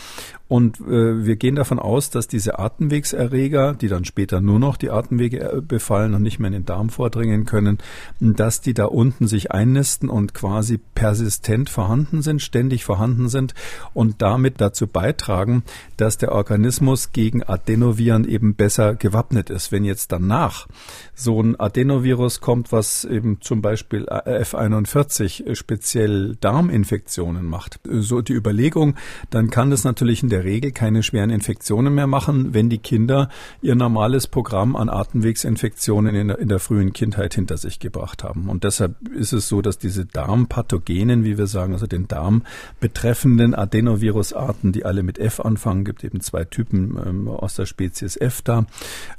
Und 0.52 0.80
äh, 0.80 1.24
wir 1.24 1.36
gehen 1.36 1.54
davon 1.54 1.78
aus, 1.78 2.10
dass 2.10 2.28
diese 2.28 2.58
Atemwegserreger, 2.58 3.72
die 3.72 3.88
dann 3.88 4.04
später 4.04 4.42
nur 4.42 4.58
noch 4.58 4.76
die 4.76 4.90
Atemwege 4.90 5.40
äh, 5.40 5.60
befallen 5.62 6.12
und 6.12 6.20
nicht 6.20 6.40
mehr 6.40 6.48
in 6.48 6.52
den 6.52 6.66
Darm 6.66 6.90
vordringen 6.90 7.46
können, 7.46 7.78
dass 8.20 8.60
die 8.60 8.74
da 8.74 8.84
unten 8.84 9.26
sich 9.28 9.50
einnisten 9.50 10.10
und 10.10 10.34
quasi 10.34 10.76
persistent 10.76 11.70
vorhanden 11.70 12.20
sind, 12.20 12.42
ständig 12.42 12.84
vorhanden 12.84 13.30
sind 13.30 13.54
und 13.94 14.20
damit 14.20 14.60
dazu 14.60 14.86
beitragen, 14.86 15.62
dass 15.96 16.18
der 16.18 16.31
Organismus 16.32 17.12
gegen 17.12 17.42
Adenoviren 17.42 18.24
eben 18.26 18.54
besser 18.54 18.94
gewappnet 18.94 19.50
ist. 19.50 19.72
Wenn 19.72 19.84
jetzt 19.84 20.12
danach 20.12 20.66
so 21.22 21.40
ein 21.40 21.58
Adenovirus 21.58 22.40
kommt, 22.40 22.72
was 22.72 23.04
eben 23.04 23.40
zum 23.40 23.62
Beispiel 23.62 24.06
F41 24.08 25.54
speziell 25.54 26.36
Darminfektionen 26.40 27.46
macht, 27.46 27.80
so 27.88 28.20
die 28.20 28.32
Überlegung, 28.32 28.96
dann 29.30 29.50
kann 29.50 29.70
das 29.70 29.84
natürlich 29.84 30.22
in 30.22 30.28
der 30.28 30.44
Regel 30.44 30.72
keine 30.72 31.02
schweren 31.02 31.30
Infektionen 31.30 31.94
mehr 31.94 32.06
machen, 32.06 32.54
wenn 32.54 32.68
die 32.68 32.78
Kinder 32.78 33.28
ihr 33.60 33.74
normales 33.74 34.26
Programm 34.26 34.76
an 34.76 34.88
Atemwegsinfektionen 34.88 36.14
in 36.14 36.28
der, 36.28 36.38
in 36.38 36.48
der 36.48 36.58
frühen 36.58 36.92
Kindheit 36.92 37.34
hinter 37.34 37.56
sich 37.56 37.78
gebracht 37.78 38.24
haben. 38.24 38.48
Und 38.48 38.64
deshalb 38.64 38.96
ist 39.08 39.32
es 39.32 39.48
so, 39.48 39.62
dass 39.62 39.78
diese 39.78 40.04
Darmpathogenen, 40.06 41.24
wie 41.24 41.38
wir 41.38 41.46
sagen, 41.46 41.72
also 41.72 41.86
den 41.86 42.08
Darm 42.08 42.42
betreffenden 42.80 43.54
Adenovirusarten, 43.54 44.72
die 44.72 44.84
alle 44.84 45.02
mit 45.02 45.18
F 45.18 45.40
anfangen, 45.40 45.84
gibt 45.84 46.04
eben 46.04 46.20
zwei 46.20 46.44
Typen 46.44 46.98
ähm, 47.04 47.28
aus 47.28 47.54
der 47.54 47.66
Spezies 47.66 48.16
F 48.16 48.42
da, 48.42 48.66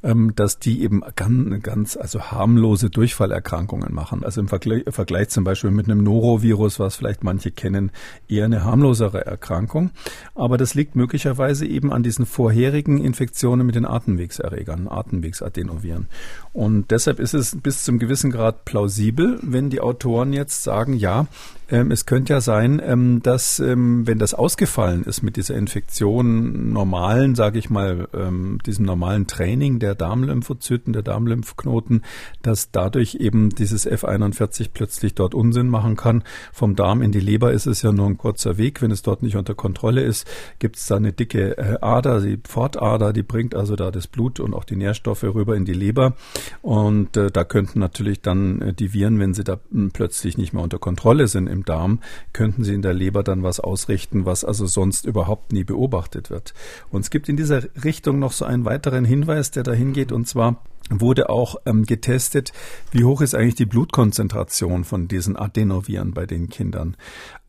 ähm, 0.03 0.33
dass 0.35 0.59
die 0.59 0.81
eben 0.81 1.01
ganz, 1.15 1.63
ganz 1.63 1.92
also 1.97 2.21
harmlose 2.31 2.89
Durchfallerkrankungen 2.89 3.93
machen. 3.93 4.23
Also 4.23 4.41
im 4.41 4.47
Vergleich, 4.47 4.83
Vergleich 4.89 5.29
zum 5.29 5.43
Beispiel 5.43 5.71
mit 5.71 5.87
einem 5.87 6.03
Norovirus, 6.03 6.79
was 6.79 6.95
vielleicht 6.95 7.23
manche 7.23 7.51
kennen, 7.51 7.91
eher 8.27 8.45
eine 8.45 8.63
harmlosere 8.63 9.25
Erkrankung. 9.25 9.91
Aber 10.35 10.57
das 10.57 10.73
liegt 10.73 10.95
möglicherweise 10.95 11.65
eben 11.65 11.91
an 11.91 12.03
diesen 12.03 12.25
vorherigen 12.25 13.03
Infektionen 13.03 13.65
mit 13.65 13.75
den 13.75 13.85
Atemwegserregern, 13.85 14.87
Atemwegsadenoviren. 14.87 16.07
Und 16.51 16.91
deshalb 16.91 17.19
ist 17.19 17.33
es 17.33 17.57
bis 17.61 17.83
zum 17.83 17.99
gewissen 17.99 18.31
Grad 18.31 18.65
plausibel, 18.65 19.39
wenn 19.41 19.69
die 19.69 19.81
Autoren 19.81 20.33
jetzt 20.33 20.63
sagen, 20.63 20.93
ja, 20.93 21.27
ähm, 21.69 21.91
es 21.91 22.05
könnte 22.05 22.33
ja 22.33 22.41
sein, 22.41 22.81
ähm, 22.83 23.21
dass 23.23 23.59
ähm, 23.59 24.05
wenn 24.05 24.19
das 24.19 24.33
ausgefallen 24.33 25.03
ist 25.03 25.23
mit 25.23 25.37
dieser 25.37 25.55
Infektion 25.55 26.71
normalen, 26.73 27.35
sage 27.35 27.59
ich 27.59 27.69
mal, 27.69 28.07
ähm, 28.13 28.59
diesem 28.65 28.85
normalen 28.85 29.27
Training 29.27 29.79
der 29.79 29.95
Darmlymphozyten, 29.95 30.93
der 30.93 31.01
Darmlymphknoten, 31.01 32.03
dass 32.41 32.71
dadurch 32.71 33.15
eben 33.15 33.49
dieses 33.49 33.89
F41 33.89 34.69
plötzlich 34.73 35.15
dort 35.15 35.33
Unsinn 35.33 35.69
machen 35.69 35.95
kann. 35.95 36.23
Vom 36.51 36.75
Darm 36.75 37.01
in 37.01 37.11
die 37.11 37.19
Leber 37.19 37.51
ist 37.53 37.65
es 37.65 37.81
ja 37.81 37.91
nur 37.91 38.07
ein 38.07 38.17
kurzer 38.17 38.57
Weg. 38.57 38.81
Wenn 38.81 38.91
es 38.91 39.01
dort 39.01 39.23
nicht 39.23 39.35
unter 39.35 39.55
Kontrolle 39.55 40.03
ist, 40.03 40.27
gibt 40.59 40.75
es 40.77 40.87
da 40.87 40.97
eine 40.97 41.13
dicke 41.13 41.57
äh, 41.57 41.77
Ader, 41.81 42.21
die 42.21 42.37
Pfortader, 42.37 43.13
die 43.13 43.23
bringt 43.23 43.55
also 43.55 43.75
da 43.75 43.91
das 43.91 44.07
Blut 44.07 44.39
und 44.39 44.53
auch 44.53 44.63
die 44.63 44.75
Nährstoffe 44.75 45.23
rüber 45.23 45.55
in 45.55 45.65
die 45.65 45.73
Leber. 45.73 46.15
Und 46.61 47.17
äh, 47.17 47.31
da 47.31 47.43
könnten 47.43 47.79
natürlich 47.79 48.21
dann 48.21 48.61
äh, 48.61 48.73
die 48.73 48.93
Viren, 48.93 49.19
wenn 49.19 49.33
sie 49.33 49.43
da 49.43 49.59
mh, 49.69 49.91
plötzlich 49.93 50.37
nicht 50.37 50.53
mehr 50.53 50.63
unter 50.63 50.79
Kontrolle 50.79 51.27
sind 51.27 51.47
im 51.47 51.62
Darm, 51.63 51.99
könnten 52.33 52.63
sie 52.63 52.73
in 52.73 52.81
der 52.81 52.93
Leber 52.93 53.23
dann 53.23 53.43
was 53.43 53.59
ausrichten, 53.59 54.25
was 54.25 54.45
also 54.45 54.65
sonst 54.65 55.05
überhaupt 55.05 55.51
nie 55.51 55.63
beobachtet 55.63 56.29
wird. 56.29 56.53
Und 56.89 57.01
es 57.01 57.09
gibt 57.09 57.29
in 57.29 57.37
dieser 57.37 57.63
Richtung 57.83 58.19
noch 58.19 58.31
so 58.31 58.45
einen 58.45 58.65
weiteren 58.65 59.05
Hinweis, 59.05 59.51
der 59.51 59.63
dahin 59.63 59.93
geht, 59.93 60.11
und 60.11 60.27
zwar 60.27 60.61
wurde 61.01 61.29
auch 61.29 61.55
ähm, 61.65 61.85
getestet, 61.85 62.53
wie 62.91 63.03
hoch 63.03 63.21
ist 63.21 63.35
eigentlich 63.35 63.55
die 63.55 63.65
Blutkonzentration 63.65 64.83
von 64.83 65.07
diesen 65.07 65.35
Adenoviren 65.35 66.13
bei 66.13 66.25
den 66.25 66.49
Kindern. 66.49 66.95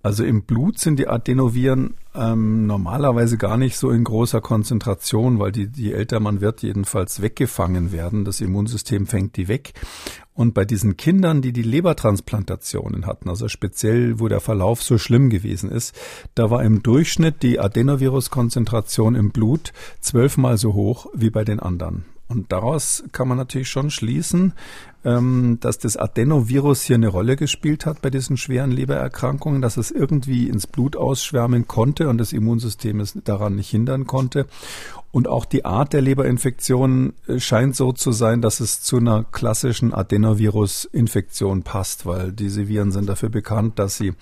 Also 0.04 0.22
im 0.22 0.42
Blut 0.42 0.78
sind 0.78 0.98
die 0.98 1.08
Adenoviren 1.08 1.94
ähm, 2.14 2.66
normalerweise 2.66 3.38
gar 3.38 3.56
nicht 3.56 3.78
so 3.78 3.90
in 3.90 4.04
großer 4.04 4.42
Konzentration, 4.42 5.38
weil 5.38 5.50
die, 5.50 5.70
je 5.74 5.92
älter 5.92 6.20
man 6.20 6.42
wird, 6.42 6.62
jedenfalls 6.62 7.22
weggefangen 7.22 7.90
werden. 7.90 8.26
Das 8.26 8.42
Immunsystem 8.42 9.06
fängt 9.06 9.38
die 9.38 9.48
weg. 9.48 9.72
Und 10.34 10.52
bei 10.52 10.66
diesen 10.66 10.98
Kindern, 10.98 11.40
die 11.40 11.54
die 11.54 11.62
Lebertransplantationen 11.62 13.06
hatten, 13.06 13.30
also 13.30 13.48
speziell, 13.48 14.20
wo 14.20 14.28
der 14.28 14.40
Verlauf 14.40 14.82
so 14.82 14.98
schlimm 14.98 15.30
gewesen 15.30 15.70
ist, 15.70 15.94
da 16.34 16.50
war 16.50 16.62
im 16.64 16.82
Durchschnitt 16.82 17.42
die 17.42 17.58
Adenoviruskonzentration 17.58 19.14
im 19.14 19.30
Blut 19.30 19.72
zwölfmal 20.00 20.58
so 20.58 20.74
hoch 20.74 21.06
wie 21.14 21.30
bei 21.30 21.44
den 21.44 21.60
anderen. 21.60 22.04
Und 22.26 22.52
daraus 22.52 23.04
kann 23.12 23.28
man 23.28 23.36
natürlich 23.36 23.68
schon 23.68 23.90
schließen, 23.90 24.54
ähm, 25.04 25.58
dass 25.60 25.78
das 25.78 25.96
Adenovirus 25.96 26.82
hier 26.82 26.96
eine 26.96 27.08
Rolle 27.08 27.36
gespielt 27.36 27.84
hat 27.84 28.00
bei 28.00 28.08
diesen 28.08 28.36
schweren 28.36 28.70
Lebererkrankungen, 28.70 29.60
dass 29.60 29.76
es 29.76 29.90
irgendwie 29.90 30.48
ins 30.48 30.66
Blut 30.66 30.96
ausschwärmen 30.96 31.68
konnte 31.68 32.08
und 32.08 32.18
das 32.18 32.32
Immunsystem 32.32 33.00
es 33.00 33.12
daran 33.24 33.56
nicht 33.56 33.70
hindern 33.70 34.06
konnte. 34.06 34.46
Und 35.14 35.28
auch 35.28 35.44
die 35.44 35.64
Art 35.64 35.92
der 35.92 36.00
Leberinfektion 36.00 37.12
äh, 37.28 37.38
scheint 37.38 37.76
so 37.76 37.92
zu 37.92 38.10
sein, 38.10 38.42
dass 38.42 38.58
es 38.58 38.82
zu 38.82 38.96
einer 38.96 39.22
klassischen 39.22 39.94
Adenovirus-Infektion 39.94 41.62
passt, 41.62 42.04
weil 42.04 42.32
diese 42.32 42.66
Viren 42.66 42.90
sind 42.90 43.08
dafür 43.08 43.28
bekannt, 43.28 43.78
dass 43.78 43.96
sie 43.96 44.14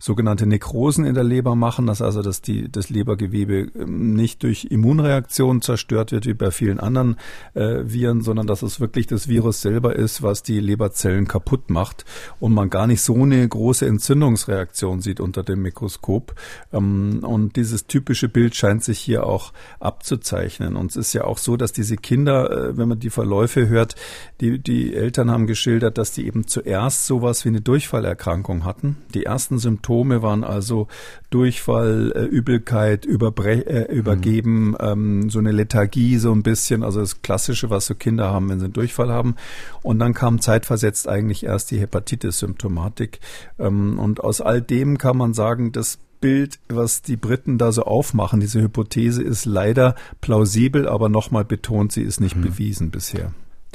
sogenannte 0.00 0.46
Nekrosen 0.46 1.04
in 1.04 1.14
der 1.14 1.22
Leber 1.22 1.54
machen, 1.54 1.86
dass 1.86 2.02
also 2.02 2.20
dass 2.20 2.42
die, 2.42 2.68
das 2.68 2.90
Lebergewebe 2.90 3.70
ähm, 3.78 4.14
nicht 4.14 4.42
durch 4.42 4.64
Immunreaktionen 4.64 5.62
zerstört 5.62 6.10
wird 6.10 6.26
wie 6.26 6.34
bei 6.34 6.50
vielen 6.50 6.80
anderen 6.80 7.14
äh, 7.54 7.84
Viren, 7.84 8.22
sondern 8.22 8.48
dass 8.48 8.62
es 8.62 8.80
wirklich 8.80 9.06
das 9.06 9.28
Virus 9.28 9.60
selber 9.60 9.94
ist, 9.94 10.20
was 10.20 10.42
die 10.42 10.58
Leberzellen 10.58 11.28
kaputt 11.28 11.70
macht 11.70 12.04
und 12.40 12.54
man 12.54 12.70
gar 12.70 12.88
nicht 12.88 13.02
so 13.02 13.14
eine 13.14 13.48
große 13.48 13.86
Entzündungsreaktion 13.86 15.00
sieht 15.00 15.20
unter 15.20 15.44
dem 15.44 15.62
Mikroskop. 15.62 16.34
Ähm, 16.72 17.20
und 17.22 17.54
dieses 17.54 17.86
typische 17.86 18.28
Bild 18.28 18.56
scheint 18.56 18.82
sich 18.82 18.98
hier 18.98 19.24
auch 19.24 19.52
abzuzeichnen 19.78 20.39
aufzeichnen. 20.40 20.76
Und 20.76 20.90
es 20.90 20.96
ist 20.96 21.12
ja 21.12 21.24
auch 21.24 21.38
so, 21.38 21.56
dass 21.56 21.72
diese 21.72 21.96
Kinder, 21.96 22.50
äh, 22.50 22.76
wenn 22.76 22.88
man 22.88 22.98
die 22.98 23.10
Verläufe 23.10 23.68
hört, 23.68 23.94
die, 24.40 24.58
die 24.58 24.94
Eltern 24.94 25.30
haben 25.30 25.46
geschildert, 25.46 25.98
dass 25.98 26.12
die 26.12 26.26
eben 26.26 26.46
zuerst 26.46 27.06
sowas 27.06 27.44
wie 27.44 27.50
eine 27.50 27.60
Durchfallerkrankung 27.60 28.64
hatten. 28.64 28.96
Die 29.14 29.24
ersten 29.24 29.58
Symptome 29.58 30.22
waren 30.22 30.44
also 30.44 30.88
Durchfall, 31.30 32.12
äh, 32.14 32.24
Übelkeit, 32.24 33.04
Überbre 33.04 33.66
äh, 33.66 33.92
Übergeben, 33.92 34.70
mhm. 34.70 34.76
ähm, 34.80 35.30
so 35.30 35.38
eine 35.38 35.52
Lethargie 35.52 36.18
so 36.18 36.32
ein 36.32 36.42
bisschen, 36.42 36.82
also 36.82 37.00
das 37.00 37.22
Klassische, 37.22 37.70
was 37.70 37.86
so 37.86 37.94
Kinder 37.94 38.30
haben, 38.30 38.48
wenn 38.48 38.58
sie 38.58 38.66
einen 38.66 38.72
Durchfall 38.72 39.10
haben. 39.10 39.36
Und 39.82 39.98
dann 39.98 40.14
kam 40.14 40.40
zeitversetzt 40.40 41.08
eigentlich 41.08 41.44
erst 41.44 41.70
die 41.70 41.80
Hepatitis-Symptomatik. 41.80 43.20
Ähm, 43.58 43.98
und 43.98 44.20
aus 44.20 44.40
all 44.40 44.62
dem 44.62 44.98
kann 44.98 45.16
man 45.16 45.34
sagen, 45.34 45.72
dass 45.72 45.98
Bild, 46.20 46.58
was 46.68 47.02
die 47.02 47.16
Briten 47.16 47.58
da 47.58 47.72
so 47.72 47.84
aufmachen, 47.84 48.40
diese 48.40 48.60
Hypothese 48.60 49.22
ist 49.22 49.44
leider 49.44 49.94
plausibel, 50.20 50.88
aber 50.88 51.08
nochmal 51.08 51.44
betont, 51.44 51.92
sie 51.92 52.02
ist 52.02 52.20
nicht 52.20 52.36
mhm. 52.36 52.42
bewiesen 52.42 52.90
bisher. 52.90 53.32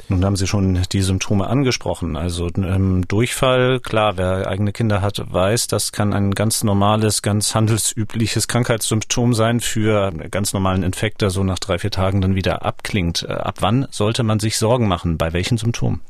Nun 0.08 0.24
haben 0.24 0.36
Sie 0.36 0.46
schon 0.46 0.80
die 0.92 1.02
Symptome 1.02 1.48
angesprochen. 1.48 2.16
Also 2.16 2.48
ähm, 2.56 3.08
Durchfall, 3.08 3.80
klar, 3.80 4.16
wer 4.16 4.46
eigene 4.46 4.72
Kinder 4.72 5.00
hat, 5.00 5.20
weiß, 5.32 5.66
das 5.66 5.90
kann 5.90 6.12
ein 6.12 6.32
ganz 6.32 6.62
normales, 6.62 7.22
ganz 7.22 7.54
handelsübliches 7.54 8.46
Krankheitssymptom 8.46 9.34
sein 9.34 9.58
für 9.60 10.12
ganz 10.30 10.52
normalen 10.52 10.84
Infekt, 10.84 11.22
der 11.22 11.30
so 11.30 11.42
nach 11.42 11.58
drei, 11.58 11.78
vier 11.78 11.90
Tagen 11.90 12.20
dann 12.20 12.36
wieder 12.36 12.64
abklingt. 12.64 13.24
Äh, 13.28 13.32
ab 13.32 13.56
wann 13.60 13.88
sollte 13.90 14.22
man 14.22 14.38
sich 14.38 14.58
Sorgen 14.58 14.86
machen? 14.86 15.18
Bei 15.18 15.32
welchen 15.32 15.58
Symptomen? 15.58 16.02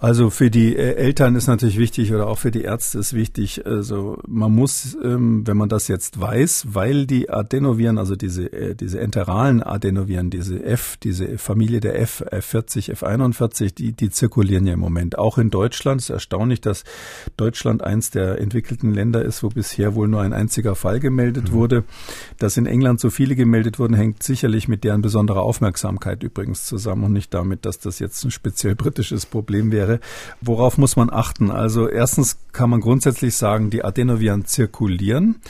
Also 0.00 0.30
für 0.30 0.50
die 0.50 0.74
äh, 0.74 0.94
Eltern 0.94 1.36
ist 1.36 1.46
natürlich 1.46 1.76
wichtig 1.76 2.14
oder 2.14 2.26
auch 2.26 2.38
für 2.38 2.50
die 2.50 2.62
Ärzte 2.62 2.98
ist 2.98 3.12
wichtig, 3.12 3.66
also 3.66 4.18
man 4.26 4.50
muss, 4.50 4.96
ähm, 5.04 5.46
wenn 5.46 5.58
man 5.58 5.68
das 5.68 5.88
jetzt 5.88 6.18
weiß, 6.18 6.68
weil 6.70 7.04
die 7.04 7.28
Adenoviren, 7.28 7.98
also 7.98 8.16
diese, 8.16 8.50
äh, 8.50 8.74
diese 8.74 8.98
enteralen 8.98 9.62
Adenoviren, 9.62 10.30
diese 10.30 10.64
F, 10.64 10.96
diese 11.02 11.36
Familie 11.36 11.80
der 11.80 12.00
F, 12.00 12.24
F40, 12.30 12.94
F41, 12.94 13.74
die, 13.74 13.92
die 13.92 14.08
zirkulieren 14.08 14.66
ja 14.66 14.72
im 14.72 14.80
Moment. 14.80 15.18
Auch 15.18 15.36
in 15.36 15.50
Deutschland. 15.50 16.00
Es 16.00 16.06
ist 16.06 16.14
erstaunlich, 16.14 16.62
dass 16.62 16.84
Deutschland 17.36 17.84
eins 17.84 18.10
der 18.10 18.40
entwickelten 18.40 18.94
Länder 18.94 19.22
ist, 19.22 19.42
wo 19.42 19.50
bisher 19.50 19.94
wohl 19.94 20.08
nur 20.08 20.22
ein 20.22 20.32
einziger 20.32 20.76
Fall 20.76 21.00
gemeldet 21.00 21.50
mhm. 21.50 21.52
wurde. 21.52 21.84
Dass 22.38 22.56
in 22.56 22.64
England 22.64 23.00
so 23.00 23.10
viele 23.10 23.36
gemeldet 23.36 23.78
wurden, 23.78 23.92
hängt 23.92 24.22
sicherlich 24.22 24.66
mit 24.66 24.82
deren 24.82 25.02
besonderer 25.02 25.42
Aufmerksamkeit 25.42 26.22
übrigens 26.22 26.64
zusammen 26.64 27.04
und 27.04 27.12
nicht 27.12 27.34
damit, 27.34 27.66
dass 27.66 27.78
das 27.78 27.98
jetzt 27.98 28.24
ein 28.24 28.30
speziell 28.30 28.74
britisches 28.74 29.26
Problem 29.26 29.70
wäre 29.72 29.89
wäre. 29.90 30.00
Worauf 30.40 30.78
muss 30.78 30.96
man 30.96 31.10
achten? 31.10 31.50
Also 31.50 31.88
erstens 31.88 32.38
kann 32.52 32.70
man 32.70 32.80
grundsätzlich 32.80 33.36
sagen, 33.36 33.70
die 33.70 33.84
Adenoviren 33.84 34.46
zirkulieren. 34.46 35.40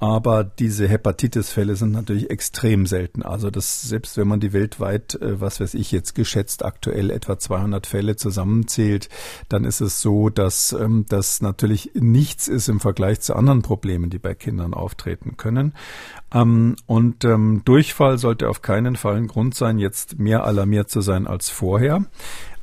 Aber 0.00 0.44
diese 0.44 0.86
Hepatitis-Fälle 0.86 1.74
sind 1.74 1.90
natürlich 1.90 2.30
extrem 2.30 2.86
selten. 2.86 3.24
Also 3.24 3.50
das, 3.50 3.82
selbst 3.82 4.16
wenn 4.16 4.28
man 4.28 4.38
die 4.38 4.52
weltweit, 4.52 5.16
äh, 5.16 5.40
was 5.40 5.58
weiß 5.58 5.74
ich 5.74 5.90
jetzt 5.90 6.14
geschätzt 6.14 6.64
aktuell 6.64 7.10
etwa 7.10 7.36
200 7.36 7.84
Fälle 7.84 8.14
zusammenzählt, 8.14 9.08
dann 9.48 9.64
ist 9.64 9.80
es 9.80 10.00
so, 10.00 10.28
dass 10.28 10.72
ähm, 10.72 11.04
das 11.08 11.40
natürlich 11.40 11.90
nichts 11.94 12.46
ist 12.46 12.68
im 12.68 12.78
Vergleich 12.78 13.20
zu 13.20 13.34
anderen 13.34 13.62
Problemen, 13.62 14.08
die 14.08 14.20
bei 14.20 14.34
Kindern 14.34 14.72
auftreten 14.72 15.36
können. 15.36 15.74
Ähm, 16.32 16.76
und 16.86 17.24
ähm, 17.24 17.62
Durchfall 17.64 18.18
sollte 18.18 18.48
auf 18.48 18.62
keinen 18.62 18.94
Fall 18.94 19.16
ein 19.16 19.26
Grund 19.26 19.56
sein, 19.56 19.80
jetzt 19.80 20.16
mehr 20.16 20.44
alarmiert 20.44 20.90
zu 20.90 21.00
sein 21.00 21.26
als 21.26 21.50
vorher. 21.50 22.04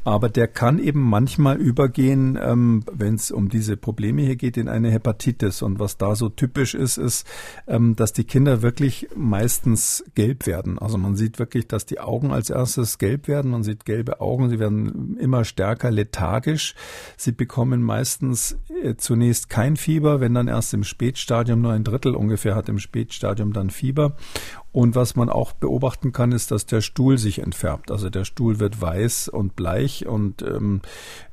Aber 0.05 0.29
der 0.29 0.47
kann 0.47 0.77
eben 0.77 1.01
manchmal 1.01 1.57
übergehen, 1.57 2.37
ähm, 2.39 2.83
wenn 2.91 3.15
es 3.15 3.31
um 3.31 3.49
diese 3.49 3.75
Probleme 3.75 4.21
hier 4.21 4.35
geht, 4.35 4.55
in 4.55 4.69
eine 4.69 4.91
Hepatitis. 4.91 5.63
Und 5.63 5.79
was 5.79 5.97
da 5.97 6.15
so 6.15 6.29
typisch 6.29 6.75
ist, 6.75 6.97
ist, 6.97 7.27
ähm, 7.67 7.95
dass 7.95 8.13
die 8.13 8.23
Kinder 8.23 8.61
wirklich 8.61 9.09
meistens 9.15 10.05
gelb 10.13 10.45
werden. 10.45 10.77
Also 10.77 10.99
man 10.99 11.15
sieht 11.15 11.39
wirklich, 11.39 11.67
dass 11.67 11.87
die 11.87 11.99
Augen 11.99 12.31
als 12.31 12.51
erstes 12.51 12.99
gelb 12.99 13.27
werden. 13.27 13.49
Man 13.49 13.63
sieht 13.63 13.83
gelbe 13.83 14.21
Augen. 14.21 14.49
Sie 14.49 14.59
werden 14.59 15.17
immer 15.19 15.43
stärker 15.43 15.89
lethargisch. 15.89 16.75
Sie 17.17 17.31
bekommen 17.31 17.81
meistens 17.81 18.59
äh, 18.83 18.95
zunächst 18.97 19.49
kein 19.49 19.75
Fieber, 19.75 20.19
wenn 20.21 20.35
dann 20.35 20.47
erst 20.47 20.75
im 20.75 20.83
Spätstadium 20.83 21.61
nur 21.61 21.73
ein 21.73 21.83
Drittel 21.83 22.13
ungefähr 22.13 22.53
hat 22.53 22.69
im 22.69 22.77
Spätstadium 22.77 23.53
dann 23.53 23.71
Fieber. 23.71 24.15
Und 24.75 24.93
was 24.93 25.15
man 25.15 25.29
auch 25.29 25.53
beobachten 25.53 26.11
kann, 26.11 26.33
ist, 26.33 26.51
dass 26.51 26.65
der 26.65 26.81
Stuhl 26.81 27.17
sich 27.17 27.39
entfärbt. 27.39 27.91
Also 27.91 28.09
der 28.09 28.25
Stuhl 28.25 28.59
wird 28.59 28.81
weiß 28.81 29.29
und 29.29 29.55
bleich 29.55 30.05
und 30.05 30.41
ähm, 30.41 30.81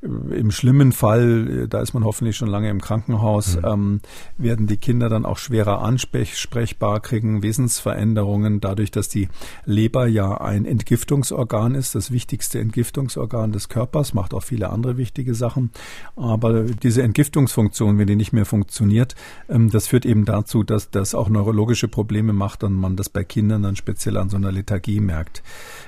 im 0.01 0.49
schlimmen 0.49 0.93
Fall, 0.93 1.67
da 1.67 1.81
ist 1.81 1.93
man 1.93 2.05
hoffentlich 2.05 2.37
schon 2.37 2.47
lange 2.47 2.69
im 2.69 2.79
Krankenhaus, 2.79 3.57
mhm. 3.57 3.65
ähm, 3.65 4.01
werden 4.37 4.67
die 4.67 4.77
Kinder 4.77 5.09
dann 5.09 5.25
auch 5.25 5.37
schwerer 5.37 5.81
ansprechbar, 5.81 7.01
kriegen 7.01 7.43
Wesensveränderungen, 7.43 8.61
dadurch, 8.61 8.91
dass 8.91 9.09
die 9.09 9.27
Leber 9.65 10.07
ja 10.07 10.39
ein 10.39 10.63
Entgiftungsorgan 10.63 11.75
ist, 11.75 11.95
das 11.95 12.11
wichtigste 12.11 12.61
Entgiftungsorgan 12.61 13.51
des 13.51 13.67
Körpers, 13.67 14.13
macht 14.13 14.33
auch 14.33 14.43
viele 14.43 14.69
andere 14.69 14.95
wichtige 14.95 15.35
Sachen. 15.35 15.71
Aber 16.15 16.63
diese 16.63 17.03
Entgiftungsfunktion, 17.03 17.97
wenn 17.97 18.07
die 18.07 18.15
nicht 18.15 18.31
mehr 18.31 18.45
funktioniert, 18.45 19.15
ähm, 19.49 19.69
das 19.69 19.87
führt 19.87 20.05
eben 20.05 20.23
dazu, 20.23 20.63
dass 20.63 20.91
das 20.91 21.13
auch 21.13 21.27
neurologische 21.27 21.89
Probleme 21.89 22.31
macht 22.31 22.63
und 22.63 22.73
man 22.75 22.95
das 22.95 23.09
bei 23.09 23.25
Kindern 23.33 23.63
dann 23.63 23.75
speziell 23.75 24.17
an 24.17 24.29
so 24.29 24.37
einer 24.37 24.51
Lethargie 24.51 24.99
merkt. 24.99 25.41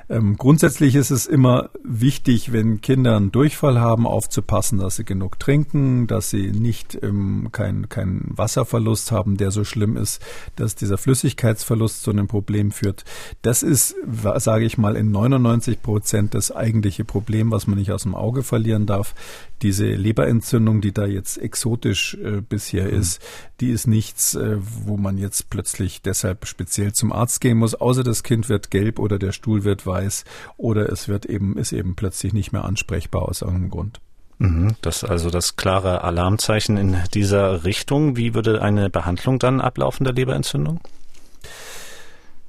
Ähm, 0.07 0.37
grundsätzlich 0.37 0.95
ist 0.95 1.09
es 1.09 1.25
immer 1.25 1.71
wichtig, 1.83 2.51
wenn 2.53 2.79
Kinder 2.81 3.17
einen 3.17 3.31
Durchfall 3.31 3.79
haben, 3.79 4.05
aufzupassen, 4.05 4.77
dass 4.77 4.97
sie 4.97 5.03
genug 5.03 5.39
trinken, 5.39 6.05
dass 6.05 6.29
sie 6.29 6.51
nicht 6.51 6.99
ähm, 7.01 7.49
keinen 7.51 7.89
kein 7.89 8.21
Wasserverlust 8.27 9.11
haben, 9.11 9.37
der 9.37 9.49
so 9.49 9.63
schlimm 9.63 9.97
ist, 9.97 10.21
dass 10.57 10.75
dieser 10.75 10.99
Flüssigkeitsverlust 10.99 12.03
zu 12.03 12.11
einem 12.11 12.27
Problem 12.27 12.71
führt. 12.71 13.03
Das 13.41 13.63
ist, 13.63 13.95
sage 14.37 14.65
ich 14.65 14.77
mal, 14.77 14.95
in 14.95 15.09
99 15.11 15.81
Prozent 15.81 16.35
das 16.35 16.51
eigentliche 16.51 17.03
Problem, 17.03 17.49
was 17.49 17.65
man 17.65 17.79
nicht 17.79 17.91
aus 17.91 18.03
dem 18.03 18.13
Auge 18.13 18.43
verlieren 18.43 18.85
darf. 18.85 19.15
Diese 19.63 19.87
Leberentzündung, 19.87 20.81
die 20.81 20.91
da 20.91 21.07
jetzt 21.07 21.37
exotisch 21.37 22.15
äh, 22.15 22.41
bisher 22.41 22.91
mhm. 22.91 22.99
ist, 22.99 23.21
die 23.59 23.69
ist 23.71 23.87
nichts, 23.87 24.35
äh, 24.35 24.57
wo 24.59 24.97
man 24.97 25.17
jetzt 25.17 25.49
plötzlich 25.49 26.03
deshalb 26.03 26.45
speziell 26.45 26.93
zum 26.93 27.11
Arzt 27.11 27.41
gehen 27.41 27.57
muss, 27.57 27.73
außer 27.73 28.03
das 28.03 28.21
Kind 28.21 28.49
wird 28.49 28.69
gelb 28.69 28.99
oder 28.99 29.17
der 29.17 29.31
Stuhl 29.31 29.63
wird 29.63 29.87
weiß 29.87 29.94
weiß 29.95 30.25
oder 30.57 30.91
es 30.91 31.07
wird 31.07 31.25
eben, 31.25 31.57
ist 31.57 31.71
eben 31.71 31.95
plötzlich 31.95 32.33
nicht 32.33 32.51
mehr 32.51 32.65
ansprechbar 32.65 33.23
aus 33.23 33.41
irgendeinem 33.41 33.71
Grund. 33.71 34.01
Mhm, 34.37 34.75
das 34.81 35.03
ist 35.03 35.09
also 35.09 35.29
das 35.29 35.55
klare 35.55 36.03
Alarmzeichen 36.03 36.77
in 36.77 36.97
dieser 37.13 37.63
Richtung. 37.63 38.17
Wie 38.17 38.33
würde 38.33 38.61
eine 38.61 38.89
Behandlung 38.89 39.39
dann 39.39 39.61
ablaufen 39.61 40.03
der 40.03 40.13
Leberentzündung? 40.13 40.81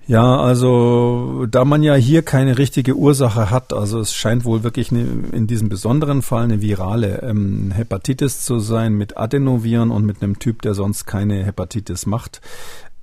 Ja, 0.09 0.39
also 0.41 1.47
da 1.51 1.65
man 1.65 1.83
ja 1.83 1.95
hier 1.97 2.23
keine 2.23 2.59
richtige 2.59 2.95
Ursache 2.95 3.51
hat, 3.51 3.73
also 3.73 3.99
es 3.99 4.15
scheint 4.15 4.45
wohl 4.45 4.63
wirklich 4.63 4.93
eine, 4.93 5.05
in 5.33 5.49
diesem 5.49 5.69
besonderen 5.69 6.23
Fall 6.23 6.45
eine 6.45 6.61
virale 6.61 7.23
ähm, 7.23 7.73
Hepatitis 7.73 8.45
zu 8.45 8.61
sein 8.61 8.95
mit 8.95 9.17
Adenoviren 9.17 9.91
und 9.91 10.07
mit 10.07 10.23
einem 10.23 10.39
Typ, 10.39 10.63
der 10.63 10.75
sonst 10.75 11.07
keine 11.07 11.45
Hepatitis 11.45 12.07
macht. 12.07 12.41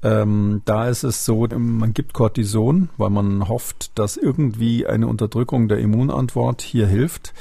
Ähm, 0.04 0.62
da 0.66 0.90
ist 0.90 1.04
es 1.04 1.24
so, 1.24 1.48
man 1.48 1.94
gibt 1.94 2.14
Cortison, 2.14 2.90
weil 2.98 3.10
man 3.10 3.48
hofft, 3.48 3.98
dass 3.98 4.18
irgendwie 4.18 4.86
eine 4.86 5.08
Unterdrückung 5.08 5.70
der 5.70 5.80
Immunantwort 5.80 6.62
hier 6.62 6.88
hilft. 6.88 7.34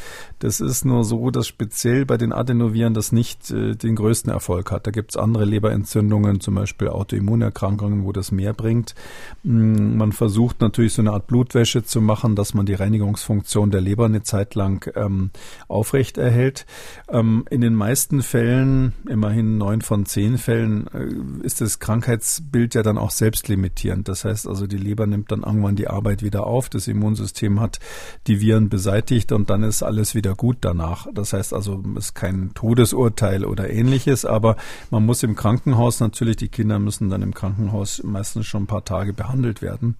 Das 0.43 0.61
ist 0.61 0.85
nur 0.85 1.05
so, 1.05 1.31
dass 1.31 1.47
speziell 1.47 2.05
bei 2.05 2.17
den 2.17 2.33
Adenoviren 2.33 2.95
das 2.95 3.13
nicht 3.13 3.53
äh, 3.53 3.77
den 3.77 3.95
größten 3.95 4.33
Erfolg 4.33 4.73
hat. 4.73 4.89
Da 4.89 4.91
gibt 4.91 5.13
es 5.13 5.17
andere 5.17 5.45
Leberentzündungen, 5.45 6.41
zum 6.41 6.57
Beispiel 6.57 6.89
Autoimmunerkrankungen, 6.89 8.05
wo 8.05 8.11
das 8.11 8.33
mehr 8.33 8.53
bringt. 8.53 8.97
Mm, 9.45 9.97
man 9.97 10.11
versucht 10.11 10.61
natürlich 10.61 10.95
so 10.95 11.03
eine 11.03 11.13
Art 11.13 11.29
Blutwäsche 11.29 11.85
zu 11.85 12.01
machen, 12.01 12.35
dass 12.35 12.55
man 12.55 12.67
die 12.67 12.75
Reinigungsfunktion 12.75 13.71
der 13.71 13.81
Leber 13.81 14.07
eine 14.07 14.25
Zeit 14.25 14.57
lang 14.57 14.91
ähm, 14.97 15.31
aufrecht 15.69 16.19
erhält. 16.19 16.67
Ähm, 17.09 17.45
in 17.49 17.61
den 17.61 17.77
meisten 17.77 18.21
Fällen, 18.21 18.95
immerhin 19.09 19.59
neun 19.59 19.81
von 19.81 20.07
zehn 20.07 20.39
Fällen, 20.39 20.89
äh, 20.89 21.47
ist 21.47 21.61
das 21.61 21.79
Krankheits 21.79 22.43
Bild 22.53 22.75
ja 22.75 22.83
dann 22.83 22.99
auch 22.99 23.11
selbstlimitierend. 23.11 24.07
Das 24.09 24.25
heißt 24.25 24.47
also, 24.47 24.67
die 24.67 24.77
Leber 24.77 25.07
nimmt 25.07 25.33
dann 25.33 25.43
irgendwann 25.43 25.75
die 25.75 25.89
Arbeit 25.89 26.23
wieder 26.23 26.47
auf, 26.47 26.69
das 26.69 26.87
Immunsystem 26.87 27.59
hat 27.59 27.81
die 28.27 28.41
Viren 28.41 28.69
beseitigt 28.69 29.33
und 29.33 29.51
dann 29.51 29.63
ist 29.63 29.83
alles 29.83 30.15
wieder 30.15 30.35
gut 30.35 30.59
danach. 30.61 31.09
Das 31.13 31.33
heißt 31.33 31.53
also, 31.53 31.83
es 31.97 32.07
ist 32.07 32.15
kein 32.15 32.53
Todesurteil 32.55 33.45
oder 33.45 33.71
ähnliches, 33.71 34.25
aber 34.25 34.57
man 34.91 35.05
muss 35.05 35.23
im 35.23 35.35
Krankenhaus 35.35 36.01
natürlich, 36.01 36.37
die 36.37 36.49
Kinder 36.49 36.79
müssen 36.79 37.11
dann 37.11 37.23
im 37.23 37.35
Krankenhaus 37.35 38.03
meistens 38.05 38.47
schon 38.47 38.65
ein 38.65 38.67
paar 38.69 38.85
Tage 38.85 39.13
behandelt 39.13 39.63
werden. 39.63 39.97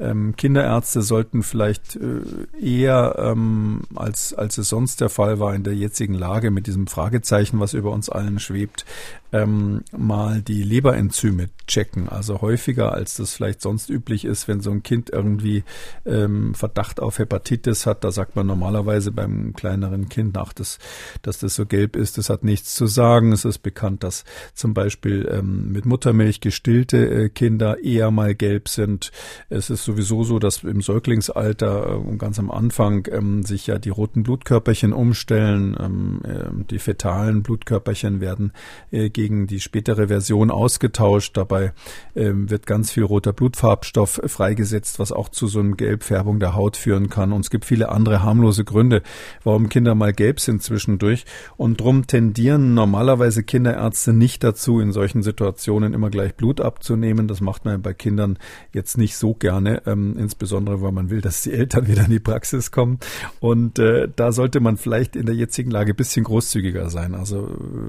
Ähm, 0.00 0.36
Kinderärzte 0.36 1.02
sollten 1.02 1.42
vielleicht 1.42 1.96
äh, 1.96 2.20
eher, 2.60 3.16
ähm, 3.18 3.82
als, 3.96 4.32
als 4.32 4.56
es 4.58 4.68
sonst 4.68 5.00
der 5.00 5.08
Fall 5.08 5.40
war 5.40 5.54
in 5.54 5.64
der 5.64 5.74
jetzigen 5.74 6.14
Lage 6.14 6.50
mit 6.50 6.66
diesem 6.68 6.86
Fragezeichen, 6.86 7.58
was 7.58 7.74
über 7.74 7.90
uns 7.90 8.08
allen 8.08 8.38
schwebt, 8.38 8.86
ähm, 9.32 9.82
mal 9.96 10.40
die 10.40 10.62
Leberenzyme 10.62 11.48
checken. 11.66 11.87
Also 11.96 12.40
häufiger, 12.40 12.92
als 12.92 13.16
das 13.16 13.32
vielleicht 13.32 13.62
sonst 13.62 13.88
üblich 13.88 14.24
ist, 14.24 14.48
wenn 14.48 14.60
so 14.60 14.70
ein 14.70 14.82
Kind 14.82 15.10
irgendwie 15.10 15.64
ähm, 16.04 16.54
Verdacht 16.54 17.00
auf 17.00 17.18
Hepatitis 17.18 17.86
hat. 17.86 18.04
Da 18.04 18.10
sagt 18.10 18.36
man 18.36 18.46
normalerweise 18.46 19.12
beim 19.12 19.54
kleineren 19.54 20.08
Kind 20.08 20.34
nach, 20.34 20.52
dass, 20.52 20.78
dass 21.22 21.38
das 21.38 21.54
so 21.54 21.66
gelb 21.66 21.96
ist, 21.96 22.18
das 22.18 22.30
hat 22.30 22.44
nichts 22.44 22.74
zu 22.74 22.86
sagen. 22.86 23.32
Es 23.32 23.44
ist 23.44 23.58
bekannt, 23.58 24.02
dass 24.02 24.24
zum 24.54 24.74
Beispiel 24.74 25.28
ähm, 25.32 25.72
mit 25.72 25.86
Muttermilch 25.86 26.40
gestillte 26.40 26.98
äh, 27.08 27.28
Kinder 27.28 27.82
eher 27.82 28.10
mal 28.10 28.34
gelb 28.34 28.68
sind. 28.68 29.10
Es 29.48 29.70
ist 29.70 29.84
sowieso 29.84 30.24
so, 30.24 30.38
dass 30.38 30.64
im 30.64 30.82
Säuglingsalter 30.82 32.02
äh, 32.04 32.16
ganz 32.16 32.38
am 32.38 32.50
Anfang 32.50 33.06
ähm, 33.10 33.44
sich 33.44 33.66
ja 33.66 33.78
die 33.78 33.90
roten 33.90 34.22
Blutkörperchen 34.22 34.92
umstellen. 34.92 35.76
Ähm, 35.78 36.20
äh, 36.24 36.64
die 36.70 36.78
fetalen 36.78 37.42
Blutkörperchen 37.42 38.20
werden 38.20 38.52
äh, 38.90 39.10
gegen 39.10 39.46
die 39.46 39.60
spätere 39.60 40.08
Version 40.08 40.50
ausgetauscht. 40.50 41.36
Dabei 41.36 41.72
ähm, 42.14 42.50
wird 42.50 42.66
ganz 42.66 42.90
viel 42.90 43.04
roter 43.04 43.32
Blutfarbstoff 43.32 44.20
freigesetzt, 44.26 44.98
was 44.98 45.12
auch 45.12 45.28
zu 45.28 45.46
so 45.46 45.60
einer 45.60 45.76
Gelbfärbung 45.76 46.40
der 46.40 46.54
Haut 46.54 46.76
führen 46.76 47.08
kann. 47.08 47.32
Und 47.32 47.40
es 47.42 47.50
gibt 47.50 47.64
viele 47.64 47.90
andere 47.90 48.22
harmlose 48.22 48.64
Gründe, 48.64 49.02
warum 49.44 49.68
Kinder 49.68 49.94
mal 49.94 50.12
gelb 50.12 50.40
sind 50.40 50.62
zwischendurch. 50.62 51.24
Und 51.56 51.80
drum 51.80 52.06
tendieren 52.06 52.74
normalerweise 52.74 53.42
Kinderärzte 53.42 54.12
nicht 54.12 54.44
dazu, 54.44 54.80
in 54.80 54.92
solchen 54.92 55.22
Situationen 55.22 55.94
immer 55.94 56.10
gleich 56.10 56.34
Blut 56.34 56.60
abzunehmen. 56.60 57.28
Das 57.28 57.40
macht 57.40 57.64
man 57.64 57.82
bei 57.82 57.94
Kindern 57.94 58.38
jetzt 58.72 58.98
nicht 58.98 59.16
so 59.16 59.34
gerne, 59.34 59.82
ähm, 59.86 60.16
insbesondere 60.18 60.82
weil 60.82 60.92
man 60.92 61.10
will, 61.10 61.20
dass 61.20 61.42
die 61.42 61.52
Eltern 61.52 61.86
wieder 61.86 62.04
in 62.04 62.10
die 62.10 62.20
Praxis 62.20 62.70
kommen. 62.70 62.98
Und 63.40 63.78
äh, 63.78 64.08
da 64.14 64.32
sollte 64.32 64.60
man 64.60 64.76
vielleicht 64.76 65.16
in 65.16 65.26
der 65.26 65.34
jetzigen 65.34 65.70
Lage 65.70 65.94
bisschen 65.94 66.24
großzügiger 66.24 66.90
sein. 66.90 67.14
Also 67.14 67.48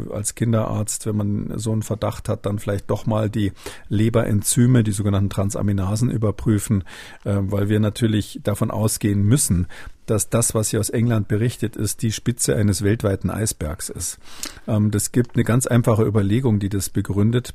äh, 0.10 0.14
als 0.14 0.36
Kinderarzt, 0.36 1.06
wenn 1.06 1.16
man 1.16 1.54
so 1.58 1.72
einen 1.72 1.84
Verdacht 1.84 2.30
hat, 2.30 2.46
dann 2.46 2.60
vielleicht 2.60 2.90
doch 2.90 3.06
mal 3.06 3.30
die 3.30 3.52
Leberenzyme, 3.88 4.84
die 4.84 4.92
sogenannten 4.92 5.30
Transaminasen 5.30 6.12
überprüfen, 6.12 6.84
äh, 7.24 7.38
weil 7.40 7.70
wir 7.70 7.80
natürlich 7.80 8.40
davon 8.44 8.72
ausgehen 8.72 9.24
müssen, 9.24 9.68
dass 10.06 10.30
das, 10.30 10.56
was 10.56 10.70
hier 10.70 10.80
aus 10.80 10.90
England 10.90 11.28
berichtet 11.28 11.76
ist, 11.76 12.02
die 12.02 12.12
Spitze 12.12 12.56
eines 12.56 12.84
weltweiten 12.84 13.30
Eisbergs 13.30 13.90
ist. 13.90 14.20
Ähm, 14.68 14.92
das 14.92 15.12
gibt 15.12 15.36
eine 15.36 15.44
ganz 15.44 15.68
einfache 15.68 16.04
Überlegung, 16.04 16.60
die 16.60 16.70
das 16.70 16.90
begründet. 16.90 17.54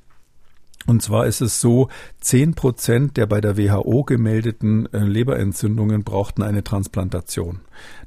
Und 0.87 1.03
zwar 1.03 1.26
ist 1.26 1.41
es 1.41 1.61
so, 1.61 1.89
zehn 2.20 2.55
Prozent 2.55 3.16
der 3.16 3.26
bei 3.26 3.41
der 3.41 3.57
WHO 3.57 4.05
gemeldeten 4.05 4.93
äh, 4.93 4.99
Leberentzündungen 4.99 6.05
brauchten 6.05 6.43
eine 6.43 6.64
Transplantation. 6.64 7.61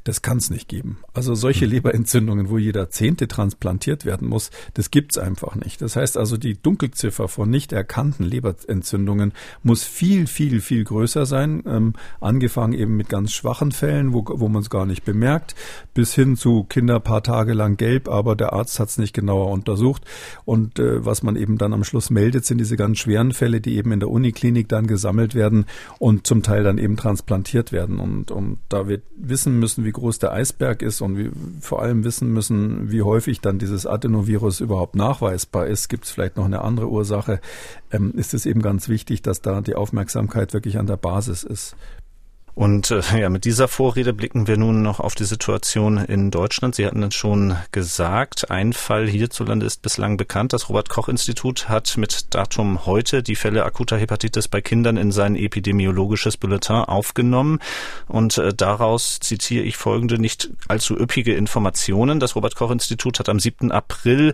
Das 0.03 0.21
kann 0.21 0.37
es 0.37 0.49
nicht 0.49 0.67
geben. 0.69 0.99
Also 1.13 1.35
solche 1.35 1.65
hm. 1.65 1.71
Leberentzündungen, 1.71 2.49
wo 2.49 2.57
jeder 2.57 2.89
Zehnte 2.89 3.27
transplantiert 3.27 4.05
werden 4.05 4.27
muss, 4.27 4.51
das 4.73 4.91
gibt's 4.91 5.17
einfach 5.17 5.55
nicht. 5.55 5.81
Das 5.81 5.95
heißt 5.95 6.17
also, 6.17 6.37
die 6.37 6.61
Dunkelziffer 6.61 7.27
von 7.27 7.49
nicht 7.49 7.73
erkannten 7.73 8.23
Leberentzündungen 8.23 9.33
muss 9.63 9.83
viel, 9.83 10.27
viel, 10.27 10.61
viel 10.61 10.83
größer 10.83 11.25
sein. 11.25 11.63
Ähm, 11.65 11.93
angefangen 12.21 12.73
eben 12.73 12.95
mit 12.95 13.09
ganz 13.09 13.33
schwachen 13.33 13.71
Fällen, 13.71 14.13
wo, 14.13 14.23
wo 14.27 14.47
man 14.47 14.61
es 14.61 14.69
gar 14.69 14.85
nicht 14.85 15.03
bemerkt, 15.03 15.55
bis 15.93 16.13
hin 16.13 16.37
zu 16.37 16.63
Kinder 16.63 16.99
paar 16.99 17.23
Tage 17.23 17.53
lang 17.53 17.77
gelb, 17.77 18.07
aber 18.07 18.35
der 18.35 18.53
Arzt 18.53 18.79
hat 18.79 18.89
es 18.89 18.97
nicht 18.97 19.13
genauer 19.13 19.51
untersucht. 19.51 20.05
Und 20.45 20.79
äh, 20.79 21.05
was 21.05 21.23
man 21.23 21.35
eben 21.35 21.57
dann 21.57 21.73
am 21.73 21.83
Schluss 21.83 22.09
meldet, 22.09 22.45
sind 22.45 22.59
diese 22.59 22.66
diese 22.67 22.75
ganz 22.75 22.97
schweren 22.97 23.31
Fälle, 23.31 23.61
die 23.61 23.77
eben 23.77 23.93
in 23.93 24.01
der 24.01 24.09
Uniklinik 24.09 24.67
dann 24.67 24.87
gesammelt 24.87 25.35
werden 25.35 25.65
und 25.99 26.27
zum 26.27 26.43
Teil 26.43 26.63
dann 26.63 26.77
eben 26.77 26.97
transplantiert 26.97 27.71
werden. 27.71 27.99
Und, 27.99 28.29
und 28.29 28.59
da 28.67 28.89
wir 28.89 29.01
wissen 29.15 29.57
müssen, 29.57 29.85
wie 29.85 29.91
groß 29.91 30.19
der 30.19 30.33
Eisberg 30.33 30.81
ist 30.81 30.99
und 30.99 31.17
wir 31.17 31.31
vor 31.61 31.81
allem 31.81 32.03
wissen 32.03 32.33
müssen, 32.33 32.91
wie 32.91 33.03
häufig 33.03 33.39
dann 33.39 33.57
dieses 33.57 33.85
Adenovirus 33.85 34.59
überhaupt 34.59 34.95
nachweisbar 34.95 35.67
ist, 35.67 35.87
gibt 35.87 36.03
es 36.03 36.11
vielleicht 36.11 36.35
noch 36.35 36.45
eine 36.45 36.61
andere 36.61 36.89
Ursache, 36.89 37.39
ähm, 37.91 38.13
ist 38.17 38.33
es 38.33 38.45
eben 38.45 38.61
ganz 38.61 38.89
wichtig, 38.89 39.21
dass 39.21 39.41
da 39.41 39.61
die 39.61 39.75
Aufmerksamkeit 39.75 40.53
wirklich 40.53 40.77
an 40.77 40.87
der 40.87 40.97
Basis 40.97 41.43
ist. 41.43 41.77
Und 42.57 42.89
äh, 42.89 43.01
ja, 43.19 43.29
mit 43.29 43.45
dieser 43.45 43.67
Vorrede 43.67 44.13
blicken 44.13 44.47
wir 44.47 44.57
nun 44.57 44.81
noch 44.81 44.99
auf 44.99 45.13
die 45.13 45.25
Situation 45.25 45.97
in 45.99 46.31
Deutschland. 46.31 46.73
Sie 46.73 46.87
hatten 46.87 47.03
es 47.03 47.13
schon 47.13 47.55
gesagt, 47.71 48.49
ein 48.49 48.73
Fall 48.73 49.07
hierzulande 49.07 49.63
ist 49.63 49.83
bislang 49.83 50.17
bekannt. 50.17 50.53
Das 50.53 50.67
Robert 50.67 50.89
Koch 50.89 51.07
Institut 51.07 51.69
hat 51.69 51.97
mit 51.97 52.33
Datum 52.33 52.87
heute 52.87 53.21
die 53.21 53.35
Fälle 53.35 53.63
akuter 53.63 53.95
Hepatitis 53.99 54.47
bei 54.47 54.61
Kindern 54.61 54.97
in 54.97 55.11
sein 55.11 55.35
epidemiologisches 55.35 56.37
Bulletin 56.37 56.77
aufgenommen. 56.77 57.59
Und 58.07 58.39
äh, 58.39 58.55
daraus 58.55 59.19
zitiere 59.19 59.63
ich 59.63 59.77
folgende 59.77 60.17
nicht 60.17 60.49
allzu 60.67 60.97
üppige 60.97 61.35
Informationen. 61.35 62.19
Das 62.19 62.35
Robert 62.35 62.55
Koch 62.55 62.71
Institut 62.71 63.19
hat 63.19 63.29
am 63.29 63.39
7. 63.39 63.71
April 63.71 64.33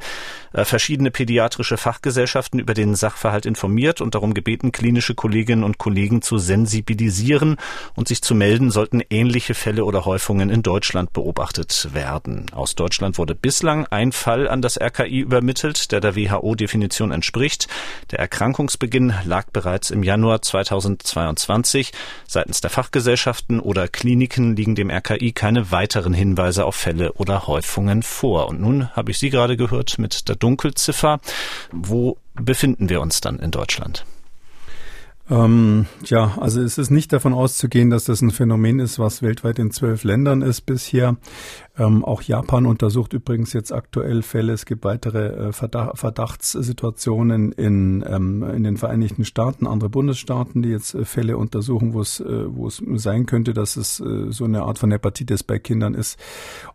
äh, 0.53 0.63
verschiedene 0.63 1.11
pädiatrische 1.11 1.76
Fachgesellschaften 1.76 2.61
über 2.61 2.74
den 2.74 2.95
Sachverhalt 2.95 3.45
informiert 3.45 3.99
und 3.99 4.15
darum 4.15 4.34
gebeten, 4.34 4.71
klinische 4.71 5.13
Kolleginnen 5.13 5.65
und 5.65 5.78
Kollegen 5.78 6.21
zu 6.21 6.38
sensibilisieren 6.38 7.57
und 7.95 8.12
sich 8.14 8.22
zu 8.22 8.36
melden, 8.36 8.70
sollten 8.70 9.01
ähnliche 9.09 9.55
Fälle 9.55 9.86
oder 9.86 10.05
Häufungen 10.05 10.51
in 10.51 10.61
Deutschland 10.61 11.14
beobachtet 11.14 11.89
werden. 11.93 12.45
Aus 12.53 12.76
Deutschland 12.76 13.18
wurde 13.18 13.34
bislang 13.34 13.88
ein 13.88 14.11
Fall 14.11 14.47
an 14.47 14.61
das 14.61 14.80
RKI 14.80 15.20
übermittelt, 15.22 15.91
der 15.91 15.99
der 15.99 16.16
WHO-Definition 16.16 17.11
entspricht. 17.11 17.68
Der 18.11 18.20
Erkrankungsbeginn 18.20 19.16
lag 19.26 19.47
bereits 19.51 19.89
im 19.89 20.03
Januar 20.03 20.43
2022. 20.43 21.91
Seitens 22.28 22.61
der 22.61 22.70
Fachgesellschaften 22.70 23.59
oder 23.59 23.88
Kliniken 23.88 24.55
liegen 24.55 24.76
dem 24.76 24.91
RKI 24.91 25.32
keine 25.32 25.72
weiteren 25.72 26.14
Hinweise 26.14 26.66
auf 26.66 26.76
Fälle 26.76 27.14
oder 27.14 27.47
Häufungen 27.47 28.03
vor. 28.03 28.47
Und 28.47 28.61
nun 28.61 28.91
habe 28.91 29.09
ich 29.09 29.18
Sie 29.18 29.32
gerade 29.32 29.57
gehört 29.57 29.97
mit 29.97 30.30
der 30.30 30.36
Dunkelziffer. 30.36 31.20
Wo 31.72 32.20
befinden 32.36 32.89
wir 32.89 33.01
uns 33.01 33.22
dann 33.22 33.39
in 33.39 33.49
Deutschland? 33.49 34.05
Ähm, 35.30 35.86
ja, 36.05 36.38
also 36.39 36.61
es 36.61 36.78
ist 36.78 36.89
nicht 36.89 37.13
davon 37.13 37.34
auszugehen, 37.34 37.89
dass 37.89 38.05
das 38.05 38.21
ein 38.21 38.32
Phänomen 38.32 38.80
ist, 38.80 38.99
was 38.99 39.21
weltweit 39.21 39.57
in 39.57 39.71
zwölf 39.71 40.03
Ländern 40.03 40.41
ist 40.41 40.61
bisher. 40.61 41.15
Ähm, 41.76 42.05
auch 42.05 42.21
Japan 42.21 42.67
untersucht 42.67 43.13
übrigens 43.13 43.51
jetzt 43.53 43.71
aktuell 43.71 44.21
Fälle. 44.21 44.53
Es 44.53 44.65
gibt 44.65 44.84
weitere 44.84 45.47
äh, 45.47 45.53
Verdacht, 45.53 45.97
Verdachtssituationen 45.97 47.51
in, 47.51 48.05
ähm, 48.07 48.43
in 48.43 48.63
den 48.63 48.78
Vereinigten 48.78 49.26
Staaten, 49.26 49.65
andere 49.65 49.89
Bundesstaaten, 49.89 50.61
die 50.61 50.69
jetzt 50.69 50.93
äh, 50.93 51.03
Fälle 51.03 51.36
untersuchen, 51.36 51.93
wo 51.93 52.01
es, 52.01 52.19
äh, 52.19 52.45
wo 52.47 52.67
es 52.67 52.84
sein 52.95 53.26
könnte, 53.26 53.53
dass 53.53 53.76
es 53.76 53.99
äh, 53.99 54.32
so 54.32 54.45
eine 54.45 54.61
Art 54.61 54.78
von 54.78 54.91
Hepatitis 54.91 55.41
bei 55.41 55.57
Kindern 55.57 55.95
ist. 55.95 56.19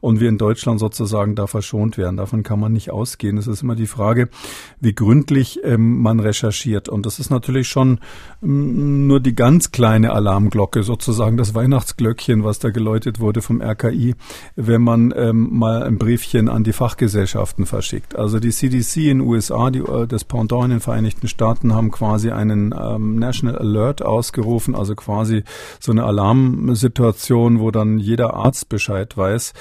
Und 0.00 0.18
wir 0.18 0.28
in 0.28 0.36
Deutschland 0.36 0.80
sozusagen 0.80 1.36
da 1.36 1.46
verschont 1.46 1.96
werden. 1.96 2.16
Davon 2.16 2.42
kann 2.42 2.58
man 2.58 2.72
nicht 2.72 2.90
ausgehen. 2.90 3.38
Es 3.38 3.46
ist 3.46 3.62
immer 3.62 3.76
die 3.76 3.86
Frage, 3.86 4.28
wie 4.80 4.94
gründlich 4.94 5.60
ähm, 5.62 6.02
man 6.02 6.18
recherchiert. 6.18 6.88
Und 6.88 7.06
das 7.06 7.20
ist 7.20 7.30
natürlich 7.30 7.68
schon 7.68 8.00
mm, 8.40 9.06
nur 9.06 9.20
die 9.20 9.36
ganz 9.36 9.70
kleine 9.70 10.10
Alarmglocke, 10.12 10.82
sozusagen 10.82 11.36
das 11.36 11.54
Weihnachtsglöckchen, 11.54 12.42
was 12.42 12.58
da 12.58 12.70
geläutet 12.70 13.20
wurde 13.20 13.42
vom 13.42 13.62
RKI, 13.62 14.16
wenn 14.56 14.87
man 14.88 15.14
ähm, 15.16 15.48
mal 15.52 15.82
ein 15.82 15.98
Briefchen 15.98 16.48
an 16.48 16.64
die 16.64 16.72
Fachgesellschaften 16.72 17.66
verschickt. 17.66 18.16
Also 18.16 18.40
die 18.40 18.50
CDC 18.50 18.96
in 18.96 19.18
den 19.18 19.20
USA, 19.20 19.70
die, 19.70 19.80
äh, 19.80 20.06
das 20.06 20.24
Pendant 20.24 20.64
in 20.64 20.70
den 20.70 20.80
Vereinigten 20.80 21.28
Staaten 21.28 21.74
haben 21.74 21.90
quasi 21.90 22.30
einen 22.30 22.74
ähm, 22.78 23.18
National 23.18 23.58
Alert 23.58 24.02
ausgerufen, 24.02 24.74
also 24.74 24.94
quasi 24.94 25.44
so 25.78 25.92
eine 25.92 26.04
Alarmsituation, 26.04 27.60
wo 27.60 27.70
dann 27.70 27.98
jeder 27.98 28.34
Arzt 28.34 28.68
Bescheid 28.68 29.16
weiß. 29.16 29.52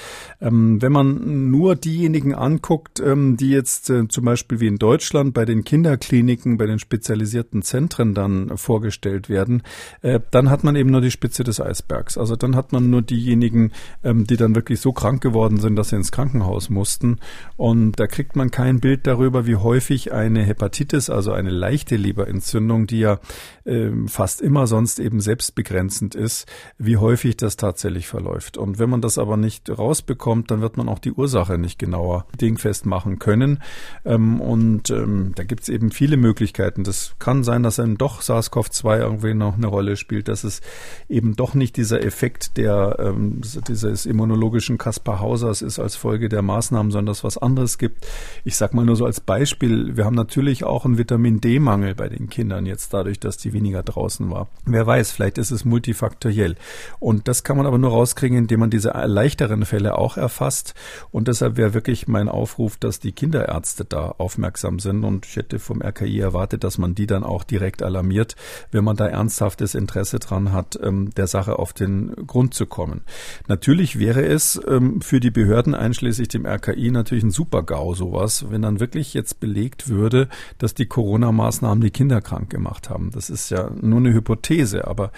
Ähm, 0.41 0.81
wenn 0.81 0.91
man 0.91 1.49
nur 1.51 1.75
diejenigen 1.75 2.33
anguckt, 2.33 2.99
ähm, 2.99 3.37
die 3.37 3.49
jetzt 3.49 3.89
äh, 3.89 4.07
zum 4.07 4.25
Beispiel 4.25 4.59
wie 4.59 4.67
in 4.67 4.77
Deutschland 4.77 5.33
bei 5.33 5.45
den 5.45 5.63
Kinderkliniken, 5.63 6.57
bei 6.57 6.65
den 6.65 6.79
spezialisierten 6.79 7.61
Zentren 7.61 8.13
dann 8.13 8.57
vorgestellt 8.57 9.29
werden, 9.29 9.63
äh, 10.01 10.19
dann 10.31 10.49
hat 10.49 10.63
man 10.63 10.75
eben 10.75 10.89
nur 10.89 11.01
die 11.01 11.11
Spitze 11.11 11.43
des 11.43 11.59
Eisbergs. 11.59 12.17
Also 12.17 12.35
dann 12.35 12.55
hat 12.55 12.71
man 12.71 12.89
nur 12.89 13.01
diejenigen, 13.01 13.71
ähm, 14.03 14.25
die 14.25 14.37
dann 14.37 14.55
wirklich 14.55 14.79
so 14.79 14.93
krank 14.93 15.16
krank 15.17 15.21
geworden 15.21 15.57
sind, 15.59 15.75
dass 15.75 15.89
sie 15.89 15.95
ins 15.95 16.11
Krankenhaus 16.11 16.69
mussten. 16.69 17.19
Und 17.57 17.99
da 17.99 18.07
kriegt 18.07 18.35
man 18.35 18.51
kein 18.51 18.79
Bild 18.79 19.07
darüber, 19.07 19.45
wie 19.45 19.55
häufig 19.55 20.13
eine 20.13 20.43
Hepatitis, 20.43 21.09
also 21.09 21.31
eine 21.31 21.49
leichte 21.49 21.95
Leberentzündung, 21.95 22.87
die 22.87 22.99
ja 22.99 23.19
äh, 23.65 23.89
fast 24.07 24.41
immer 24.41 24.67
sonst 24.67 24.99
eben 24.99 25.19
selbstbegrenzend 25.19 26.15
ist, 26.15 26.47
wie 26.77 26.97
häufig 26.97 27.37
das 27.37 27.57
tatsächlich 27.57 28.07
verläuft. 28.07 28.57
Und 28.57 28.79
wenn 28.79 28.89
man 28.89 29.01
das 29.01 29.17
aber 29.17 29.37
nicht 29.37 29.69
rausbekommt, 29.69 30.51
dann 30.51 30.61
wird 30.61 30.77
man 30.77 30.89
auch 30.89 30.99
die 30.99 31.11
Ursache 31.11 31.57
nicht 31.57 31.79
genauer 31.79 32.25
dingfest 32.39 32.85
machen 32.85 33.19
können. 33.19 33.59
Ähm, 34.05 34.39
und 34.39 34.89
ähm, 34.89 35.33
da 35.35 35.43
gibt 35.43 35.63
es 35.63 35.69
eben 35.69 35.91
viele 35.91 36.17
Möglichkeiten. 36.17 36.83
Das 36.83 37.15
kann 37.19 37.43
sein, 37.43 37.63
dass 37.63 37.77
dann 37.77 37.97
doch 37.97 38.21
SARS-CoV-2 38.21 38.99
irgendwie 38.99 39.33
noch 39.33 39.55
eine 39.55 39.67
Rolle 39.67 39.95
spielt, 39.95 40.27
dass 40.27 40.43
es 40.43 40.61
eben 41.09 41.35
doch 41.35 41.53
nicht 41.53 41.77
dieser 41.77 42.03
Effekt 42.03 42.57
der 42.57 42.97
ähm, 42.99 43.41
dieses 43.67 44.05
immunologischen 44.05 44.77
Kasper 44.77 45.06
Kaspar 45.07 45.21
Hausers 45.21 45.61
ist 45.61 45.79
als 45.79 45.95
Folge 45.95 46.27
der 46.27 46.41
Maßnahmen, 46.41 46.91
sondern 46.91 47.05
dass 47.05 47.23
was 47.23 47.37
anderes 47.37 47.77
gibt. 47.77 48.05
Ich 48.43 48.57
sage 48.57 48.75
mal 48.75 48.83
nur 48.83 48.97
so 48.97 49.05
als 49.05 49.21
Beispiel, 49.21 49.95
wir 49.95 50.03
haben 50.03 50.15
natürlich 50.15 50.65
auch 50.65 50.83
einen 50.83 50.97
Vitamin 50.97 51.39
D-Mangel 51.39 51.95
bei 51.95 52.09
den 52.09 52.29
Kindern 52.29 52.65
jetzt 52.65 52.93
dadurch, 52.93 53.17
dass 53.17 53.37
die 53.37 53.53
weniger 53.53 53.83
draußen 53.83 54.29
war. 54.29 54.49
Wer 54.65 54.85
weiß, 54.85 55.11
vielleicht 55.11 55.37
ist 55.37 55.51
es 55.51 55.63
multifaktoriell. 55.63 56.55
Und 56.99 57.29
das 57.29 57.45
kann 57.45 57.55
man 57.55 57.65
aber 57.65 57.77
nur 57.77 57.91
rauskriegen, 57.91 58.37
indem 58.37 58.59
man 58.59 58.69
diese 58.69 58.89
leichteren 58.89 59.63
Fälle 59.63 59.97
auch 59.97 60.17
erfasst. 60.17 60.73
Und 61.11 61.29
deshalb 61.29 61.55
wäre 61.55 61.73
wirklich 61.73 62.09
mein 62.09 62.27
Aufruf, 62.27 62.75
dass 62.75 62.99
die 62.99 63.13
Kinderärzte 63.13 63.85
da 63.85 64.13
aufmerksam 64.17 64.79
sind. 64.79 65.05
Und 65.05 65.25
ich 65.25 65.37
hätte 65.37 65.57
vom 65.57 65.81
RKI 65.81 66.19
erwartet, 66.19 66.65
dass 66.65 66.77
man 66.77 66.95
die 66.95 67.07
dann 67.07 67.23
auch 67.23 67.45
direkt 67.45 67.81
alarmiert, 67.81 68.35
wenn 68.71 68.83
man 68.83 68.97
da 68.97 69.07
ernsthaftes 69.07 69.73
Interesse 69.73 70.19
dran 70.19 70.51
hat, 70.51 70.77
ähm, 70.83 71.11
der 71.15 71.27
Sache 71.27 71.59
auf 71.59 71.71
den 71.71 72.13
Grund 72.27 72.53
zu 72.53 72.65
kommen. 72.65 73.03
Natürlich 73.47 73.99
wäre 73.99 74.25
es 74.25 74.59
ähm, 74.67 74.96
für 75.01 75.19
die 75.19 75.31
Behörden 75.31 75.75
einschließlich 75.75 76.27
dem 76.27 76.45
RKI 76.45 76.91
natürlich 76.91 77.23
ein 77.23 77.31
Super-GAU 77.31 77.93
sowas, 77.93 78.45
wenn 78.49 78.61
dann 78.61 78.79
wirklich 78.79 79.13
jetzt 79.13 79.39
belegt 79.39 79.89
würde, 79.89 80.29
dass 80.57 80.73
die 80.73 80.85
Corona-Maßnahmen 80.85 81.81
die 81.81 81.91
Kinder 81.91 82.21
krank 82.21 82.49
gemacht 82.49 82.89
haben. 82.89 83.11
Das 83.11 83.29
ist 83.29 83.49
ja 83.49 83.71
nur 83.81 83.99
eine 83.99 84.13
Hypothese, 84.13 84.87
aber 84.87 85.11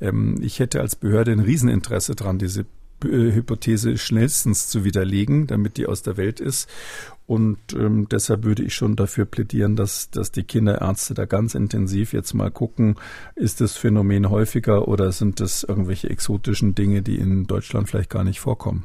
ähm, 0.00 0.36
ich 0.40 0.58
hätte 0.58 0.80
als 0.80 0.96
Behörde 0.96 1.32
ein 1.32 1.40
Rieseninteresse 1.40 2.14
dran, 2.14 2.38
diese 2.38 2.66
äh, 3.04 3.32
Hypothese 3.32 3.96
schnellstens 3.96 4.68
zu 4.68 4.84
widerlegen, 4.84 5.46
damit 5.46 5.76
die 5.76 5.86
aus 5.86 6.02
der 6.02 6.16
Welt 6.16 6.40
ist. 6.40 6.68
Und 7.26 7.58
ähm, 7.74 8.08
deshalb 8.08 8.44
würde 8.44 8.62
ich 8.62 8.74
schon 8.74 8.96
dafür 8.96 9.26
plädieren, 9.26 9.76
dass, 9.76 10.10
dass 10.10 10.32
die 10.32 10.44
Kinderärzte 10.44 11.12
da 11.12 11.26
ganz 11.26 11.54
intensiv 11.54 12.12
jetzt 12.12 12.32
mal 12.32 12.50
gucken, 12.50 12.96
ist 13.34 13.60
das 13.60 13.76
Phänomen 13.76 14.30
häufiger 14.30 14.88
oder 14.88 15.12
sind 15.12 15.40
das 15.40 15.62
irgendwelche 15.62 16.08
exotischen 16.08 16.74
Dinge, 16.74 17.02
die 17.02 17.16
in 17.16 17.46
Deutschland 17.46 17.88
vielleicht 17.88 18.10
gar 18.10 18.24
nicht 18.24 18.40
vorkommen. 18.40 18.84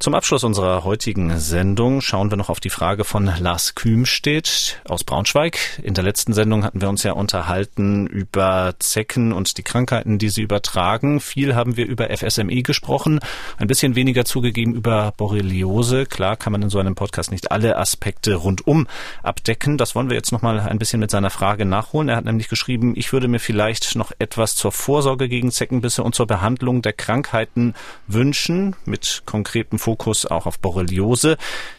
Zum 0.00 0.14
Abschluss 0.14 0.44
unserer 0.44 0.84
heutigen 0.84 1.38
Sendung 1.38 2.02
schauen 2.02 2.30
wir 2.30 2.36
noch 2.36 2.50
auf 2.50 2.60
die 2.60 2.68
Frage 2.68 3.04
von 3.04 3.32
Lars 3.38 3.74
Kühmstedt 3.74 4.82
aus 4.86 5.02
Braunschweig. 5.02 5.80
In 5.82 5.94
der 5.94 6.04
letzten 6.04 6.34
Sendung 6.34 6.64
hatten 6.64 6.82
wir 6.82 6.90
uns 6.90 7.04
ja 7.04 7.12
unterhalten 7.12 8.06
über 8.06 8.74
Zecken 8.80 9.32
und 9.32 9.56
die 9.56 9.62
Krankheiten, 9.62 10.18
die 10.18 10.28
sie 10.28 10.42
übertragen. 10.42 11.20
Viel 11.20 11.54
haben 11.54 11.78
wir 11.78 11.86
über 11.86 12.08
FSME 12.14 12.62
gesprochen, 12.62 13.20
ein 13.56 13.68
bisschen 13.68 13.94
weniger 13.94 14.26
zugegeben 14.26 14.74
über 14.74 15.14
Borreliose. 15.16 16.04
Klar 16.04 16.36
kann 16.36 16.52
man 16.52 16.62
in 16.62 16.70
so 16.70 16.80
einem 16.80 16.96
Podcast 16.96 17.30
nicht 17.30 17.50
alle 17.50 17.78
Aspekte 17.78 18.34
rundum 18.34 18.88
abdecken. 19.22 19.78
Das 19.78 19.94
wollen 19.94 20.10
wir 20.10 20.16
jetzt 20.16 20.32
noch 20.32 20.42
mal 20.42 20.60
ein 20.60 20.78
bisschen 20.78 21.00
mit 21.00 21.12
seiner 21.12 21.30
Frage 21.30 21.64
nachholen. 21.64 22.10
Er 22.10 22.16
hat 22.16 22.24
nämlich 22.26 22.48
geschrieben, 22.48 22.94
ich 22.96 23.12
würde 23.12 23.28
mir 23.28 23.40
vielleicht 23.40 23.94
noch 23.94 24.12
etwas 24.18 24.54
zur 24.54 24.72
Vorsorge 24.72 25.28
gegen 25.28 25.50
Zeckenbisse 25.50 26.02
und 26.02 26.14
zur 26.14 26.26
Behandlung 26.26 26.82
der 26.82 26.92
Krankheiten 26.92 27.74
wünschen, 28.06 28.76
mit 28.84 29.22
konkreten 29.24 29.78
Fokus 29.84 30.24
auch 30.24 30.46
auf 30.46 30.58
Borreliose. 30.60 31.36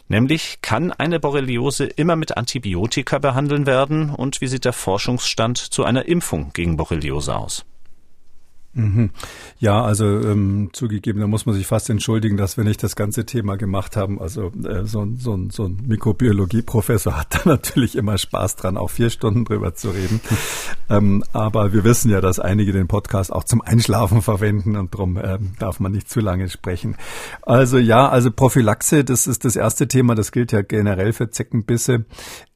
Nämlich 0.08 0.60
kann 0.62 0.92
eine 0.92 1.20
Borreliose 1.20 1.86
immer 1.86 2.16
mit 2.16 2.38
Antibiotika 2.38 3.18
behandeln 3.18 3.66
werden 3.66 4.12
und 4.12 4.42
wie 4.42 4.48
sieht 4.48 4.66
der 4.66 4.74
Forschungsstand 4.74 5.58
zu 5.58 5.84
einer 5.84 6.06
Impfung 6.06 6.52
gegen 6.54 6.78
Borreliose 6.78 7.36
aus? 7.36 7.66
Mhm. 8.76 9.12
Ja, 9.58 9.82
also 9.84 10.06
ähm, 10.06 10.70
zugegeben, 10.74 11.22
da 11.22 11.28
muss 11.28 11.46
man 11.46 11.56
sich 11.56 11.66
fast 11.66 11.90
entschuldigen, 11.90 12.36
dass 12.36 12.58
wir 12.58 12.66
nicht 12.66 12.84
das 12.84 12.98
ganze 12.98 13.26
Thema 13.26 13.56
gemacht 13.56 13.96
haben. 13.96 14.20
Also 14.22 14.52
äh, 14.68 14.84
so, 14.84 15.08
so, 15.18 15.40
so 15.50 15.66
ein 15.66 15.84
Mikrobiologie-Professor 15.88 17.18
hat 17.18 17.36
da 17.36 17.42
natürlich 17.46 17.96
immer 17.96 18.18
Spaß 18.18 18.58
dran, 18.58 18.76
auch 18.76 18.90
vier 18.90 19.10
Stunden 19.10 19.46
drüber 19.46 19.76
zu 19.76 19.92
reden. 19.92 20.20
ähm, 20.90 21.24
aber 21.32 21.72
wir 21.72 21.86
wissen 21.86 22.12
ja, 22.12 22.20
dass 22.20 22.40
einige 22.40 22.74
den 22.74 22.88
Podcast 22.88 23.32
auch 23.32 23.46
zum 23.46 23.62
Einschlafen 23.62 24.22
verwenden 24.22 24.76
und 24.76 24.94
darum 24.94 25.18
ähm, 25.24 25.54
darf 25.58 25.80
man 25.80 25.94
nicht 25.94 26.10
zu 26.10 26.20
lange 26.20 26.50
sprechen. 26.50 26.98
Also 27.44 27.78
ja, 27.78 28.10
also 28.10 28.30
Prophylaxe, 28.30 29.06
das 29.06 29.26
ist 29.26 29.46
das 29.46 29.56
erste 29.56 29.88
Thema, 29.88 30.16
das 30.16 30.34
gilt 30.34 30.52
ja 30.52 30.62
generell 30.62 31.14
für 31.14 31.30
Zeckenbisse, 31.30 32.06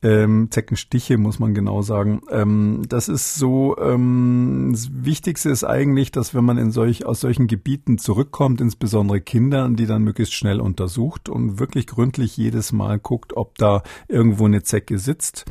ähm, 0.02 0.48
Zeckenstiche 0.50 1.18
muss 1.18 1.40
man 1.40 1.54
genau 1.54 1.82
sagen. 1.82 2.22
Ähm, 2.32 2.84
das 2.88 3.10
ist 3.10 3.36
so, 3.36 3.78
ähm, 3.78 4.70
das 4.72 4.90
Wichtigste 4.94 5.50
ist 5.50 5.64
eigentlich, 5.64 6.09
wichtig, 6.10 6.12
dass 6.12 6.34
wenn 6.34 6.46
man 6.46 6.58
in 6.58 6.72
solch, 6.72 7.06
aus 7.06 7.20
solchen 7.20 7.48
Gebieten 7.48 7.98
zurückkommt, 7.98 8.62
insbesondere 8.62 9.22
Kinder, 9.22 9.70
die 9.70 9.86
dann 9.86 10.04
möglichst 10.04 10.34
schnell 10.34 10.60
untersucht 10.60 11.30
und 11.30 11.60
wirklich 11.60 11.88
gründlich 11.88 12.36
jedes 12.38 12.72
Mal 12.72 13.00
guckt, 13.00 13.34
ob 13.36 13.58
da 13.58 13.84
irgendwo 14.08 14.46
eine 14.46 14.64
Zecke 14.64 14.98
sitzt. 14.98 15.46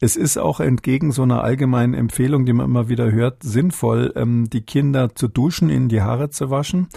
Es 0.00 0.16
ist 0.16 0.38
auch 0.38 0.60
entgegen 0.60 1.12
so 1.12 1.22
einer 1.22 1.42
allgemeinen 1.42 1.94
Empfehlung, 1.94 2.46
die 2.46 2.52
man 2.52 2.66
immer 2.66 2.88
wieder 2.88 3.10
hört, 3.10 3.42
sinnvoll, 3.42 4.12
ähm, 4.16 4.48
die 4.50 4.62
Kinder 4.62 5.14
zu 5.14 5.28
duschen, 5.28 5.70
ihnen 5.70 5.88
die 5.88 6.02
Haare 6.02 6.30
zu 6.30 6.50
waschen. 6.50 6.88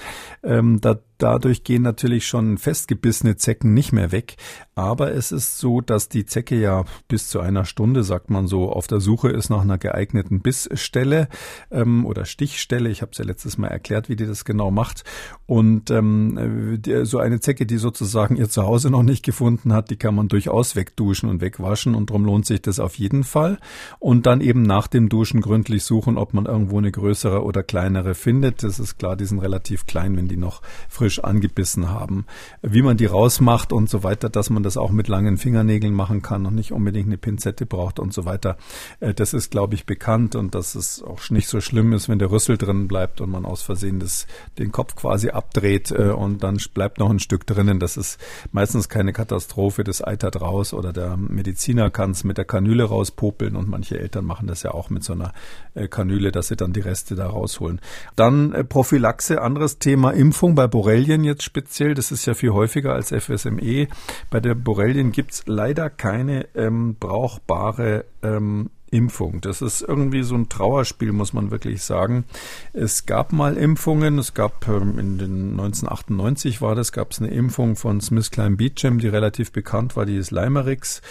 Ähm, 0.43 0.79
da 0.81 0.99
Dadurch 1.19 1.65
gehen 1.65 1.81
natürlich 1.81 2.25
schon 2.25 2.57
festgebissene 2.57 3.35
Zecken 3.35 3.73
nicht 3.73 3.91
mehr 3.91 4.13
weg. 4.13 4.37
Aber 4.73 5.11
es 5.11 5.33
ist 5.33 5.59
so, 5.59 5.81
dass 5.81 6.07
die 6.07 6.25
Zecke 6.25 6.55
ja 6.57 6.85
bis 7.09 7.27
zu 7.27 7.41
einer 7.41 7.65
Stunde, 7.65 8.05
sagt 8.05 8.29
man 8.29 8.47
so, 8.47 8.71
auf 8.71 8.87
der 8.87 9.01
Suche 9.01 9.29
ist 9.29 9.49
nach 9.49 9.61
einer 9.61 9.77
geeigneten 9.77 10.39
Bissstelle 10.39 11.27
ähm, 11.71 12.05
oder 12.05 12.23
Stichstelle. 12.23 12.89
Ich 12.89 13.01
habe 13.01 13.11
es 13.11 13.17
ja 13.17 13.25
letztes 13.25 13.57
Mal 13.57 13.67
erklärt, 13.67 14.07
wie 14.07 14.15
die 14.15 14.25
das 14.25 14.45
genau 14.45 14.71
macht. 14.71 15.03
Und 15.45 15.91
ähm, 15.91 16.79
so 17.03 17.19
eine 17.19 17.41
Zecke, 17.41 17.65
die 17.65 17.77
sozusagen 17.77 18.37
ihr 18.37 18.47
Zuhause 18.47 18.89
noch 18.89 19.03
nicht 19.03 19.25
gefunden 19.25 19.73
hat, 19.73 19.89
die 19.89 19.97
kann 19.97 20.15
man 20.15 20.29
durchaus 20.29 20.77
wegduschen 20.77 21.29
und 21.29 21.41
wegwaschen. 21.41 21.95
Und 21.95 22.11
darum 22.11 22.23
lohnt 22.23 22.45
sich 22.45 22.61
das 22.61 22.79
auf 22.79 22.95
jeden 22.95 23.25
Fall. 23.25 23.59
Und 23.99 24.25
dann 24.25 24.39
eben 24.39 24.61
nach 24.61 24.87
dem 24.87 25.09
Duschen 25.09 25.41
gründlich 25.41 25.83
suchen, 25.83 26.17
ob 26.17 26.33
man 26.33 26.45
irgendwo 26.45 26.77
eine 26.77 26.91
größere 26.91 27.43
oder 27.43 27.61
kleinere 27.61 28.15
findet. 28.15 28.63
Das 28.63 28.79
ist 28.79 28.97
klar, 28.97 29.17
die 29.17 29.25
sind 29.25 29.39
relativ 29.39 29.85
klein, 29.85 30.15
wenn 30.15 30.29
die 30.29 30.37
noch 30.37 30.61
frisch 30.87 31.08
frisch 31.09 31.23
angebissen 31.23 31.89
haben. 31.89 32.25
Wie 32.61 32.83
man 32.83 32.95
die 32.95 33.07
rausmacht 33.07 33.73
und 33.73 33.89
so 33.89 34.03
weiter, 34.03 34.29
dass 34.29 34.51
man 34.51 34.61
das 34.61 34.77
auch 34.77 34.91
mit 34.91 35.07
langen 35.07 35.37
Fingernägeln 35.37 35.93
machen 35.93 36.21
kann 36.21 36.45
und 36.45 36.53
nicht 36.53 36.71
unbedingt 36.71 37.07
eine 37.07 37.17
Pinzette 37.17 37.65
braucht 37.65 37.99
und 37.99 38.13
so 38.13 38.25
weiter. 38.25 38.57
Äh, 38.99 39.15
das 39.15 39.33
ist, 39.33 39.49
glaube 39.49 39.73
ich, 39.73 39.87
bekannt 39.87 40.35
und 40.35 40.53
dass 40.53 40.75
es 40.75 41.01
auch 41.01 41.27
nicht 41.31 41.47
so 41.47 41.61
schlimm 41.61 41.93
ist, 41.93 42.09
wenn 42.09 42.19
der 42.19 42.29
Rüssel 42.29 42.59
drin 42.59 42.87
bleibt 42.87 43.21
und 43.21 43.31
man 43.31 43.45
aus 43.45 43.63
Versehen 43.63 43.99
das, 43.99 44.27
den 44.59 44.71
Kopf 44.71 44.95
quasi 44.95 45.29
abdreht 45.29 45.89
äh, 45.89 46.11
und 46.11 46.43
dann 46.43 46.59
bleibt 46.75 46.99
noch 46.99 47.09
ein 47.09 47.19
Stück 47.19 47.47
drinnen. 47.47 47.79
Das 47.79 47.97
ist 47.97 48.19
meistens 48.51 48.87
keine 48.87 49.11
Katastrophe, 49.11 49.83
das 49.83 50.03
eitert 50.03 50.39
raus 50.39 50.73
oder 50.73 50.93
der 50.93 51.17
Mediziner 51.17 51.89
kann 51.89 52.11
es 52.11 52.23
mit 52.23 52.37
der 52.37 52.45
Kanüle 52.45 52.83
rauspopeln 52.83 53.55
und 53.55 53.67
manche 53.67 53.99
Eltern 53.99 54.25
machen 54.25 54.45
das 54.45 54.61
ja 54.61 54.71
auch 54.75 54.91
mit 54.91 55.03
so 55.03 55.13
einer 55.13 55.33
äh, 55.73 55.87
Kanüle, 55.87 56.31
dass 56.31 56.49
sie 56.49 56.55
dann 56.55 56.73
die 56.73 56.81
Reste 56.81 57.15
da 57.15 57.27
rausholen. 57.27 57.81
Dann 58.15 58.67
Prophylaxe, 58.69 59.41
anderes 59.41 59.79
Thema, 59.79 60.11
Impfung 60.11 60.53
bei 60.53 60.67
Borrelien 60.67 60.98
Borrelien 60.99 61.23
jetzt 61.23 61.43
speziell, 61.43 61.93
das 61.93 62.11
ist 62.11 62.25
ja 62.25 62.33
viel 62.33 62.49
häufiger 62.49 62.93
als 62.93 63.13
FSME. 63.13 63.87
Bei 64.29 64.41
der 64.41 64.53
Borrelien 64.53 65.13
gibt's 65.13 65.43
leider 65.45 65.89
keine 65.89 66.45
ähm, 66.55 66.97
brauchbare 66.99 68.03
ähm, 68.21 68.69
Impfung. 68.91 69.41
Das 69.41 69.61
ist 69.61 69.81
irgendwie 69.81 70.23
so 70.23 70.35
ein 70.35 70.49
Trauerspiel, 70.49 71.11
muss 71.11 71.33
man 71.33 71.51
wirklich 71.51 71.83
sagen. 71.83 72.25
Es 72.73 73.05
gab 73.05 73.33
mal 73.33 73.57
Impfungen. 73.57 74.17
Es 74.17 74.33
gab 74.33 74.67
ähm, 74.67 74.99
in 74.99 75.17
den 75.17 75.51
1998 75.51 76.61
war 76.61 76.75
das, 76.75 76.91
gab 76.91 77.11
es 77.11 77.19
eine 77.19 77.29
Impfung 77.29 77.75
von 77.75 78.01
Smith 78.01 78.31
Klein 78.31 78.57
Beecham, 78.57 78.99
die 78.99 79.07
relativ 79.07 79.51
bekannt 79.51 79.95
war, 79.95 80.05
die 80.05 80.17
ist 80.17 80.31
Limerix. 80.31 81.01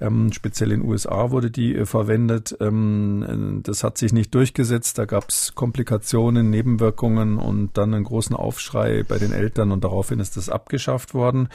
Ähm, 0.00 0.32
speziell 0.32 0.72
in 0.72 0.80
den 0.80 0.88
USA 0.88 1.30
wurde 1.30 1.50
die 1.50 1.74
äh, 1.74 1.86
verwendet. 1.86 2.56
Ähm, 2.60 3.60
das 3.62 3.84
hat 3.84 3.98
sich 3.98 4.12
nicht 4.12 4.34
durchgesetzt. 4.34 4.98
Da 4.98 5.04
gab 5.04 5.28
es 5.28 5.54
Komplikationen, 5.54 6.50
Nebenwirkungen 6.50 7.38
und 7.38 7.76
dann 7.76 7.94
einen 7.94 8.04
großen 8.04 8.34
Aufschrei 8.36 9.04
bei 9.06 9.18
den 9.18 9.32
Eltern 9.32 9.72
und 9.72 9.84
daraufhin 9.84 10.20
ist 10.20 10.36
das 10.36 10.48
abgeschafft 10.48 11.14
worden. 11.14 11.48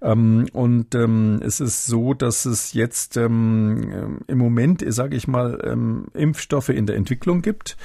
Ähm, 0.00 0.46
und 0.52 0.94
ähm, 0.94 1.40
es 1.42 1.60
ist 1.60 1.86
so, 1.86 2.14
dass 2.14 2.44
es 2.44 2.72
jetzt 2.72 3.16
ähm, 3.16 4.20
im 4.26 4.38
Moment, 4.38 4.84
sage 4.88 5.16
ich 5.16 5.21
ich 5.22 5.28
mal, 5.28 5.58
ähm, 5.64 6.06
Impfstoffe 6.14 6.68
in 6.68 6.86
der 6.86 6.96
Entwicklung 6.96 7.42
gibt. 7.42 7.76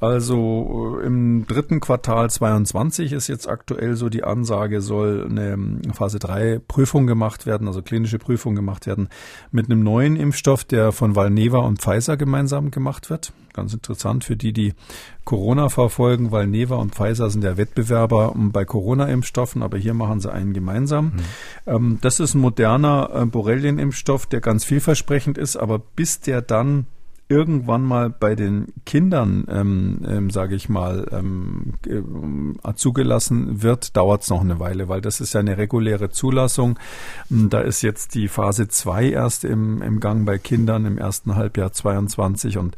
Also 0.00 0.98
äh, 1.00 1.06
im 1.06 1.46
dritten 1.46 1.80
Quartal 1.80 2.28
22 2.28 3.12
ist 3.12 3.28
jetzt 3.28 3.48
aktuell 3.48 3.96
so 3.96 4.08
die 4.08 4.24
Ansage, 4.24 4.80
soll 4.80 5.26
eine 5.28 5.52
ähm, 5.52 5.80
Phase 5.92 6.18
3 6.18 6.60
Prüfung 6.66 7.06
gemacht 7.06 7.46
werden, 7.46 7.66
also 7.66 7.82
klinische 7.82 8.18
Prüfung 8.18 8.54
gemacht 8.54 8.86
werden 8.86 9.08
mit 9.50 9.66
einem 9.66 9.82
neuen 9.82 10.16
Impfstoff, 10.16 10.64
der 10.64 10.92
von 10.92 11.16
Valneva 11.16 11.58
und 11.58 11.80
Pfizer 11.80 12.16
gemeinsam 12.16 12.70
gemacht 12.70 13.10
wird. 13.10 13.32
Ganz 13.52 13.72
interessant 13.72 14.24
für 14.24 14.36
die, 14.36 14.52
die 14.52 14.74
Corona 15.26 15.68
verfolgen. 15.68 16.30
Valneva 16.30 16.76
und 16.76 16.94
Pfizer 16.94 17.28
sind 17.28 17.44
ja 17.44 17.58
Wettbewerber 17.58 18.32
bei 18.34 18.64
Corona-Impfstoffen, 18.64 19.62
aber 19.62 19.76
hier 19.76 19.92
machen 19.92 20.20
sie 20.20 20.32
einen 20.32 20.54
gemeinsam. 20.54 21.20
Mhm. 21.66 21.98
das 22.00 22.20
ist 22.20 22.34
ein 22.34 22.40
moderner 22.40 23.10
äh, 23.12 23.26
Borrelien-Impfstoff, 23.26 24.24
der 24.26 24.40
ganz 24.40 24.64
vielversprechend 24.64 25.36
ist, 25.36 25.56
aber 25.56 25.78
bis 25.80 26.20
der 26.20 26.40
dann 26.40 26.86
irgendwann 27.28 27.82
mal 27.82 28.08
bei 28.08 28.36
den 28.36 28.68
Kindern, 28.84 29.46
ähm, 29.48 30.00
ähm, 30.06 30.30
sage 30.30 30.54
ich 30.54 30.68
mal, 30.68 31.06
ähm, 31.10 31.72
äh, 31.84 32.74
zugelassen 32.74 33.62
wird, 33.62 33.96
dauert 33.96 34.22
es 34.22 34.30
noch 34.30 34.42
eine 34.42 34.60
Weile, 34.60 34.88
weil 34.88 35.00
das 35.00 35.20
ist 35.20 35.34
ja 35.34 35.40
eine 35.40 35.58
reguläre 35.58 36.10
Zulassung. 36.10 36.78
Da 37.28 37.60
ist 37.62 37.82
jetzt 37.82 38.14
die 38.14 38.28
Phase 38.28 38.68
2 38.68 39.10
erst 39.10 39.44
im, 39.44 39.82
im 39.82 39.98
Gang 39.98 40.24
bei 40.24 40.38
Kindern 40.38 40.86
im 40.86 40.98
ersten 40.98 41.34
Halbjahr 41.34 41.72
22 41.72 42.58
und 42.58 42.76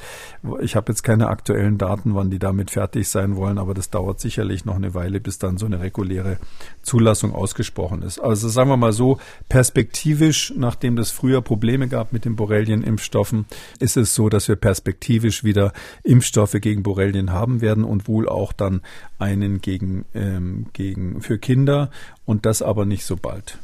ich 0.61 0.77
habe 0.77 0.93
jetzt 0.93 1.03
keine 1.03 1.29
aktuellen 1.29 1.77
Daten, 1.77 2.15
wann 2.15 2.31
die 2.31 2.39
damit 2.39 2.71
fertig 2.71 3.09
sein 3.09 3.37
wollen, 3.37 3.59
aber 3.59 3.75
das 3.75 3.91
dauert 3.91 4.19
sicherlich 4.19 4.65
noch 4.65 4.77
eine 4.77 4.95
Weile, 4.95 5.21
bis 5.21 5.39
dann 5.39 5.59
so 5.59 5.67
eine 5.67 5.81
reguläre 5.81 6.39
Zulassung 6.83 7.35
ausgesprochen 7.35 8.03
ist. 8.03 8.19
Also 8.19 8.49
sagen 8.49 8.71
wir 8.71 8.79
mal 8.79 8.93
so, 8.93 9.19
perspektivisch, 9.51 10.55
nachdem 10.57 10.97
es 10.97 11.11
früher 11.11 11.43
Probleme 11.43 11.89
gab 11.89 12.13
mit 12.15 12.25
den 12.25 12.37
Borrelien-Impfstoffen, 12.37 13.45
ist 13.79 13.97
es 13.99 14.15
so, 14.15 14.29
dass 14.29 14.38
dass 14.39 14.47
wir 14.47 14.55
perspektivisch 14.55 15.43
wieder 15.43 15.73
Impfstoffe 16.05 16.55
gegen 16.61 16.85
Borrelien 16.85 17.33
haben 17.33 17.61
werden 17.61 17.83
und 17.83 18.07
wohl 18.07 18.29
auch 18.29 18.53
dann 18.53 18.83
einen 19.19 19.61
gegen, 19.61 20.05
ähm, 20.15 20.67
gegen 20.75 21.21
für 21.23 21.39
Kinder 21.39 21.91
und 22.25 22.47
das 22.47 22.63
aber 22.63 22.85
nicht 22.87 23.05
so 23.05 23.17
bald. 23.17 23.59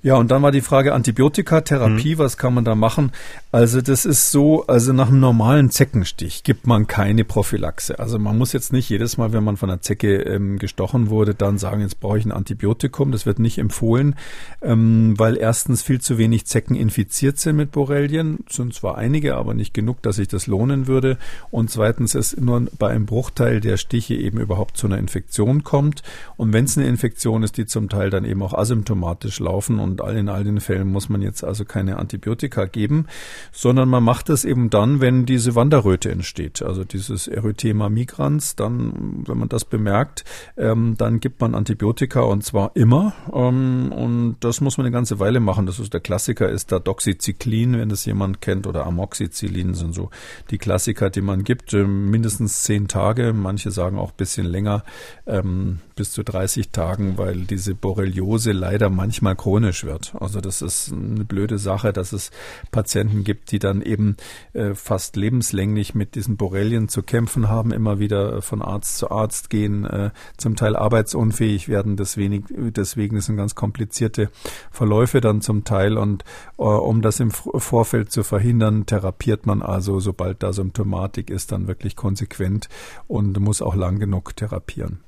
Ja, 0.00 0.14
und 0.14 0.30
dann 0.30 0.42
war 0.42 0.52
die 0.52 0.60
Frage 0.60 0.94
Antibiotikatherapie, 0.94 2.14
mhm. 2.14 2.18
was 2.18 2.36
kann 2.36 2.54
man 2.54 2.64
da 2.64 2.76
machen? 2.76 3.10
Also 3.50 3.80
das 3.80 4.04
ist 4.04 4.30
so, 4.30 4.64
also 4.66 4.92
nach 4.92 5.08
einem 5.08 5.18
normalen 5.18 5.70
Zeckenstich 5.70 6.44
gibt 6.44 6.68
man 6.68 6.86
keine 6.86 7.24
Prophylaxe. 7.24 7.98
Also 7.98 8.20
man 8.20 8.38
muss 8.38 8.52
jetzt 8.52 8.72
nicht 8.72 8.88
jedes 8.88 9.16
Mal, 9.16 9.32
wenn 9.32 9.42
man 9.42 9.56
von 9.56 9.70
einer 9.70 9.80
Zecke 9.80 10.18
ähm, 10.22 10.58
gestochen 10.58 11.10
wurde, 11.10 11.34
dann 11.34 11.58
sagen, 11.58 11.80
jetzt 11.80 11.98
brauche 11.98 12.16
ich 12.16 12.24
ein 12.24 12.30
Antibiotikum. 12.30 13.10
Das 13.10 13.26
wird 13.26 13.40
nicht 13.40 13.58
empfohlen, 13.58 14.14
ähm, 14.62 15.14
weil 15.16 15.36
erstens 15.36 15.82
viel 15.82 16.00
zu 16.00 16.16
wenig 16.16 16.46
Zecken 16.46 16.76
infiziert 16.76 17.38
sind 17.38 17.56
mit 17.56 17.72
Borrelien. 17.72 18.44
Sind 18.48 18.74
zwar 18.74 18.98
einige, 18.98 19.34
aber 19.34 19.54
nicht 19.54 19.74
genug, 19.74 20.00
dass 20.02 20.16
sich 20.16 20.28
das 20.28 20.46
lohnen 20.46 20.86
würde. 20.86 21.18
Und 21.50 21.70
zweitens 21.70 22.14
ist 22.14 22.40
nur 22.40 22.68
bei 22.78 22.90
einem 22.90 23.06
Bruchteil 23.06 23.60
der 23.60 23.76
Stiche 23.76 24.14
eben 24.14 24.38
überhaupt 24.38 24.76
zu 24.76 24.86
einer 24.86 24.98
Infektion 24.98 25.64
kommt. 25.64 26.04
Und 26.36 26.52
wenn 26.52 26.66
es 26.66 26.78
eine 26.78 26.86
Infektion 26.86 27.42
ist, 27.42 27.56
die 27.56 27.66
zum 27.66 27.88
Teil 27.88 28.10
dann 28.10 28.24
eben 28.24 28.42
auch 28.42 28.54
asymptomatisch 28.54 29.40
laufen 29.40 29.87
und 29.88 30.00
all 30.00 30.16
in 30.16 30.28
all 30.28 30.44
den 30.44 30.60
Fällen 30.60 30.90
muss 30.90 31.08
man 31.08 31.22
jetzt 31.22 31.42
also 31.44 31.64
keine 31.64 31.98
Antibiotika 31.98 32.66
geben, 32.66 33.06
sondern 33.52 33.88
man 33.88 34.04
macht 34.04 34.28
es 34.28 34.44
eben 34.44 34.70
dann, 34.70 35.00
wenn 35.00 35.26
diese 35.26 35.54
Wanderröte 35.54 36.10
entsteht, 36.10 36.62
also 36.62 36.84
dieses 36.84 37.26
Erythema 37.26 37.88
migrans, 37.88 38.56
dann, 38.56 39.24
wenn 39.26 39.38
man 39.38 39.48
das 39.48 39.64
bemerkt, 39.64 40.24
ähm, 40.56 40.94
dann 40.98 41.20
gibt 41.20 41.40
man 41.40 41.54
Antibiotika 41.54 42.20
und 42.20 42.44
zwar 42.44 42.72
immer 42.74 43.14
ähm, 43.32 43.92
und 43.92 44.36
das 44.40 44.60
muss 44.60 44.76
man 44.76 44.86
eine 44.86 44.92
ganze 44.92 45.18
Weile 45.18 45.40
machen. 45.40 45.66
Das 45.66 45.78
ist 45.78 45.92
der 45.92 46.00
Klassiker, 46.00 46.48
ist 46.48 46.70
da 46.72 46.78
Doxycyclin, 46.78 47.78
wenn 47.78 47.88
das 47.88 48.04
jemand 48.04 48.40
kennt, 48.40 48.66
oder 48.66 48.86
Amoxicillin 48.86 49.74
sind 49.74 49.94
so 49.94 50.10
die 50.50 50.58
Klassiker, 50.58 51.10
die 51.10 51.20
man 51.22 51.44
gibt, 51.44 51.72
mindestens 51.72 52.62
zehn 52.62 52.88
Tage, 52.88 53.32
manche 53.32 53.70
sagen 53.70 53.98
auch 53.98 54.12
bisschen 54.12 54.46
länger. 54.46 54.84
Ähm, 55.26 55.80
bis 55.98 56.12
zu 56.12 56.22
30 56.22 56.70
Tagen, 56.70 57.18
weil 57.18 57.40
diese 57.40 57.74
Borreliose 57.74 58.52
leider 58.52 58.88
manchmal 58.88 59.34
chronisch 59.34 59.82
wird. 59.82 60.14
Also 60.20 60.40
das 60.40 60.62
ist 60.62 60.92
eine 60.92 61.24
blöde 61.24 61.58
Sache, 61.58 61.92
dass 61.92 62.12
es 62.12 62.30
Patienten 62.70 63.24
gibt, 63.24 63.50
die 63.50 63.58
dann 63.58 63.82
eben 63.82 64.16
äh, 64.52 64.74
fast 64.74 65.16
lebenslänglich 65.16 65.96
mit 65.96 66.14
diesen 66.14 66.36
Borrelien 66.36 66.88
zu 66.88 67.02
kämpfen 67.02 67.48
haben, 67.48 67.72
immer 67.72 67.98
wieder 67.98 68.42
von 68.42 68.62
Arzt 68.62 68.98
zu 68.98 69.10
Arzt 69.10 69.50
gehen, 69.50 69.84
äh, 69.86 70.10
zum 70.36 70.54
Teil 70.54 70.76
arbeitsunfähig 70.76 71.68
werden. 71.68 71.96
Deswegen, 71.96 72.44
deswegen 72.72 73.20
sind 73.20 73.36
ganz 73.36 73.56
komplizierte 73.56 74.30
Verläufe 74.70 75.20
dann 75.20 75.40
zum 75.40 75.64
Teil. 75.64 75.98
Und 75.98 76.22
äh, 76.58 76.62
um 76.62 77.02
das 77.02 77.18
im 77.18 77.32
Vorfeld 77.32 78.12
zu 78.12 78.22
verhindern, 78.22 78.86
therapiert 78.86 79.46
man 79.46 79.62
also, 79.62 79.98
sobald 79.98 80.44
da 80.44 80.52
Symptomatik 80.52 81.28
ist, 81.28 81.50
dann 81.50 81.66
wirklich 81.66 81.96
konsequent 81.96 82.68
und 83.08 83.36
muss 83.40 83.62
auch 83.62 83.74
lang 83.74 83.98
genug 83.98 84.36
therapieren. 84.36 85.00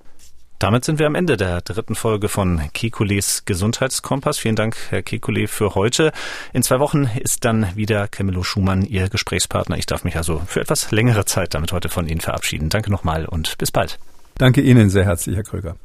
Damit 0.61 0.85
sind 0.85 0.99
wir 0.99 1.07
am 1.07 1.15
Ende 1.15 1.39
der 1.39 1.63
dritten 1.63 1.95
Folge 1.95 2.29
von 2.29 2.61
Kekules 2.75 3.47
Gesundheitskompass. 3.47 4.37
Vielen 4.37 4.57
Dank, 4.57 4.77
Herr 4.91 5.01
Kekule, 5.01 5.49
für 5.49 5.75
heute. 5.75 6.13
In 6.53 6.63
zwei 6.63 6.81
Wochen 6.81 7.05
ist 7.19 7.47
dann 7.47 7.75
wieder 7.77 8.09
Camillo 8.09 8.43
Schumann 8.43 8.83
Ihr 8.83 9.09
Gesprächspartner. 9.09 9.79
Ich 9.79 9.87
darf 9.87 10.05
mich 10.05 10.19
also 10.19 10.43
für 10.47 10.61
etwas 10.61 10.91
längere 10.91 11.25
Zeit 11.25 11.55
damit 11.55 11.73
heute 11.73 11.89
von 11.89 12.07
Ihnen 12.07 12.21
verabschieden. 12.21 12.69
Danke 12.69 12.91
nochmal 12.91 13.25
und 13.25 13.57
bis 13.57 13.71
bald. 13.71 13.99
Danke 14.37 14.61
Ihnen 14.61 14.91
sehr 14.91 15.07
herzlich, 15.07 15.35
Herr 15.35 15.45
Kröger. 15.45 15.77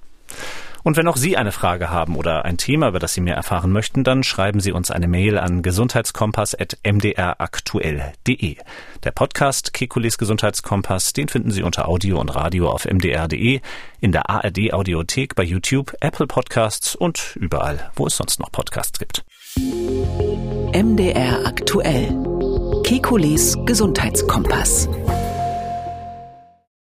Und 0.86 0.96
wenn 0.98 1.08
auch 1.08 1.18
Sie 1.18 1.36
eine 1.36 1.52
Frage 1.52 1.90
haben 1.90 2.16
oder 2.16 2.46
ein 2.46 2.58
Thema, 2.58 2.90
über 2.90 3.00
das 3.00 3.16
Sie 3.16 3.22
mehr 3.22 3.36
erfahren 3.36 3.72
möchten, 3.72 4.04
dann 4.04 4.22
schreiben 4.22 4.60
Sie 4.60 4.72
uns 4.72 4.92
eine 4.92 5.08
Mail 5.08 5.40
an 5.40 5.64
gesundheitskompass.mdraktuell.de. 5.64 8.58
Der 9.04 9.12
Podcast 9.12 9.74
Kekulis 9.74 10.20
Gesundheitskompass, 10.20 11.14
den 11.14 11.28
finden 11.28 11.50
Sie 11.50 11.64
unter 11.64 11.90
Audio 11.90 12.22
und 12.22 12.36
Radio 12.36 12.70
auf 12.70 12.86
mdr.de, 12.86 13.62
in 14.00 14.12
der 14.12 14.30
ARD 14.30 14.74
Audiothek, 14.74 15.34
bei 15.34 15.42
YouTube, 15.42 15.96
Apple 16.02 16.28
Podcasts 16.28 16.96
und 16.96 17.36
überall, 17.36 17.90
wo 17.96 18.06
es 18.06 18.16
sonst 18.16 18.40
noch 18.40 18.52
Podcasts 18.52 19.00
gibt. 19.00 19.26
MDR 19.58 21.48
aktuell. 21.48 22.16
Kekulis 22.84 23.58
Gesundheitskompass. 23.66 24.88